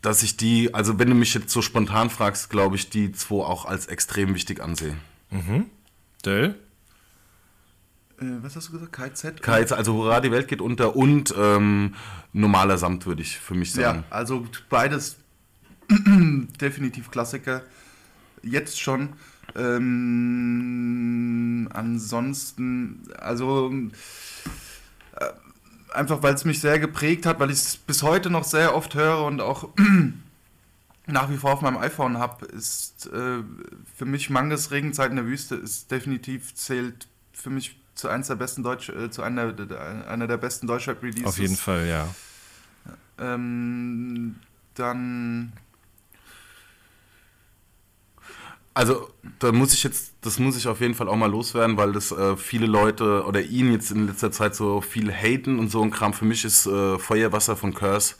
Dass 0.00 0.22
ich 0.22 0.36
die, 0.36 0.74
also 0.74 0.98
wenn 0.98 1.08
du 1.08 1.14
mich 1.14 1.32
jetzt 1.34 1.50
so 1.50 1.62
spontan 1.62 2.10
fragst, 2.10 2.50
glaube 2.50 2.76
ich, 2.76 2.90
die 2.90 3.12
zwei 3.12 3.44
auch 3.44 3.64
als 3.66 3.86
extrem 3.86 4.34
wichtig 4.34 4.60
ansehe. 4.60 4.96
Döll? 6.24 6.56
äh, 6.56 6.71
was 8.42 8.56
hast 8.56 8.68
du 8.68 8.72
gesagt? 8.72 8.92
KZ? 8.92 9.42
KIZ, 9.42 9.72
also 9.72 9.94
Hurra, 9.94 10.20
die 10.20 10.30
Welt 10.30 10.48
geht 10.48 10.60
unter 10.60 10.96
und 10.96 11.34
ähm, 11.36 11.94
normaler 12.32 12.78
Samt, 12.78 13.06
würde 13.06 13.22
ich 13.22 13.38
für 13.38 13.54
mich 13.54 13.74
Ja, 13.74 13.82
sagen. 13.92 14.04
also 14.10 14.46
beides 14.68 15.16
definitiv 16.60 17.10
Klassiker. 17.10 17.62
Jetzt 18.42 18.80
schon. 18.80 19.10
Ähm, 19.54 21.68
ansonsten, 21.72 23.02
also 23.18 23.72
äh, 25.16 25.26
einfach 25.94 26.22
weil 26.22 26.34
es 26.34 26.44
mich 26.44 26.60
sehr 26.60 26.78
geprägt 26.78 27.26
hat, 27.26 27.40
weil 27.40 27.50
ich 27.50 27.58
es 27.58 27.76
bis 27.76 28.02
heute 28.02 28.30
noch 28.30 28.44
sehr 28.44 28.74
oft 28.74 28.94
höre 28.94 29.24
und 29.24 29.40
auch 29.40 29.68
nach 31.06 31.30
wie 31.30 31.36
vor 31.36 31.52
auf 31.52 31.60
meinem 31.60 31.78
iPhone 31.78 32.18
habe, 32.18 32.46
ist 32.46 33.06
äh, 33.12 33.42
für 33.94 34.06
mich 34.06 34.30
Manges 34.30 34.70
Regenzeit 34.70 35.10
in 35.10 35.16
der 35.16 35.26
Wüste 35.26 35.56
ist 35.56 35.90
definitiv 35.90 36.54
zählt 36.54 37.08
für 37.32 37.50
mich 37.50 37.81
zu 38.02 38.08
eins 38.08 38.26
der 38.26 38.34
besten 38.34 38.62
Deutsch, 38.62 38.88
äh, 38.88 39.10
zu 39.10 39.22
einer, 39.22 39.54
einer 40.08 40.26
der 40.26 40.36
besten 40.36 40.66
Deutschrap-Releases. 40.66 41.24
Auf 41.24 41.38
jeden 41.38 41.56
Fall, 41.56 41.86
ja. 41.86 42.08
Ähm, 43.18 44.36
dann. 44.74 45.52
Also 48.74 49.10
da 49.38 49.52
muss 49.52 49.72
ich 49.72 49.84
jetzt, 49.84 50.14
das 50.22 50.38
muss 50.38 50.56
ich 50.56 50.66
auf 50.66 50.80
jeden 50.80 50.94
Fall 50.94 51.08
auch 51.08 51.16
mal 51.16 51.30
loswerden, 51.30 51.76
weil 51.76 51.92
das 51.92 52.10
äh, 52.10 52.36
viele 52.36 52.66
Leute 52.66 53.24
oder 53.24 53.40
ihn 53.40 53.70
jetzt 53.70 53.92
in 53.92 54.06
letzter 54.06 54.32
Zeit 54.32 54.54
so 54.54 54.80
viel 54.80 55.12
haten 55.12 55.58
und 55.58 55.70
so 55.70 55.82
ein 55.82 55.90
Kram. 55.90 56.12
Für 56.14 56.24
mich 56.24 56.44
ist 56.44 56.66
äh, 56.66 56.98
Feuerwasser 56.98 57.54
von 57.54 57.74
Curse 57.74 58.16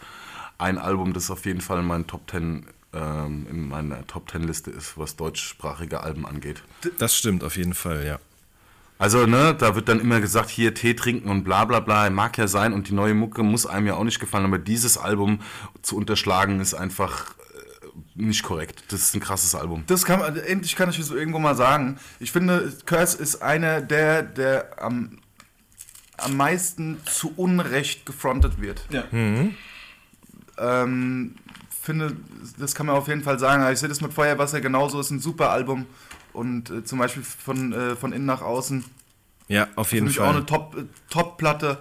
ein 0.59 0.79
Album, 0.79 1.13
das 1.13 1.31
auf 1.31 1.45
jeden 1.47 1.63
Fall 1.63 1.81
in 1.81 1.87
meinen 1.87 2.07
Top 2.07 2.27
Ten 2.29 2.67
ähm, 2.93 3.47
in 3.51 3.69
meiner 3.69 4.07
Top 4.07 4.29
Ten 4.29 4.45
Liste 4.45 4.71
ist, 4.71 4.99
was 4.99 5.17
deutschsprachige 5.17 6.01
Alben 6.03 6.27
angeht. 6.27 6.63
Das 6.99 7.17
stimmt 7.17 7.43
auf 7.43 7.57
jeden 7.57 7.75
Fall, 7.75 8.05
ja. 8.05 8.21
Also, 9.03 9.27
ne, 9.27 9.53
da 9.59 9.75
wird 9.75 9.89
dann 9.89 9.99
immer 9.99 10.21
gesagt, 10.21 10.49
hier 10.49 10.75
Tee 10.75 10.95
trinken 10.95 11.29
und 11.29 11.43
bla 11.43 11.65
bla 11.65 11.81
bla, 11.81 12.09
mag 12.09 12.39
ja 12.39 12.47
sein 12.47 12.73
und 12.73 12.89
die 12.89 12.95
neue 12.95 13.15
Mucke 13.15 13.43
muss 13.43 13.67
einem 13.67 13.89
ja 13.89 13.95
auch 13.95 14.05
nicht 14.05 14.21
gefallen, 14.21 14.45
aber 14.45 14.61
dieses 14.61 14.97
Album 14.97 15.41
zu 15.83 15.97
unterschlagen 15.97 16.61
ist 16.61 16.75
einfach 16.75 17.33
äh, 17.33 18.23
nicht 18.23 18.45
korrekt. 18.45 18.85
Das 18.91 19.01
ist 19.01 19.17
ein 19.17 19.21
krasses 19.21 19.57
Album. 19.57 19.83
Das 19.89 20.05
kann 20.05 20.21
man, 20.21 20.37
endlich 20.37 20.77
kann 20.77 20.89
ich 20.89 21.01
es 21.01 21.11
irgendwo 21.11 21.41
mal 21.41 21.57
sagen. 21.57 21.99
Ich 22.21 22.31
finde, 22.31 22.73
Curse 22.87 23.19
ist 23.19 23.43
einer 23.43 23.81
der, 23.81 24.23
der 24.23 24.81
am, 24.81 25.19
am 26.19 26.37
meisten 26.37 26.99
zu 27.05 27.33
Unrecht 27.35 28.07
gefrontet 28.07 28.61
wird. 28.61 28.87
Ja. 28.91 29.03
Ähm, 30.59 31.35
finde, 31.83 32.17
das 32.57 32.77
kann 32.77 32.87
man 32.87 32.95
auf 32.95 33.09
jeden 33.09 33.25
Fall 33.25 33.41
sagen. 33.41 33.71
Ich 33.73 33.81
sehe 33.81 33.89
das 33.89 34.01
mit 34.01 34.15
Feuerwasser 34.15 34.61
genauso, 34.61 35.01
ist 35.01 35.11
ein 35.11 35.19
super 35.19 35.51
Album. 35.51 35.87
Und 36.33 36.71
äh, 36.71 36.85
zum 36.85 36.99
Beispiel 36.99 37.23
von, 37.23 37.73
äh, 37.73 37.97
von 37.97 38.13
innen 38.13 38.27
nach 38.27 38.43
außen. 38.43 38.85
Ja, 39.49 39.69
auf 39.77 39.93
jeden 39.93 40.09
Fall. 40.09 40.29
auch 40.29 40.35
eine 40.37 40.47
Top- 40.47 40.77
äh, 40.77 40.85
Top-Platte. 41.11 41.79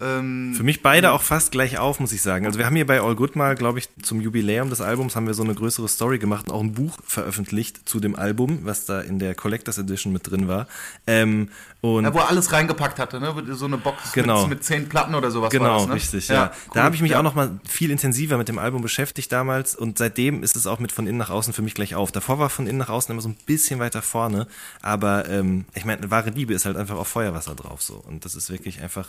Ähm, 0.00 0.54
Für 0.56 0.64
mich 0.64 0.82
beide 0.82 1.12
auch 1.12 1.22
fast 1.22 1.52
gleich 1.52 1.78
auf, 1.78 2.00
muss 2.00 2.12
ich 2.12 2.20
sagen. 2.20 2.46
Also 2.46 2.58
wir 2.58 2.66
haben 2.66 2.74
hier 2.74 2.86
bei 2.86 3.00
All 3.00 3.14
Good 3.14 3.36
mal, 3.36 3.54
glaube 3.54 3.78
ich, 3.78 3.88
zum 4.02 4.20
Jubiläum 4.20 4.68
des 4.68 4.80
Albums 4.80 5.14
haben 5.14 5.26
wir 5.28 5.34
so 5.34 5.44
eine 5.44 5.54
größere 5.54 5.88
Story 5.88 6.18
gemacht 6.18 6.48
und 6.48 6.52
auch 6.54 6.60
ein 6.60 6.72
Buch 6.72 6.98
veröffentlicht 7.06 7.88
zu 7.88 8.00
dem 8.00 8.16
Album, 8.16 8.60
was 8.64 8.86
da 8.86 9.00
in 9.00 9.20
der 9.20 9.36
Collectors 9.36 9.78
Edition 9.78 10.12
mit 10.12 10.28
drin 10.28 10.48
war. 10.48 10.66
Ähm, 11.06 11.48
und 11.80 12.04
ja, 12.04 12.12
wo 12.12 12.18
er 12.18 12.28
alles 12.28 12.50
reingepackt 12.50 12.98
hatte, 12.98 13.20
ne? 13.20 13.34
So 13.50 13.66
eine 13.66 13.78
Box 13.78 14.12
Genau. 14.12 14.40
mit, 14.42 14.50
mit 14.50 14.64
zehn 14.64 14.88
Platten 14.88 15.14
oder 15.14 15.30
sowas 15.30 15.50
Genau, 15.50 15.78
das, 15.78 15.86
ne? 15.86 15.94
richtig, 15.94 16.28
ja. 16.28 16.50
Da 16.72 16.82
habe 16.82 16.96
ich 16.96 17.02
mich 17.02 17.12
ja. 17.12 17.18
auch 17.18 17.22
noch 17.22 17.34
mal 17.34 17.60
viel 17.68 17.90
intensiver 17.90 18.36
mit 18.36 18.48
dem 18.48 18.58
Album 18.58 18.82
beschäftigt 18.82 19.30
damals 19.30 19.76
und 19.76 19.98
seitdem 19.98 20.42
ist 20.42 20.56
es 20.56 20.66
auch 20.66 20.80
mit 20.80 20.90
von 20.92 21.06
innen 21.06 21.18
nach 21.18 21.30
außen 21.30 21.52
für 21.52 21.62
mich 21.62 21.74
gleich 21.74 21.94
auf. 21.94 22.10
Davor 22.10 22.38
war 22.40 22.50
von 22.50 22.66
innen 22.66 22.78
nach 22.78 22.88
außen 22.88 23.12
immer 23.12 23.22
so 23.22 23.28
ein 23.28 23.36
bisschen 23.46 23.78
weiter 23.78 24.02
vorne, 24.02 24.48
aber 24.82 25.28
ähm, 25.28 25.66
ich 25.74 25.84
meine, 25.84 26.10
wahre 26.10 26.30
Liebe 26.30 26.52
ist 26.54 26.64
halt 26.64 26.76
einfach 26.76 26.96
auf 26.96 27.06
Feuerwasser 27.08 27.54
drauf 27.54 27.82
so 27.82 28.02
und 28.08 28.24
das 28.24 28.34
ist 28.34 28.50
wirklich 28.50 28.80
einfach 28.82 29.06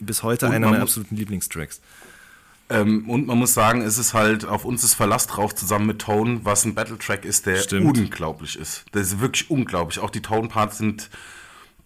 bis 0.00 0.22
heute 0.22 0.46
Und 0.46 0.52
einer 0.52 0.66
meiner 0.68 0.80
muss- 0.80 0.90
absoluten 0.90 1.16
Lieblingstracks. 1.16 1.80
Ähm, 2.70 3.08
und 3.08 3.26
man 3.26 3.38
muss 3.38 3.54
sagen, 3.54 3.80
es 3.80 3.96
ist 3.96 4.12
halt 4.12 4.44
auf 4.44 4.66
uns 4.66 4.84
ist 4.84 4.92
Verlass 4.94 5.26
drauf, 5.26 5.54
zusammen 5.54 5.86
mit 5.86 6.00
Tone, 6.00 6.40
was 6.44 6.66
ein 6.66 6.74
Battle-Track 6.74 7.24
ist, 7.24 7.46
der 7.46 7.56
Stimmt. 7.56 7.96
unglaublich 7.98 8.56
ist. 8.58 8.84
Der 8.92 9.00
ist 9.00 9.20
wirklich 9.20 9.50
unglaublich. 9.50 10.00
Auch 10.00 10.10
die 10.10 10.20
Tone-Parts 10.20 10.76
sind, 10.78 11.08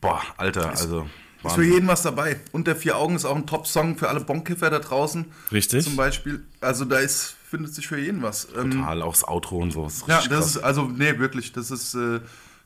boah, 0.00 0.20
Alter, 0.36 0.70
also. 0.70 1.08
Ist 1.44 1.54
für 1.54 1.64
jeden 1.64 1.88
was 1.88 2.02
dabei. 2.02 2.38
Und 2.52 2.66
der 2.68 2.76
Vier 2.76 2.96
Augen 2.96 3.16
ist 3.16 3.24
auch 3.24 3.34
ein 3.34 3.46
Top-Song 3.46 3.96
für 3.96 4.08
alle 4.08 4.20
Bonkiffer 4.20 4.70
da 4.70 4.78
draußen. 4.78 5.24
Richtig. 5.50 5.82
Zum 5.84 5.96
Beispiel. 5.96 6.44
Also 6.60 6.84
da 6.84 6.98
ist, 6.98 7.34
findet 7.50 7.74
sich 7.74 7.88
für 7.88 7.98
jeden 7.98 8.22
was. 8.22 8.46
Ähm, 8.56 8.70
Total, 8.72 9.02
auch 9.02 9.12
das 9.12 9.26
Outro 9.26 9.58
und 9.58 9.72
so. 9.72 9.84
Das 9.84 10.04
ja, 10.06 10.18
das 10.18 10.28
krass. 10.28 10.46
ist, 10.56 10.58
also, 10.58 10.84
nee, 10.84 11.18
wirklich, 11.18 11.50
das 11.52 11.72
ist, 11.72 11.94
äh, 11.94 12.20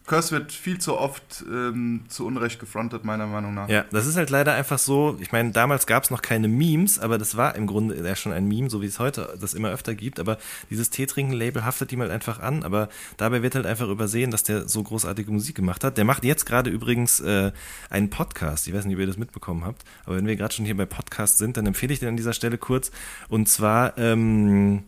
Curse 0.06 0.30
wird 0.30 0.52
viel 0.52 0.78
zu 0.78 0.96
oft 0.96 1.44
ähm, 1.50 2.04
zu 2.08 2.26
Unrecht 2.26 2.60
gefrontet, 2.60 3.04
meiner 3.04 3.26
Meinung 3.26 3.54
nach. 3.54 3.68
Ja, 3.68 3.84
das 3.90 4.06
ist 4.06 4.16
halt 4.16 4.30
leider 4.30 4.54
einfach 4.54 4.78
so. 4.78 5.16
Ich 5.20 5.32
meine, 5.32 5.50
damals 5.50 5.86
gab 5.86 6.04
es 6.04 6.10
noch 6.10 6.22
keine 6.22 6.48
Memes, 6.48 6.98
aber 6.98 7.18
das 7.18 7.36
war 7.36 7.56
im 7.56 7.66
Grunde 7.66 7.96
ja 7.96 8.14
schon 8.14 8.32
ein 8.32 8.46
Meme, 8.46 8.70
so 8.70 8.82
wie 8.82 8.86
es 8.86 8.98
heute 8.98 9.36
das 9.40 9.54
immer 9.54 9.70
öfter 9.70 9.94
gibt. 9.94 10.20
Aber 10.20 10.38
dieses 10.70 10.90
Teetrinken-Label 10.90 11.64
haftet 11.64 11.92
ihm 11.92 12.00
halt 12.00 12.12
einfach 12.12 12.40
an. 12.40 12.62
Aber 12.62 12.88
dabei 13.16 13.42
wird 13.42 13.56
halt 13.56 13.66
einfach 13.66 13.88
übersehen, 13.88 14.30
dass 14.30 14.44
der 14.44 14.68
so 14.68 14.82
großartige 14.82 15.30
Musik 15.30 15.56
gemacht 15.56 15.82
hat. 15.82 15.98
Der 15.98 16.04
macht 16.04 16.24
jetzt 16.24 16.46
gerade 16.46 16.70
übrigens 16.70 17.20
äh, 17.20 17.50
einen 17.90 18.10
Podcast. 18.10 18.68
Ich 18.68 18.74
weiß 18.74 18.84
nicht, 18.84 18.94
ob 18.94 19.00
ihr 19.00 19.06
das 19.06 19.16
mitbekommen 19.16 19.64
habt. 19.64 19.84
Aber 20.04 20.16
wenn 20.16 20.26
wir 20.26 20.36
gerade 20.36 20.54
schon 20.54 20.64
hier 20.64 20.76
bei 20.76 20.86
Podcasts 20.86 21.38
sind, 21.38 21.56
dann 21.56 21.66
empfehle 21.66 21.92
ich 21.92 21.98
den 21.98 22.10
an 22.10 22.16
dieser 22.16 22.32
Stelle 22.32 22.58
kurz. 22.58 22.92
Und 23.28 23.48
zwar 23.48 23.98
ähm, 23.98 24.84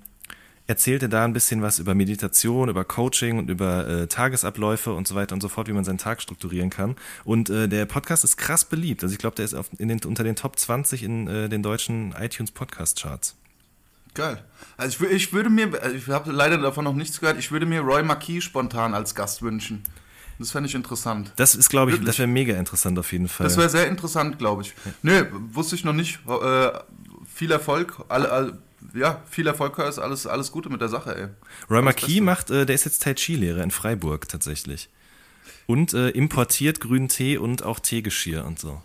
erzählt 0.69 1.03
er 1.03 1.09
da 1.09 1.25
ein 1.25 1.33
bisschen 1.33 1.63
was 1.63 1.79
über 1.81 1.95
Meditation, 1.95 2.69
über 2.69 2.85
Coaching 2.85 3.39
und 3.39 3.51
über 3.51 3.89
äh, 3.89 4.07
Tagesabläufe 4.07 4.93
und 4.93 5.09
so 5.09 5.15
weiter 5.15 5.35
und 5.35 5.41
so 5.41 5.49
fort, 5.49 5.67
wie 5.67 5.73
man 5.73 5.83
seinen 5.83 5.99
Tag 5.99 6.23
strukturieren 6.23 6.71
kann. 6.71 6.95
Und 7.25 7.51
äh, 7.51 7.69
der 7.69 7.87
Podcast 7.87 8.23
ist 8.23 8.37
krass 8.37 8.67
beliebt. 8.67 9.03
Also 9.03 9.15
ich 9.15 9.19
glaube, 9.19 9.35
der 9.35 9.47
ist 9.47 9.55
auf, 9.55 9.71
in 9.79 9.89
den, 9.89 10.01
unter 10.05 10.25
den 10.25 10.37
Top 10.37 10.59
20 10.59 11.03
in 11.03 11.27
äh, 11.27 11.49
den 11.49 11.63
deutschen 11.63 12.15
iTunes 12.21 12.53
Podcast 12.53 13.01
Charts. 13.01 13.35
Geil. 14.13 14.45
Also 14.77 15.07
ich, 15.07 15.13
ich 15.13 15.33
würde 15.33 15.49
mir, 15.49 15.83
also 15.83 15.97
ich 15.97 16.07
habe 16.09 16.31
leider 16.33 16.59
davon 16.59 16.85
noch 16.85 16.95
nichts 16.95 17.19
gehört, 17.19 17.39
ich 17.39 17.51
würde 17.51 17.65
mir 17.65 17.81
Roy 17.81 18.03
Marquis 18.03 18.45
spontan 18.45 18.93
als 18.93 19.15
Gast 19.15 19.41
wünschen. 19.41 19.83
Das 20.39 20.51
fände 20.51 20.69
ich 20.69 20.75
interessant. 20.75 21.33
Das 21.37 21.55
ist, 21.55 21.71
glaube 21.71 21.91
ich, 21.91 21.95
Wirklich? 21.97 22.09
das 22.09 22.19
wäre 22.19 22.29
mega 22.29 22.57
interessant 22.57 22.99
auf 22.99 23.11
jeden 23.11 23.27
Fall. 23.27 23.45
Das 23.45 23.57
wäre 23.57 23.71
sehr 23.71 23.89
interessant, 23.89 24.39
glaube 24.39 24.63
ich. 24.63 24.75
Nö, 25.03 25.25
wusste 25.53 25.75
ich 25.75 25.85
noch 25.85 25.95
nicht. 25.95 26.21
Äh, 26.29 26.71
viel 27.35 27.51
Erfolg. 27.51 28.05
Alle, 28.09 28.31
alle, 28.31 28.59
ja, 28.95 29.23
viel 29.29 29.47
Erfolg, 29.47 29.75
Curse. 29.75 30.03
Alles, 30.03 30.27
alles 30.27 30.53
Gute 30.53 30.71
mit 30.71 30.81
der 30.81 30.89
Sache, 30.89 31.17
ey. 31.17 31.29
Roy 31.71 31.83
Marquis 31.83 32.21
macht, 32.21 32.51
äh, 32.51 32.67
der 32.67 32.75
ist 32.75 32.85
jetzt 32.85 33.03
Tai 33.03 33.15
Chi-Lehrer 33.15 33.63
in 33.63 33.71
Freiburg 33.71 34.29
tatsächlich. 34.29 34.89
Und 35.67 35.93
äh, 35.93 36.11
importiert 36.11 36.81
grünen 36.81 37.09
Tee 37.09 37.37
und 37.37 37.63
auch 37.63 37.81
Teegeschirr 37.81 38.45
und 38.45 38.59
so. 38.59 38.83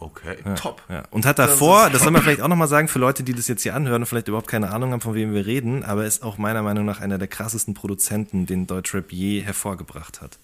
Okay. 0.00 0.38
Top. 0.56 0.82
Ja. 0.88 1.02
Und 1.10 1.26
hat 1.26 1.38
davor, 1.38 1.90
das, 1.90 2.02
soll 2.02 2.10
man 2.10 2.22
vielleicht 2.22 2.40
auch 2.40 2.48
nochmal 2.48 2.68
sagen, 2.68 2.88
für 2.88 2.98
Leute, 2.98 3.22
die 3.22 3.34
das 3.34 3.48
jetzt 3.48 3.62
hier 3.62 3.74
anhören 3.74 4.00
und 4.02 4.06
vielleicht 4.06 4.28
überhaupt 4.28 4.48
keine 4.48 4.70
Ahnung 4.70 4.92
haben, 4.92 5.02
von 5.02 5.14
wem 5.14 5.34
wir 5.34 5.44
reden, 5.44 5.84
aber 5.84 6.06
ist 6.06 6.22
auch 6.22 6.38
meiner 6.38 6.62
Meinung 6.62 6.86
nach 6.86 7.00
einer 7.00 7.18
der 7.18 7.28
krassesten 7.28 7.74
Produzenten, 7.74 8.46
den 8.46 8.66
Deutschrap 8.66 9.12
je 9.12 9.40
hervorgebracht 9.40 10.22
hat. 10.22 10.38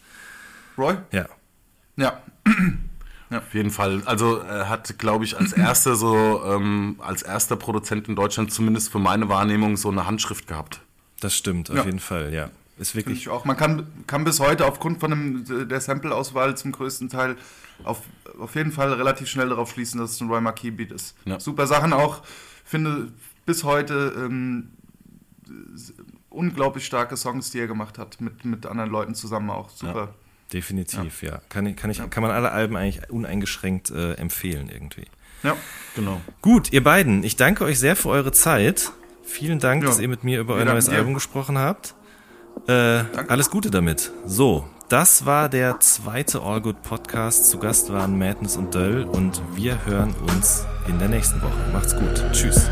Roy? 0.76 0.96
Ja. 1.10 1.26
Ja. 1.96 2.22
Auf 3.30 3.54
jeden 3.54 3.70
Fall. 3.70 4.02
Also 4.04 4.38
er 4.38 4.68
hat, 4.68 4.98
glaube 4.98 5.24
ich, 5.24 5.36
als 5.36 5.52
erster 5.52 5.96
so, 5.96 6.42
ähm, 6.46 6.96
als 6.98 7.22
erster 7.22 7.56
Produzent 7.56 8.08
in 8.08 8.14
Deutschland 8.16 8.52
zumindest 8.52 8.90
für 8.92 8.98
meine 9.00 9.28
Wahrnehmung 9.28 9.76
so 9.76 9.88
eine 9.90 10.06
Handschrift 10.06 10.46
gehabt. 10.46 10.80
Das 11.20 11.34
stimmt, 11.34 11.70
auf 11.70 11.76
Ja. 11.76 11.84
jeden 11.84 11.98
Fall, 11.98 12.32
ja. 12.32 12.50
Ist 12.78 12.94
wirklich. 12.94 13.20
ich 13.20 13.28
auch. 13.30 13.44
Man 13.46 13.56
kann, 13.56 13.86
kann 14.06 14.24
bis 14.24 14.38
heute 14.38 14.66
aufgrund 14.66 15.00
von 15.00 15.10
dem, 15.10 15.68
der 15.68 15.80
Sample-Auswahl 15.80 16.56
zum 16.58 16.72
größten 16.72 17.08
Teil 17.08 17.36
auf, 17.84 18.02
auf 18.38 18.54
jeden 18.54 18.70
Fall 18.70 18.92
relativ 18.92 19.28
schnell 19.28 19.48
darauf 19.48 19.70
schließen, 19.70 19.98
dass 19.98 20.12
es 20.12 20.20
ein 20.20 20.28
Roy 20.28 20.40
Marquis 20.42 20.76
Beat 20.76 20.92
ist. 20.92 21.16
Ja. 21.24 21.40
Super 21.40 21.66
Sachen 21.66 21.92
auch. 21.94 22.22
Finde 22.64 23.12
bis 23.46 23.64
heute 23.64 24.12
ähm, 24.18 24.70
unglaublich 26.28 26.84
starke 26.84 27.16
Songs, 27.16 27.50
die 27.50 27.60
er 27.60 27.66
gemacht 27.66 27.98
hat, 27.98 28.20
mit, 28.20 28.44
mit 28.44 28.66
anderen 28.66 28.90
Leuten 28.90 29.14
zusammen 29.14 29.50
auch. 29.50 29.70
Super. 29.70 30.14
Definitiv, 30.52 31.22
ja. 31.22 31.40
Kann, 31.48 31.66
ich, 31.66 31.76
kann, 31.76 31.90
ich, 31.90 31.98
kann 32.10 32.22
man 32.22 32.30
alle 32.30 32.52
Alben 32.52 32.76
eigentlich 32.76 33.10
uneingeschränkt 33.10 33.90
äh, 33.90 34.12
empfehlen 34.14 34.68
irgendwie. 34.72 35.06
Ja. 35.42 35.56
Genau. 35.94 36.20
Gut, 36.40 36.72
ihr 36.72 36.82
beiden, 36.84 37.24
ich 37.24 37.36
danke 37.36 37.64
euch 37.64 37.78
sehr 37.78 37.96
für 37.96 38.08
eure 38.10 38.32
Zeit. 38.32 38.92
Vielen 39.24 39.58
Dank, 39.58 39.82
Ja. 39.82 39.88
dass 39.88 39.98
ihr 39.98 40.08
mit 40.08 40.22
mir 40.24 40.40
über 40.40 40.54
Wir 40.56 40.60
euer 40.64 40.72
neues 40.72 40.86
dir. 40.86 40.96
Album 40.96 41.14
gesprochen 41.14 41.58
habt. 41.58 41.94
Äh, 42.68 42.72
alles 43.28 43.50
Gute 43.50 43.70
damit. 43.70 44.12
So, 44.24 44.68
das 44.88 45.26
war 45.26 45.48
der 45.48 45.80
zweite 45.80 46.40
All 46.42 46.60
Good 46.60 46.82
Podcast. 46.82 47.50
Zu 47.50 47.58
Gast 47.58 47.92
waren 47.92 48.16
Madness 48.18 48.56
und 48.56 48.72
Döll 48.74 49.02
und 49.02 49.42
wir 49.54 49.84
hören 49.84 50.14
uns 50.32 50.64
in 50.86 50.98
der 51.00 51.08
nächsten 51.08 51.42
Woche. 51.42 51.70
Macht's 51.72 51.94
gut. 51.96 52.24
Tschüss. 52.32 52.66